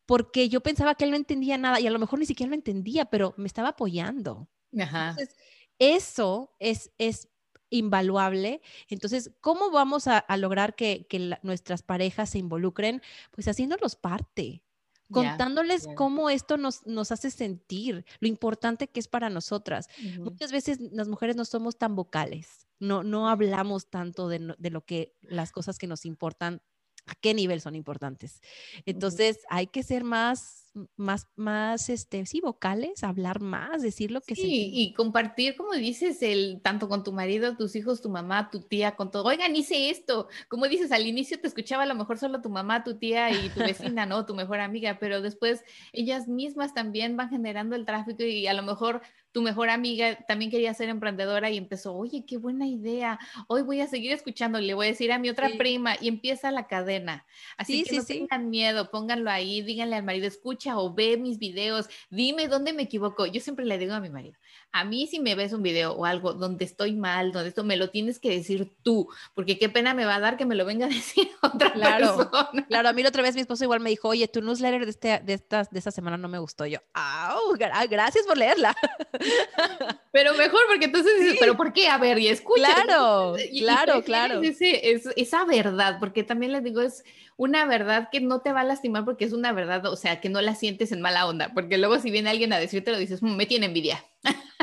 porque 0.07 0.49
yo 0.49 0.61
pensaba 0.61 0.95
que 0.95 1.05
él 1.05 1.11
no 1.11 1.17
entendía 1.17 1.59
nada 1.59 1.81
y 1.81 1.87
a 1.87 1.91
lo 1.91 1.99
mejor 1.99 2.19
ni 2.19 2.27
siquiera 2.27 2.51
lo 2.51 2.55
entendía, 2.55 3.07
pero 3.07 3.35
me 3.37 3.47
estaba 3.47 3.71
apoyando. 3.71 4.49
Entonces, 4.73 5.37
eso 5.79 6.55
es, 6.59 6.91
es 6.99 7.29
invaluable. 7.71 8.61
Entonces, 8.89 9.33
¿cómo 9.41 9.71
vamos 9.71 10.07
a, 10.07 10.25
lograr 10.37 10.75
que, 10.77 11.07
nuestras 11.43 11.83
parejas 11.83 12.31
se 12.31 12.39
involucren? 12.39 13.03
Pues 13.33 13.49
haciéndolos 13.49 13.97
parte, 13.97 14.63
contándoles 15.11 15.89
cómo 15.97 16.31
esto 16.31 16.57
nos, 16.57 16.87
nos 16.87 17.13
hace 17.13 17.31
sentir, 17.31 18.05
lo 18.21 18.29
importante 18.29 18.89
que 18.89 19.01
es 19.01 19.09
para 19.09 19.31
nosotras. 19.31 19.89
Muchas 20.19 20.53
veces 20.53 20.79
las 20.93 21.09
mujeres 21.09 21.37
no 21.37 21.45
somos 21.45 21.77
tan 21.79 21.97
vocales, 21.97 22.69
no, 22.79 23.03
no 23.03 23.29
hablamos 23.29 23.89
tanto 23.89 24.29
de, 24.29 24.55
de, 24.59 24.71
lo 24.71 24.85
que 24.85 25.17
las 25.23 25.53
cosas 25.53 25.79
que 25.79 25.87
nos 25.87 26.05
importan 26.05 26.63
a 27.07 27.15
qué 27.15 27.35
nivel 27.35 27.61
son 27.61 27.75
importantes. 27.75 28.41
Entonces, 28.87 29.41
hay 29.49 29.67
que 29.67 29.83
ser 29.83 30.05
más, 30.05 30.62
más, 30.97 31.29
más, 31.37 31.89
este, 31.89 32.25
sí, 32.27 32.41
vocales, 32.41 33.05
hablar 33.05 33.41
más, 33.41 33.83
decir 33.83 34.11
lo 34.11 34.21
que 34.21 34.35
sí. 34.35 34.71
y 34.73 34.95
compartir, 34.95 35.57
como 35.57 35.73
dices, 35.73 36.23
el, 36.23 36.61
tanto 36.63 36.89
con 36.89 37.05
tu 37.05 37.13
marido, 37.13 37.57
tus 37.57 37.77
hijos, 37.77 38.01
tu 38.01 38.09
mamá, 38.09 38.51
tu 38.51 38.61
tía, 38.61 38.97
con 38.97 39.11
todo. 39.11 39.25
Oigan, 39.25 39.55
hice 39.55 39.91
esto. 39.91 40.29
Como 40.49 40.69
dices, 40.69 40.93
al 40.93 41.07
inicio 41.07 41.41
te 41.41 41.49
escuchaba 41.49 41.83
a 41.83 41.87
lo 41.87 41.95
mejor 41.95 42.19
solo 42.19 42.41
tu 42.41 42.49
mamá, 42.49 42.85
tu 42.85 42.99
tía 42.99 43.31
y 43.31 43.49
tu 43.51 43.61
vecina, 43.95 44.07
¿no? 44.07 44.25
Tu 44.27 44.35
mejor 44.35 44.61
amiga, 44.61 44.99
pero 44.99 45.21
después 45.21 45.63
ellas 45.93 46.29
mismas 46.29 46.75
también 46.75 47.17
van 47.17 47.31
generando 47.31 47.77
el 47.77 47.85
tráfico 47.85 48.23
y 48.23 48.47
a 48.47 48.55
lo 48.55 48.63
mejor 48.63 49.03
tu 49.33 49.41
mejor 49.41 49.71
amiga 49.71 50.19
también 50.29 50.51
quería 50.51 50.75
ser 50.75 50.91
emprendedora 50.91 51.51
y 51.51 51.57
empezó, 51.57 51.95
oye, 51.95 52.25
qué 52.27 52.37
buena 52.37 52.67
idea, 52.67 53.19
hoy 53.49 53.63
voy 53.63 53.81
a 53.81 53.87
seguir 53.87 54.13
escuchando, 54.13 54.61
le 54.61 54.75
voy 54.75 54.87
a 54.87 54.91
decir 54.91 55.11
a 55.11 55.19
mi 55.19 55.31
otra 55.31 55.49
prima 55.57 55.97
y 56.01 56.09
empieza 56.09 56.51
la 56.51 56.67
cadena. 56.67 57.25
Así 57.57 57.83
que 57.83 57.97
no 57.97 58.05
tengan 58.05 58.51
miedo, 58.51 58.91
pónganlo 58.91 59.31
ahí, 59.31 59.63
díganle 59.63 59.97
al 59.97 60.03
marido, 60.03 60.27
escucha 60.27 60.62
o 60.71 60.95
ve 60.95 61.17
mis 61.17 61.39
videos, 61.39 61.89
dime 62.11 62.49
dónde 62.49 62.73
me 62.73 62.83
equivoco. 62.83 63.27
Yo 63.27 63.41
siempre 63.41 63.65
le 63.65 63.79
digo 63.79 63.95
a 63.95 64.01
mi 64.01 64.11
marido, 64.11 64.39
a 64.73 64.85
mí 64.85 65.07
si 65.07 65.21
me 65.21 65.35
ves 65.35 65.53
un 65.53 65.63
video 65.63 65.93
o 65.93 66.05
algo 66.05 66.33
donde 66.33 66.65
estoy 66.65 66.95
mal, 66.95 67.33
donde 67.33 67.51
esto 67.51 67.63
me 67.63 67.77
lo 67.77 67.91
tienes 67.91 68.19
que 68.19 68.31
decir 68.31 68.73
tú, 68.83 69.09
porque 69.35 69.59
qué 69.59 69.69
pena 69.69 69.93
me 69.93 70.05
va 70.05 70.17
a 70.17 70.21
dar 70.21 70.37
que 70.37 70.47
me 70.47 70.55
lo 70.55 70.65
venga 70.65 70.87
a 70.87 70.89
decir 70.91 71.29
otra 71.43 71.73
claro, 71.73 72.17
persona. 72.17 72.67
Claro, 72.67 72.89
a 72.89 72.93
mí 72.93 73.03
la 73.03 73.11
otra 73.11 73.23
vez 73.23 73.35
mi 73.35 73.43
esposo 73.43 73.65
igual 73.65 73.81
me 73.81 73.91
dijo, 73.91 74.09
oye, 74.09 74.29
tu 74.29 74.41
newsletter 74.41 74.85
de, 74.85 74.91
este, 74.91 75.21
de, 75.21 75.35
esta, 75.35 75.65
de 75.65 75.79
esta 75.79 75.91
semana 75.91 76.17
no 76.17 76.29
me 76.29 76.39
gustó. 76.39 76.67
Yo, 76.67 76.79
¡au! 76.95 77.55
Gracias 77.89 78.27
por 78.27 78.39
leerla. 78.39 78.75
Pero 80.13 80.35
mejor, 80.35 80.61
porque 80.69 80.87
entonces 80.87 81.19
dices, 81.19 81.37
¿pero 81.41 81.57
por 81.57 81.73
qué? 81.73 81.89
A 81.89 81.97
ver, 81.97 82.19
y 82.19 82.29
escucha. 82.29 82.75
Claro, 82.85 83.35
claro, 83.59 84.03
claro. 84.03 84.43
es, 84.43 84.61
esa 85.17 85.45
verdad, 85.47 85.97
porque 85.99 86.23
también 86.23 86.53
les 86.53 86.63
digo, 86.63 86.83
es 86.83 87.03
una 87.37 87.65
verdad 87.65 88.09
que 88.13 88.21
no 88.21 88.41
te 88.41 88.53
va 88.53 88.61
a 88.61 88.65
lastimar 88.65 89.07
porque 89.07 89.25
es 89.25 89.33
una 89.33 89.53
verdad, 89.53 89.87
o 89.87 89.97
sea, 89.97 90.21
que 90.21 90.29
no 90.29 90.41
la 90.43 90.55
sientes 90.55 90.93
en 90.93 91.01
mala 91.01 91.27
onda, 91.27 91.53
porque 91.55 91.79
luego 91.79 91.99
si 91.99 92.11
viene 92.11 92.29
alguien 92.29 92.53
a 92.53 92.59
decirte 92.59 92.91
lo 92.91 92.99
dices, 92.99 93.23
mm, 93.23 93.35
me 93.35 93.47
tiene 93.47 93.67
envidia. 93.67 94.05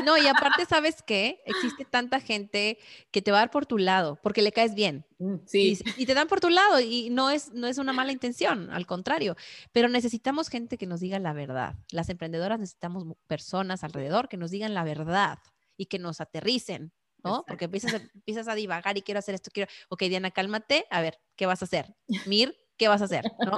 No, 0.04 0.16
y 0.16 0.26
aparte, 0.26 0.64
¿sabes 0.66 1.02
qué? 1.02 1.42
Existe 1.44 1.84
tanta 1.84 2.20
gente 2.20 2.78
que 3.10 3.22
te 3.22 3.30
va 3.30 3.38
a 3.38 3.40
dar 3.42 3.50
por 3.50 3.66
tu 3.66 3.78
lado, 3.78 4.18
porque 4.22 4.42
le 4.42 4.52
caes 4.52 4.74
bien. 4.74 5.06
Mm, 5.18 5.34
sí. 5.46 5.78
Y, 5.96 6.06
te 6.06 6.14
dan 6.14 6.28
por 6.28 6.40
tu 6.40 6.48
lado 6.48 6.80
y 6.80 7.10
no 7.10 7.30
es, 7.30 7.52
no 7.52 7.66
es 7.66 7.78
una 7.78 7.92
mala 7.92 8.12
intención, 8.12 8.70
al 8.70 8.86
contrario, 8.86 9.36
pero 9.72 9.88
necesitamos 9.88 10.48
gente 10.48 10.78
que 10.78 10.86
nos 10.86 11.00
diga 11.00 11.18
la 11.18 11.32
verdad. 11.32 11.74
Las 11.90 12.08
emprendedoras 12.08 12.58
necesitamos 12.58 13.04
personas 13.26 13.84
alrededor 13.84 14.28
que 14.28 14.36
nos 14.36 14.50
digan 14.50 14.74
la 14.74 14.84
verdad 14.84 15.38
y 15.76 15.86
que 15.86 15.98
nos 15.98 16.20
aterricen, 16.20 16.92
¿no? 17.22 17.44
Porque 17.46 17.66
empiezas 17.66 17.94
a, 17.94 17.96
empiezas 17.96 18.48
a 18.48 18.54
divagar 18.54 18.96
y 18.96 19.02
quiero 19.02 19.18
hacer 19.18 19.34
esto, 19.34 19.50
quiero, 19.52 19.70
ok, 19.88 20.02
Diana, 20.04 20.30
cálmate, 20.30 20.86
a 20.90 21.00
ver, 21.02 21.20
¿qué 21.36 21.46
vas 21.46 21.62
a 21.62 21.66
hacer? 21.66 21.94
Mir, 22.26 22.56
¿qué 22.76 22.88
vas 22.88 23.02
a 23.02 23.04
hacer? 23.04 23.24
¿No? 23.44 23.56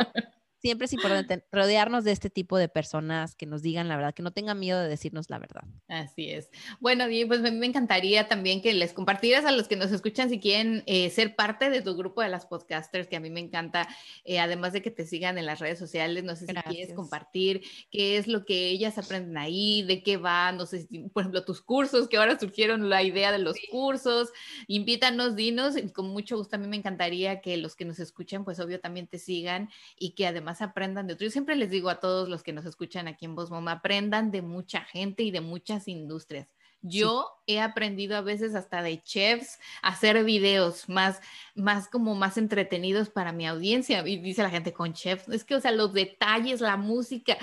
Siempre 0.63 0.85
es 0.85 0.93
importante 0.93 1.45
rodearnos 1.51 2.05
de 2.05 2.13
este 2.13 2.31
tipo 2.31 2.57
de 2.57 2.69
personas 2.69 3.35
que 3.35 3.47
nos 3.47 3.63
digan 3.63 3.89
la 3.89 3.97
verdad, 3.97 4.15
que 4.15 4.23
no 4.23 4.31
tengan 4.31 4.61
miedo 4.61 4.81
de 4.81 4.89
decirnos 4.89 5.29
la 5.29 5.41
verdad. 5.41 5.65
Así 5.89 6.31
es. 6.31 6.51
Bueno, 6.79 7.07
pues 7.27 7.41
me, 7.41 7.67
encantaría 7.67 8.29
también 8.29 8.63
que 8.63 8.73
les 8.73 8.93
compartieras 8.93 9.45
a 9.45 9.51
los 9.51 9.67
que 9.67 9.75
nos 9.75 9.91
escuchan 9.91 10.31
si 10.31 10.39
quieren 10.39 10.85
eh, 10.87 11.11
ser 11.11 11.35
parte 11.35 11.69
de 11.69 11.83
tu 11.83 11.97
grupo 11.97 12.23
de 12.23 12.29
las 12.29 12.47
podcasters, 12.47 13.09
que 13.09 13.17
a 13.17 13.21
mí 13.21 13.29
me 13.29 13.41
encanta, 13.41 13.89
eh, 14.25 14.39
además 14.39 14.73
de 14.73 14.83
que 14.83 14.93
te 14.93 15.05
sigan 15.05 15.37
en 15.37 15.47
las 15.47 15.59
redes 15.59 15.81
sociales, 15.81 16.23
no 16.23 16.37
sé 16.37 16.47
si 16.47 16.55
quieres 16.55 16.95
compartir 16.95 17.63
qué 17.91 18.17
es 18.17 18.29
lo 18.29 18.45
que 18.45 18.69
ellas 18.69 18.99
aprenden 18.99 19.37
ahí, 19.37 19.83
de 19.83 20.05
qué 20.05 20.17
va, 20.17 20.53
no 20.53 20.67
sé, 20.67 20.87
si, 20.87 21.09
por 21.09 21.23
ejemplo, 21.23 21.45
tus 21.45 21.61
cursos, 21.61 22.09
que 22.09 22.19
ahora 22.19 22.39
surgieron 22.39 22.89
la 22.89 23.03
idea 23.03 23.33
de 23.33 23.39
los 23.39 23.57
cursos, 23.71 24.31
invítanos, 24.69 25.35
dinos, 25.35 25.75
con 25.93 26.09
mucho 26.09 26.37
gusto 26.37 26.55
a 26.55 26.59
mí 26.59 26.69
me 26.69 26.77
encantaría 26.77 27.41
que 27.41 27.57
los 27.57 27.75
que 27.75 27.85
nos 27.85 27.99
escuchan, 27.99 28.45
pues 28.45 28.61
obvio 28.61 28.79
también 28.79 29.09
te 29.09 29.19
sigan 29.19 29.71
y 29.99 30.15
que 30.15 30.27
además 30.27 30.52
aprendan 30.61 31.07
de 31.07 31.15
otros. 31.15 31.29
Yo 31.29 31.33
siempre 31.33 31.57
les 31.57 31.71
digo 31.71 31.89
a 31.89 32.01
todos 32.01 32.29
los 32.29 32.43
que 32.43 32.53
nos 32.53 32.67
escuchan 32.67 33.09
aquí 33.09 33.25
en 33.25 33.35
Bosmom, 33.35 33.69
aprendan 33.69 34.31
de 34.31 34.43
mucha 34.43 34.83
gente 34.83 35.23
y 35.23 35.31
de 35.31 35.41
muchas 35.41 35.89
industrias. 35.89 36.49
Yo 36.85 37.29
he 37.47 37.61
aprendido 37.61 38.17
a 38.17 38.23
veces 38.23 38.57
hasta 38.57 38.83
de 38.83 39.01
chefs 39.03 39.61
a 39.83 39.91
hacer 39.91 40.25
videos 40.25 40.89
más, 40.89 41.21
más 41.55 41.89
como 41.89 42.17
más 42.17 42.37
entretenidos 42.37 43.09
para 43.09 43.31
mi 43.31 43.47
audiencia. 43.47 44.07
Y 44.07 44.19
dice 44.19 44.43
la 44.43 44.51
gente 44.51 44.73
con 44.73 44.93
chefs, 44.93 45.29
es 45.29 45.45
que, 45.45 45.55
o 45.55 45.61
sea, 45.61 45.71
los 45.71 45.93
detalles, 45.93 46.61
la 46.61 46.77
música, 46.77 47.39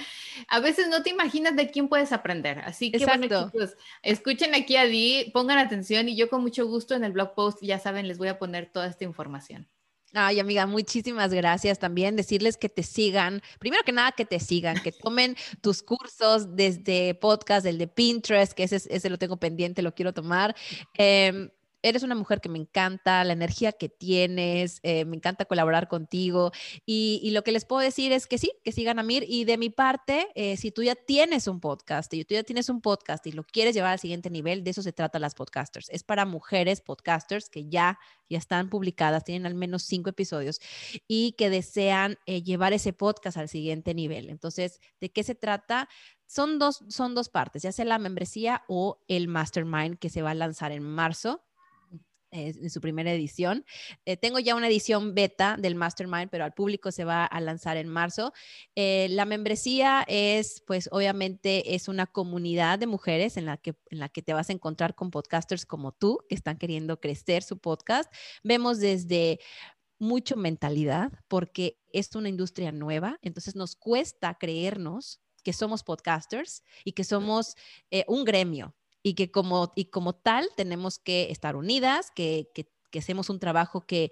a 0.50 0.60
veces 0.60 0.90
no 0.90 1.04
te 1.04 1.12
imaginas 1.12 1.56
de 1.56 1.72
quién 1.72 1.88
puedes 1.88 2.12
aprender. 2.12 2.60
Así 2.60 2.92
que, 2.92 3.06
bueno, 3.06 3.24
chicos, 3.24 3.76
escuchen 4.04 4.54
aquí 4.56 4.76
a 4.76 4.84
Di, 4.86 5.32
pongan 5.34 5.58
atención 5.58 6.10
y 6.10 6.18
yo 6.18 6.30
con 6.30 6.42
mucho 6.42 6.68
gusto 6.68 6.94
en 6.96 7.06
el 7.06 7.14
blog 7.14 7.34
post, 7.34 7.60
ya 7.62 7.80
saben, 7.80 8.10
les 8.10 8.18
voy 8.18 8.28
a 8.28 8.40
poner 8.40 8.70
toda 8.70 8.88
esta 8.88 9.06
información. 9.06 9.70
Ay, 10.14 10.40
amiga, 10.40 10.66
muchísimas 10.66 11.32
gracias 11.34 11.78
también. 11.78 12.16
Decirles 12.16 12.58
que 12.58 12.70
te 12.70 12.84
sigan, 12.84 13.42
primero 13.60 13.84
que 13.84 13.92
nada 13.92 14.12
que 14.12 14.26
te 14.26 14.40
sigan, 14.40 14.82
que 14.82 14.92
tomen 14.92 15.36
tus 15.62 15.84
cursos 15.84 16.56
desde 16.56 17.14
podcast, 17.14 17.66
el 17.66 17.78
de 17.78 17.88
Pinterest, 17.88 18.54
que 18.54 18.64
ese, 18.64 18.82
ese 18.90 19.10
lo 19.10 19.18
tengo 19.20 19.38
pendiente, 19.38 19.82
lo 19.82 19.94
quiero 19.94 20.14
tomar. 20.14 20.56
Eh, 20.98 21.52
eres 21.82 22.04
una 22.04 22.16
mujer 22.16 22.42
que 22.42 22.50
me 22.50 22.60
encanta, 22.60 23.24
la 23.24 23.34
energía 23.34 23.72
que 23.72 23.90
tienes, 23.90 24.80
eh, 24.84 25.06
me 25.06 25.16
encanta 25.16 25.46
colaborar 25.46 25.88
contigo 25.88 26.52
y, 26.86 27.30
lo 27.30 27.44
que 27.44 27.52
les 27.52 27.64
puedo 27.64 27.82
decir 27.82 28.12
es 28.12 28.26
que 28.26 28.38
sí, 28.38 28.52
que 28.64 28.72
sigan 28.72 28.98
a 28.98 29.04
Mir 29.04 29.24
y 29.28 29.46
de 29.46 29.58
mi 29.58 29.70
parte, 29.70 30.30
eh, 30.36 30.58
si 30.58 30.72
tú 30.72 30.82
ya 30.84 30.96
tienes 30.96 31.48
un 31.48 31.60
podcast 31.60 32.12
y 32.14 32.26
tú 32.26 32.34
ya 32.34 32.44
tienes 32.44 32.70
un 32.70 32.82
podcast 32.82 33.26
y 33.28 33.32
lo 33.32 33.44
quieres 33.44 33.76
llevar 33.76 33.92
al 33.94 34.00
siguiente 34.00 34.30
nivel, 34.30 34.64
de 34.64 34.72
eso 34.72 34.82
se 34.82 34.94
trata 34.94 35.20
las 35.20 35.36
podcasters. 35.36 35.90
Es 35.90 36.04
para 36.04 36.26
mujeres 36.26 36.82
podcasters 36.82 37.50
que 37.50 37.70
ya, 37.70 38.00
ya 38.30 38.38
están 38.38 38.70
publicadas, 38.70 39.24
tienen 39.24 39.46
al 39.46 39.56
menos 39.56 39.84
cinco 39.84 40.10
episodios 40.10 40.60
y 41.08 41.34
que 41.34 41.50
desean 41.50 42.18
eh, 42.26 42.42
llevar 42.42 42.74
ese 42.74 42.94
podcast 42.94 43.38
al 43.38 43.48
siguiente 43.48 43.94
nivel. 43.94 44.30
Entonces, 44.30 44.82
¿de 45.00 45.12
qué 45.12 45.24
se 45.24 45.36
trata? 45.36 45.88
Son 46.26 46.60
dos, 46.60 46.84
son 46.90 47.16
dos 47.16 47.30
partes, 47.30 47.64
ya 47.64 47.72
sea 47.72 47.86
la 47.86 48.00
membresía 48.00 48.64
o 48.68 49.04
el 49.08 49.28
mastermind 49.28 49.98
que 49.98 50.10
se 50.10 50.22
va 50.22 50.32
a 50.32 50.36
lanzar 50.36 50.72
en 50.72 50.84
marzo 50.84 51.44
en 52.32 52.70
su 52.70 52.82
primera 52.82 53.12
edición. 53.12 53.66
Eh, 54.06 54.18
tengo 54.18 54.40
ya 54.40 54.56
una 54.56 54.68
edición 54.68 55.16
beta 55.16 55.58
del 55.60 55.76
Mastermind, 55.76 56.30
pero 56.30 56.44
al 56.44 56.54
público 56.54 56.92
se 56.92 57.06
va 57.06 57.26
a 57.26 57.42
lanzar 57.42 57.78
en 57.78 57.88
marzo. 57.88 58.34
Eh, 58.76 59.08
la 59.10 59.26
membresía 59.26 60.06
es, 60.08 60.62
pues 60.66 60.90
obviamente, 60.92 61.76
es 61.76 61.88
una 61.88 62.08
comunidad 62.08 62.80
de 62.80 62.88
mujeres 62.88 63.38
en 63.38 63.46
la, 63.46 63.58
que, 63.58 63.76
en 63.90 64.00
la 64.00 64.10
que 64.10 64.22
te 64.22 64.34
vas 64.34 64.50
a 64.50 64.54
encontrar 64.54 64.96
con 64.96 65.12
podcasters 65.12 65.66
como 65.66 65.92
tú, 65.92 66.20
que 66.30 66.36
están 66.36 66.58
queriendo 66.58 67.00
crecer 67.00 67.44
su 67.44 67.60
podcast. 67.60 68.14
Vemos 68.44 68.80
desde 68.80 69.40
mucho 70.00 70.38
mentalidad, 70.38 71.12
porque 71.28 71.78
es 71.92 72.16
una 72.16 72.30
industria 72.30 72.72
nueva, 72.72 73.20
entonces 73.22 73.56
nos 73.56 73.76
cuesta 73.76 74.36
creernos 74.36 75.22
que 75.44 75.54
somos 75.54 75.84
podcasters 75.84 76.64
y 76.84 76.94
que 76.94 77.04
somos 77.04 77.56
eh, 77.92 78.06
un 78.08 78.24
gremio, 78.24 78.76
y 79.10 79.16
que 79.16 79.32
como, 79.32 79.72
y 79.76 79.86
como 79.86 80.14
tal 80.14 80.50
tenemos 80.56 81.00
que 81.00 81.32
estar 81.32 81.56
unidas, 81.56 82.12
que, 82.12 82.52
que, 82.54 82.72
que 82.92 83.00
hacemos 83.00 83.32
un 83.32 83.40
trabajo 83.40 83.82
que, 83.82 84.12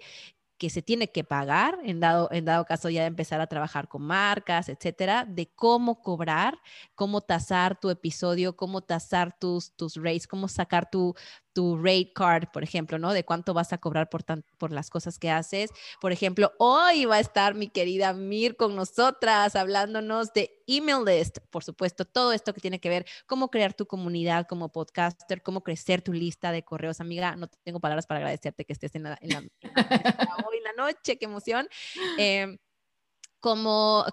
que 0.58 0.70
se 0.70 0.82
tiene 0.82 1.12
que 1.12 1.22
pagar, 1.22 1.78
en 1.84 2.00
dado, 2.00 2.28
en 2.32 2.44
dado 2.44 2.64
caso 2.64 2.90
ya 2.90 3.02
de 3.02 3.06
empezar 3.06 3.40
a 3.40 3.46
trabajar 3.46 3.86
con 3.86 4.02
marcas, 4.02 4.68
etcétera, 4.68 5.24
de 5.24 5.52
cómo 5.54 6.02
cobrar, 6.02 6.58
cómo 6.96 7.20
tasar 7.20 7.78
tu 7.78 7.90
episodio, 7.90 8.56
cómo 8.56 8.80
tasar 8.82 9.38
tus, 9.38 9.76
tus 9.76 9.94
rates, 9.94 10.26
cómo 10.26 10.48
sacar 10.48 10.90
tu, 10.90 11.14
tu 11.58 11.76
rate 11.76 12.12
card, 12.14 12.44
por 12.52 12.62
ejemplo, 12.62 13.00
¿no? 13.00 13.12
De 13.12 13.24
cuánto 13.24 13.52
vas 13.52 13.72
a 13.72 13.78
cobrar 13.78 14.08
por, 14.08 14.22
por 14.58 14.70
las 14.70 14.90
cosas 14.90 15.18
que 15.18 15.28
haces. 15.28 15.70
Por 16.00 16.12
ejemplo, 16.12 16.52
hoy 16.60 17.04
va 17.04 17.16
a 17.16 17.18
estar 17.18 17.56
mi 17.56 17.66
querida 17.66 18.12
Mir 18.12 18.54
con 18.54 18.76
nosotras 18.76 19.56
hablándonos 19.56 20.32
de 20.32 20.62
email 20.68 21.04
list, 21.04 21.38
por 21.50 21.64
supuesto, 21.64 22.04
todo 22.04 22.32
esto 22.32 22.54
que 22.54 22.60
tiene 22.60 22.78
que 22.78 22.88
ver 22.88 23.06
cómo 23.26 23.50
crear 23.50 23.74
tu 23.74 23.86
comunidad 23.86 24.46
como 24.46 24.70
podcaster, 24.70 25.42
cómo 25.42 25.64
crecer 25.64 26.00
tu 26.00 26.12
lista 26.12 26.52
de 26.52 26.62
correos. 26.62 27.00
Amiga, 27.00 27.34
no 27.34 27.48
tengo 27.48 27.80
palabras 27.80 28.06
para 28.06 28.18
agradecerte 28.18 28.64
que 28.64 28.72
estés 28.72 28.94
en 28.94 29.02
la, 29.02 29.18
en 29.20 29.30
la, 29.30 29.38
hoy 29.40 30.58
en 30.58 30.62
la 30.76 30.84
noche, 30.84 31.18
qué 31.18 31.24
emoción. 31.24 31.68
Eh, 32.18 32.56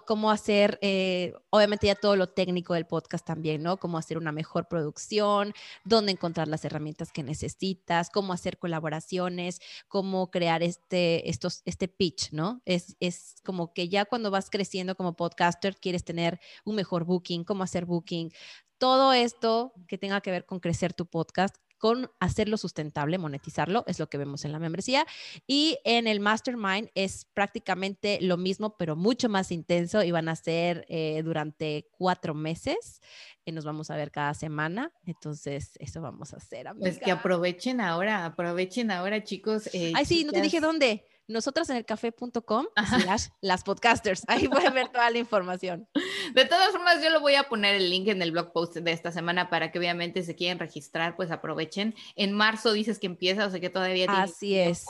cómo, 0.06 0.30
hacer, 0.30 0.78
eh, 0.82 1.34
obviamente 1.50 1.86
ya 1.86 1.94
todo 1.94 2.16
lo 2.16 2.28
técnico 2.28 2.74
del 2.74 2.86
podcast 2.86 3.26
también, 3.26 3.62
¿no? 3.62 3.76
Cómo 3.76 3.98
hacer 3.98 4.18
una 4.18 4.32
mejor 4.32 4.68
producción, 4.68 5.52
dónde 5.84 6.12
encontrar 6.12 6.48
las 6.48 6.64
herramientas 6.64 7.12
que 7.12 7.22
necesitas, 7.22 8.10
cómo 8.10 8.32
hacer 8.32 8.58
colaboraciones, 8.58 9.60
cómo 9.88 10.30
crear 10.30 10.62
este, 10.62 11.28
estos, 11.28 11.62
este 11.64 11.88
pitch, 11.88 12.32
¿no? 12.32 12.62
Es, 12.64 12.96
es 13.00 13.36
como 13.44 13.72
que 13.72 13.88
ya 13.88 14.04
cuando 14.04 14.30
vas 14.30 14.50
creciendo 14.50 14.96
como 14.96 15.16
podcaster 15.16 15.76
quieres 15.76 16.04
tener 16.04 16.40
un 16.64 16.76
mejor 16.76 17.04
booking, 17.04 17.44
cómo 17.44 17.62
hacer 17.62 17.84
booking, 17.84 18.32
todo 18.78 19.12
esto 19.12 19.72
que 19.88 19.98
tenga 19.98 20.20
que 20.20 20.30
ver 20.30 20.44
con 20.44 20.60
crecer 20.60 20.92
tu 20.92 21.06
podcast 21.06 21.56
con 21.78 22.10
hacerlo 22.20 22.56
sustentable, 22.56 23.18
monetizarlo, 23.18 23.84
es 23.86 23.98
lo 23.98 24.08
que 24.08 24.18
vemos 24.18 24.44
en 24.44 24.52
la 24.52 24.58
membresía. 24.58 25.06
Y 25.46 25.78
en 25.84 26.06
el 26.06 26.20
Mastermind 26.20 26.90
es 26.94 27.26
prácticamente 27.34 28.18
lo 28.20 28.36
mismo, 28.36 28.76
pero 28.76 28.96
mucho 28.96 29.28
más 29.28 29.50
intenso 29.52 30.02
y 30.02 30.10
van 30.10 30.28
a 30.28 30.36
ser 30.36 30.86
eh, 30.88 31.22
durante 31.24 31.88
cuatro 31.92 32.34
meses. 32.34 33.00
y 33.44 33.52
nos 33.52 33.64
vamos 33.64 33.90
a 33.90 33.96
ver 33.96 34.10
cada 34.10 34.34
semana. 34.34 34.92
Entonces, 35.04 35.72
eso 35.78 36.02
vamos 36.02 36.34
a 36.34 36.38
hacer. 36.38 36.66
Amiga. 36.66 36.84
Pues 36.84 36.98
que 36.98 37.12
aprovechen 37.12 37.80
ahora, 37.80 38.24
aprovechen 38.24 38.90
ahora, 38.90 39.22
chicos. 39.22 39.68
Eh, 39.72 39.92
Ay, 39.94 40.04
sí, 40.04 40.24
no 40.24 40.32
te 40.32 40.40
dije 40.40 40.60
dónde 40.60 41.04
nosotras 41.28 41.68
en 41.70 41.76
el 41.76 41.84
café.com 41.84 42.66
las 43.40 43.64
podcasters. 43.64 44.22
Ahí 44.26 44.48
pueden 44.48 44.74
ver 44.74 44.88
toda 44.88 45.10
la 45.10 45.18
información. 45.18 45.88
De 46.34 46.44
todas 46.44 46.70
formas, 46.72 47.02
yo 47.02 47.10
lo 47.10 47.20
voy 47.20 47.34
a 47.34 47.44
poner 47.44 47.74
el 47.76 47.90
link 47.90 48.08
en 48.08 48.22
el 48.22 48.32
blog 48.32 48.52
post 48.52 48.76
de 48.76 48.92
esta 48.92 49.12
semana 49.12 49.48
para 49.48 49.70
que 49.70 49.78
obviamente 49.78 50.22
se 50.22 50.34
quieren 50.34 50.58
registrar, 50.58 51.16
pues 51.16 51.30
aprovechen. 51.30 51.94
En 52.16 52.32
marzo 52.32 52.72
dices 52.72 52.98
que 52.98 53.06
empieza, 53.06 53.46
o 53.46 53.50
sea 53.50 53.60
que 53.60 53.70
todavía 53.70 54.06
tienen 54.06 54.16
Así 54.16 54.58
es. 54.58 54.84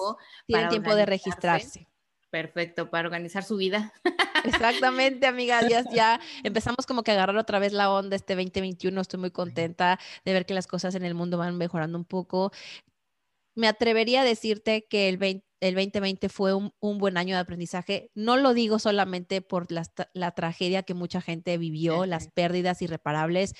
Tienen 0.46 0.68
tiempo 0.68 0.94
de 0.94 1.06
registrarse. 1.06 1.88
Perfecto, 2.30 2.90
para 2.90 3.06
organizar 3.06 3.44
su 3.44 3.56
vida. 3.56 3.92
Exactamente, 4.44 5.26
amiga. 5.26 5.66
Ya, 5.68 5.84
ya 5.90 6.20
empezamos 6.42 6.86
como 6.86 7.02
que 7.02 7.12
a 7.12 7.14
agarrar 7.14 7.36
otra 7.36 7.58
vez 7.58 7.72
la 7.72 7.90
onda 7.90 8.16
este 8.16 8.34
2021. 8.34 9.00
Estoy 9.00 9.20
muy 9.20 9.30
contenta 9.30 9.98
de 10.24 10.32
ver 10.32 10.44
que 10.44 10.54
las 10.54 10.66
cosas 10.66 10.94
en 10.94 11.04
el 11.04 11.14
mundo 11.14 11.38
van 11.38 11.56
mejorando 11.56 11.96
un 11.96 12.04
poco. 12.04 12.52
Me 13.56 13.66
atrevería 13.66 14.20
a 14.20 14.24
decirte 14.24 14.86
que 14.88 15.08
el 15.08 15.16
20 15.16 15.46
el 15.60 15.74
2020 15.74 16.28
fue 16.28 16.54
un, 16.54 16.72
buen 16.98 17.16
año 17.16 17.34
de 17.34 17.40
aprendizaje. 17.40 18.10
No 18.14 18.36
lo 18.36 18.54
digo 18.54 18.78
solamente 18.78 19.40
por 19.40 19.66
la, 19.70 20.30
tragedia 20.32 20.82
que 20.82 20.94
mucha 20.94 21.20
gente 21.20 21.56
vivió, 21.58 22.06
las 22.06 22.28
pérdidas 22.28 22.82
irreparables, 22.82 23.54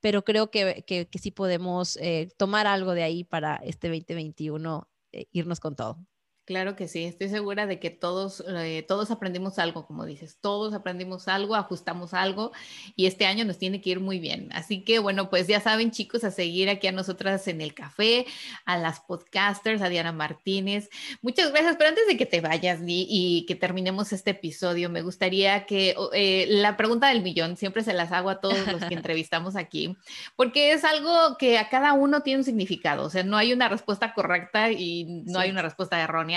pero 0.00 0.24
creo 0.24 0.50
que, 0.50 0.84
sí 1.20 1.30
podemos 1.30 1.96
eh, 1.98 2.28
tomar 2.36 2.66
algo 2.66 2.94
de 2.94 3.02
ahí 3.02 3.24
para 3.24 3.56
este 3.56 3.88
2021, 3.88 4.88
eh, 5.12 5.26
irnos 5.32 5.60
con 5.60 5.76
todo. 5.76 5.98
Claro 6.46 6.76
que 6.76 6.86
sí, 6.86 7.02
estoy 7.02 7.28
segura 7.28 7.66
de 7.66 7.80
que 7.80 7.90
todos, 7.90 8.44
eh, 8.46 8.84
todos 8.86 9.10
aprendimos 9.10 9.58
algo, 9.58 9.84
como 9.84 10.06
dices, 10.06 10.38
todos 10.40 10.74
aprendimos 10.74 11.26
algo, 11.26 11.56
ajustamos 11.56 12.14
algo 12.14 12.52
y 12.94 13.06
este 13.06 13.26
año 13.26 13.44
nos 13.44 13.58
tiene 13.58 13.80
que 13.80 13.90
ir 13.90 13.98
muy 13.98 14.20
bien. 14.20 14.50
Así 14.52 14.84
que 14.84 15.00
bueno, 15.00 15.28
pues 15.28 15.48
ya 15.48 15.58
saben 15.58 15.90
chicos, 15.90 16.22
a 16.22 16.30
seguir 16.30 16.70
aquí 16.70 16.86
a 16.86 16.92
nosotras 16.92 17.48
en 17.48 17.60
el 17.60 17.74
café, 17.74 18.26
a 18.64 18.78
las 18.78 19.00
podcasters, 19.00 19.82
a 19.82 19.88
Diana 19.88 20.12
Martínez. 20.12 20.88
Muchas 21.20 21.50
gracias, 21.50 21.74
pero 21.78 21.88
antes 21.88 22.06
de 22.06 22.16
que 22.16 22.26
te 22.26 22.40
vayas 22.40 22.78
y, 22.86 23.44
que 23.48 23.56
terminemos 23.56 24.12
este 24.12 24.30
episodio, 24.30 24.88
me 24.88 25.02
gustaría 25.02 25.66
que 25.66 25.96
eh, 26.12 26.46
la 26.48 26.76
pregunta 26.76 27.08
del 27.08 27.22
millón 27.22 27.56
siempre 27.56 27.82
se 27.82 27.92
las 27.92 28.12
hago 28.12 28.30
a 28.30 28.40
todos 28.40 28.68
los 28.68 28.84
que 28.84 28.94
entrevistamos 28.94 29.56
aquí, 29.56 29.96
porque 30.36 30.70
es 30.70 30.84
algo 30.84 31.36
que 31.38 31.58
a 31.58 31.68
cada 31.70 31.92
uno 31.92 32.22
tiene 32.22 32.38
un 32.38 32.44
significado, 32.44 33.02
o 33.02 33.10
sea, 33.10 33.24
no 33.24 33.36
hay 33.36 33.52
una 33.52 33.68
respuesta 33.68 34.14
correcta 34.14 34.70
y 34.70 35.24
no 35.26 35.40
hay 35.40 35.50
una 35.50 35.62
respuesta 35.62 36.00
errónea 36.00 36.35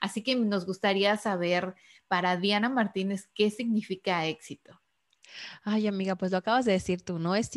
Así 0.00 0.22
que 0.22 0.36
nos 0.36 0.66
gustaría 0.66 1.16
saber 1.16 1.74
para 2.08 2.36
Diana 2.36 2.68
Martínez 2.68 3.28
qué 3.34 3.50
significa 3.50 4.26
éxito. 4.26 4.80
Ay, 5.62 5.86
amiga, 5.86 6.16
pues 6.16 6.32
lo 6.32 6.38
acabas 6.38 6.64
de 6.64 6.72
decir 6.72 7.02
tú, 7.02 7.18
¿no? 7.18 7.34
Es, 7.34 7.50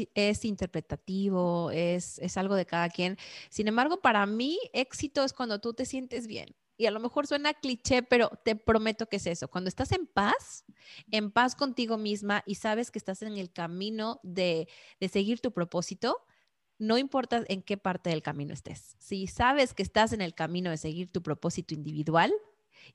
interpretativo, 0.45 1.71
es, 1.71 2.19
es 2.19 2.37
algo 2.37 2.55
de 2.55 2.65
cada 2.65 2.89
quien. 2.89 3.17
Sin 3.49 3.67
embargo, 3.67 4.01
para 4.01 4.25
mí, 4.25 4.59
éxito 4.73 5.23
es 5.23 5.33
cuando 5.33 5.59
tú 5.59 5.73
te 5.73 5.85
sientes 5.85 6.27
bien. 6.27 6.55
Y 6.77 6.87
a 6.87 6.91
lo 6.91 6.99
mejor 6.99 7.27
suena 7.27 7.53
cliché, 7.53 8.01
pero 8.01 8.29
te 8.43 8.55
prometo 8.55 9.07
que 9.07 9.17
es 9.17 9.27
eso. 9.27 9.47
Cuando 9.47 9.67
estás 9.67 9.91
en 9.91 10.07
paz, 10.07 10.65
en 11.11 11.31
paz 11.31 11.55
contigo 11.55 11.97
misma 11.97 12.43
y 12.47 12.55
sabes 12.55 12.89
que 12.89 12.97
estás 12.97 13.21
en 13.21 13.37
el 13.37 13.51
camino 13.51 14.19
de, 14.23 14.67
de 14.99 15.09
seguir 15.09 15.41
tu 15.41 15.51
propósito, 15.51 16.25
no 16.81 16.97
importa 16.97 17.43
en 17.47 17.61
qué 17.61 17.77
parte 17.77 18.09
del 18.09 18.23
camino 18.23 18.55
estés. 18.55 18.95
Si 18.97 19.27
sabes 19.27 19.75
que 19.75 19.83
estás 19.83 20.13
en 20.13 20.21
el 20.21 20.33
camino 20.33 20.71
de 20.71 20.77
seguir 20.77 21.11
tu 21.11 21.21
propósito 21.21 21.75
individual 21.75 22.33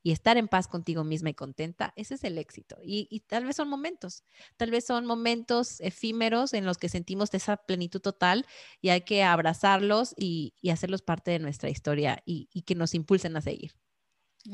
y 0.02 0.10
estar 0.10 0.36
en 0.36 0.48
paz 0.48 0.66
contigo 0.66 1.04
misma 1.04 1.30
y 1.30 1.34
contenta, 1.34 1.92
ese 1.94 2.14
es 2.14 2.24
el 2.24 2.36
éxito. 2.36 2.76
Y, 2.82 3.20
tal 3.28 3.44
vez 3.44 3.54
son 3.54 3.68
momentos, 3.68 4.24
tal 4.56 4.72
vez 4.72 4.84
son 4.84 5.06
momentos 5.06 5.80
efímeros 5.80 6.52
en 6.52 6.66
los 6.66 6.78
que 6.78 6.88
sentimos 6.88 7.32
esa 7.32 7.58
plenitud 7.58 8.00
total 8.00 8.44
y 8.80 8.88
hay 8.88 9.02
que 9.02 9.22
abrazarlos 9.22 10.14
y, 10.18 10.54
hacerlos 10.68 11.02
parte 11.02 11.30
de 11.30 11.38
nuestra 11.38 11.70
historia 11.70 12.24
y 12.26 12.62
que 12.62 12.74
nos 12.74 12.92
impulsen 12.92 13.36
a 13.36 13.40
seguir. 13.40 13.72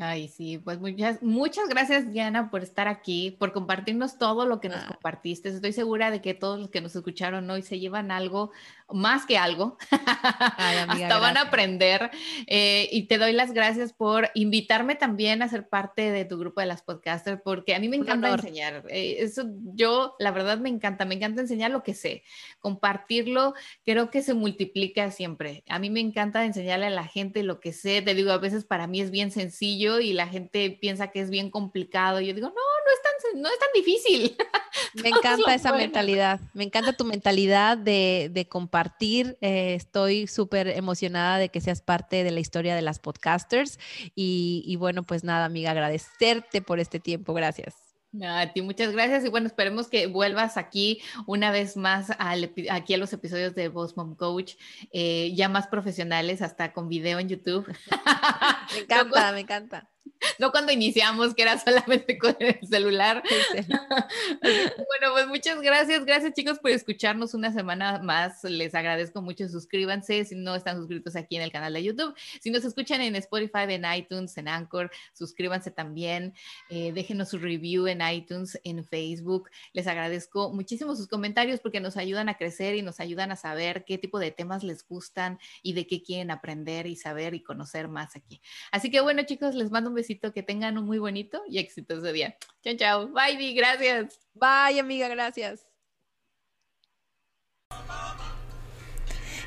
Ay, 0.00 0.28
sí, 0.28 0.58
pues 0.58 0.78
muchas, 0.78 1.22
muchas 1.22 1.68
gracias, 1.68 2.10
Diana, 2.10 2.50
por 2.50 2.62
estar 2.62 2.88
aquí, 2.88 3.36
por 3.38 3.52
compartirnos 3.52 4.18
todo 4.18 4.46
lo 4.46 4.60
que 4.60 4.68
nos 4.68 4.78
ah. 4.78 4.86
compartiste. 4.88 5.50
Estoy 5.50 5.72
segura 5.72 6.10
de 6.10 6.20
que 6.22 6.34
todos 6.34 6.58
los 6.58 6.70
que 6.70 6.80
nos 6.80 6.96
escucharon 6.96 7.50
hoy 7.50 7.62
se 7.62 7.78
llevan 7.78 8.10
algo, 8.10 8.52
más 8.90 9.26
que 9.26 9.36
algo. 9.36 9.76
Hasta 9.90 11.18
van 11.18 11.36
a 11.36 11.42
aprender. 11.42 12.10
Eh, 12.46 12.88
y 12.92 13.02
te 13.04 13.18
doy 13.18 13.32
las 13.32 13.52
gracias 13.52 13.92
por 13.92 14.30
invitarme 14.34 14.94
también 14.94 15.42
a 15.42 15.48
ser 15.48 15.68
parte 15.68 16.10
de 16.10 16.24
tu 16.24 16.38
grupo 16.38 16.60
de 16.60 16.66
las 16.66 16.82
podcasters, 16.82 17.40
porque 17.42 17.74
a 17.74 17.80
mí 17.80 17.88
me 17.88 17.96
encanta 17.96 18.30
enseñar. 18.30 18.84
Eh, 18.88 19.16
eso 19.18 19.44
yo, 19.74 20.14
la 20.18 20.30
verdad, 20.30 20.58
me 20.58 20.68
encanta, 20.68 21.04
me 21.04 21.16
encanta 21.16 21.42
enseñar 21.42 21.70
lo 21.70 21.82
que 21.82 21.94
sé. 21.94 22.22
Compartirlo, 22.60 23.54
creo 23.84 24.10
que 24.10 24.22
se 24.22 24.34
multiplica 24.34 25.10
siempre. 25.10 25.64
A 25.68 25.78
mí 25.78 25.90
me 25.90 26.00
encanta 26.00 26.44
enseñarle 26.44 26.86
a 26.86 26.90
la 26.90 27.06
gente 27.06 27.42
lo 27.42 27.60
que 27.60 27.72
sé. 27.72 28.00
Te 28.00 28.14
digo, 28.14 28.32
a 28.32 28.38
veces 28.38 28.64
para 28.64 28.86
mí 28.86 29.00
es 29.00 29.10
bien 29.10 29.30
sencillo 29.30 29.81
y 30.00 30.12
la 30.12 30.26
gente 30.26 30.70
piensa 30.80 31.10
que 31.10 31.20
es 31.20 31.30
bien 31.30 31.50
complicado. 31.50 32.20
Y 32.20 32.26
yo 32.26 32.34
digo, 32.34 32.48
no, 32.48 32.54
no 32.54 32.92
es 32.92 33.02
tan, 33.02 33.42
no 33.42 33.48
es 33.48 33.58
tan 33.58 33.68
difícil. 33.74 34.36
Me 34.94 35.08
encanta 35.08 35.54
esa 35.54 35.72
mentalidad, 35.72 36.40
me 36.52 36.64
encanta 36.64 36.92
tu 36.92 37.04
mentalidad 37.04 37.78
de, 37.78 38.30
de 38.30 38.46
compartir. 38.46 39.38
Eh, 39.40 39.74
estoy 39.74 40.26
súper 40.26 40.68
emocionada 40.68 41.38
de 41.38 41.48
que 41.48 41.62
seas 41.62 41.80
parte 41.80 42.24
de 42.24 42.30
la 42.30 42.40
historia 42.40 42.74
de 42.74 42.82
las 42.82 42.98
podcasters. 42.98 43.78
Y, 44.14 44.62
y 44.66 44.76
bueno, 44.76 45.02
pues 45.02 45.24
nada, 45.24 45.46
amiga, 45.46 45.70
agradecerte 45.70 46.60
por 46.60 46.78
este 46.78 47.00
tiempo. 47.00 47.32
Gracias. 47.32 47.91
A 48.20 48.52
ti 48.52 48.60
muchas 48.60 48.92
gracias 48.92 49.24
y 49.24 49.30
bueno, 49.30 49.46
esperemos 49.46 49.88
que 49.88 50.06
vuelvas 50.06 50.58
aquí 50.58 51.00
una 51.26 51.50
vez 51.50 51.78
más 51.78 52.10
aquí 52.18 52.94
a 52.94 52.98
los 52.98 53.12
episodios 53.12 53.54
de 53.54 53.68
Boss 53.68 53.96
Mom 53.96 54.16
Coach, 54.16 54.54
eh, 54.92 55.32
ya 55.34 55.48
más 55.48 55.66
profesionales, 55.66 56.42
hasta 56.42 56.74
con 56.74 56.88
video 56.88 57.18
en 57.18 57.28
YouTube. 57.28 57.66
me 58.74 58.78
encanta, 58.82 59.32
me 59.32 59.40
encanta. 59.40 59.91
no 60.38 60.50
cuando 60.50 60.72
iniciamos, 60.72 61.34
que 61.34 61.42
era 61.42 61.58
solamente 61.58 62.18
con 62.18 62.36
el 62.38 62.58
celular. 62.66 63.22
bueno, 64.42 65.12
pues 65.12 65.26
muchas 65.28 65.60
gracias. 65.60 66.04
Gracias 66.04 66.34
chicos 66.34 66.58
por 66.58 66.70
escucharnos 66.70 67.34
una 67.34 67.52
semana 67.52 68.00
más. 68.02 68.44
Les 68.44 68.74
agradezco 68.74 69.22
mucho. 69.22 69.48
Suscríbanse 69.48 70.24
si 70.24 70.34
no 70.34 70.54
están 70.54 70.78
suscritos 70.78 71.16
aquí 71.16 71.36
en 71.36 71.42
el 71.42 71.52
canal 71.52 71.72
de 71.72 71.82
YouTube. 71.82 72.14
Si 72.40 72.50
nos 72.50 72.64
escuchan 72.64 73.00
en 73.00 73.16
Spotify, 73.16 73.64
en 73.68 73.84
iTunes, 73.92 74.36
en 74.38 74.48
Anchor, 74.48 74.90
suscríbanse 75.12 75.70
también. 75.70 76.34
Eh, 76.68 76.92
déjenos 76.92 77.30
su 77.30 77.38
review 77.38 77.86
en 77.86 78.00
iTunes, 78.00 78.60
en 78.64 78.84
Facebook. 78.84 79.50
Les 79.72 79.86
agradezco 79.86 80.50
muchísimo 80.50 80.94
sus 80.96 81.08
comentarios 81.08 81.60
porque 81.60 81.80
nos 81.80 81.96
ayudan 81.96 82.28
a 82.28 82.36
crecer 82.36 82.74
y 82.76 82.82
nos 82.82 83.00
ayudan 83.00 83.32
a 83.32 83.36
saber 83.36 83.84
qué 83.84 83.98
tipo 83.98 84.18
de 84.18 84.30
temas 84.30 84.62
les 84.62 84.86
gustan 84.86 85.38
y 85.62 85.72
de 85.72 85.86
qué 85.86 86.02
quieren 86.02 86.30
aprender 86.30 86.86
y 86.86 86.96
saber 86.96 87.34
y 87.34 87.42
conocer 87.42 87.88
más 87.88 88.16
aquí. 88.16 88.40
Así 88.70 88.90
que 88.90 89.00
bueno 89.00 89.22
chicos, 89.22 89.54
les 89.54 89.70
mando 89.70 89.90
un 89.90 89.96
besito, 89.96 90.11
que 90.20 90.42
tengan 90.42 90.78
un 90.78 90.84
muy 90.84 90.98
bonito 90.98 91.42
y 91.48 91.58
exitoso 91.58 92.12
día. 92.12 92.36
Chao, 92.62 92.76
chao. 92.76 93.08
Bye, 93.08 93.36
Di, 93.36 93.54
gracias. 93.54 94.18
Bye, 94.34 94.80
amiga, 94.80 95.08
gracias. 95.08 95.66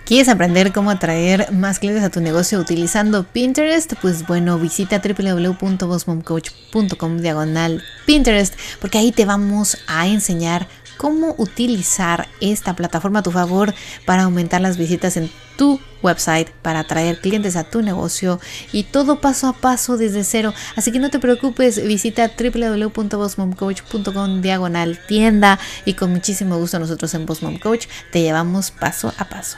¿Quieres 0.05 0.29
aprender 0.29 0.71
cómo 0.71 0.91
atraer 0.91 1.51
más 1.51 1.79
clientes 1.79 2.03
a 2.03 2.11
tu 2.11 2.21
negocio 2.21 2.59
utilizando 2.59 3.23
Pinterest? 3.23 3.95
Pues 4.03 4.27
bueno, 4.27 4.59
visita 4.59 5.01
www.bossmomcoach.com 5.01 7.17
diagonal 7.17 7.81
Pinterest 8.05 8.53
porque 8.79 8.99
ahí 8.99 9.11
te 9.11 9.25
vamos 9.25 9.79
a 9.87 10.07
enseñar 10.07 10.67
cómo 10.97 11.35
utilizar 11.37 12.27
esta 12.41 12.75
plataforma 12.75 13.19
a 13.19 13.23
tu 13.23 13.31
favor 13.31 13.73
para 14.05 14.23
aumentar 14.23 14.61
las 14.61 14.77
visitas 14.77 15.17
en 15.17 15.29
tu 15.57 15.79
website, 16.01 16.49
para 16.61 16.79
atraer 16.81 17.19
clientes 17.19 17.55
a 17.55 17.63
tu 17.63 17.81
negocio 17.81 18.39
y 18.71 18.83
todo 18.83 19.21
paso 19.21 19.47
a 19.47 19.53
paso 19.53 19.97
desde 19.97 20.23
cero. 20.23 20.53
Así 20.75 20.91
que 20.91 20.99
no 20.99 21.09
te 21.09 21.17
preocupes, 21.19 21.83
visita 21.85 22.31
www.bossmomcoach.com 22.37 24.41
diagonal 24.41 24.99
tienda 25.07 25.59
y 25.85 25.93
con 25.93 26.11
muchísimo 26.11 26.57
gusto 26.57 26.77
nosotros 26.79 27.13
en 27.13 27.25
Boss 27.25 27.39
Coach 27.61 27.87
te 28.11 28.21
llevamos 28.21 28.71
paso 28.71 29.13
a 29.17 29.25
paso. 29.25 29.57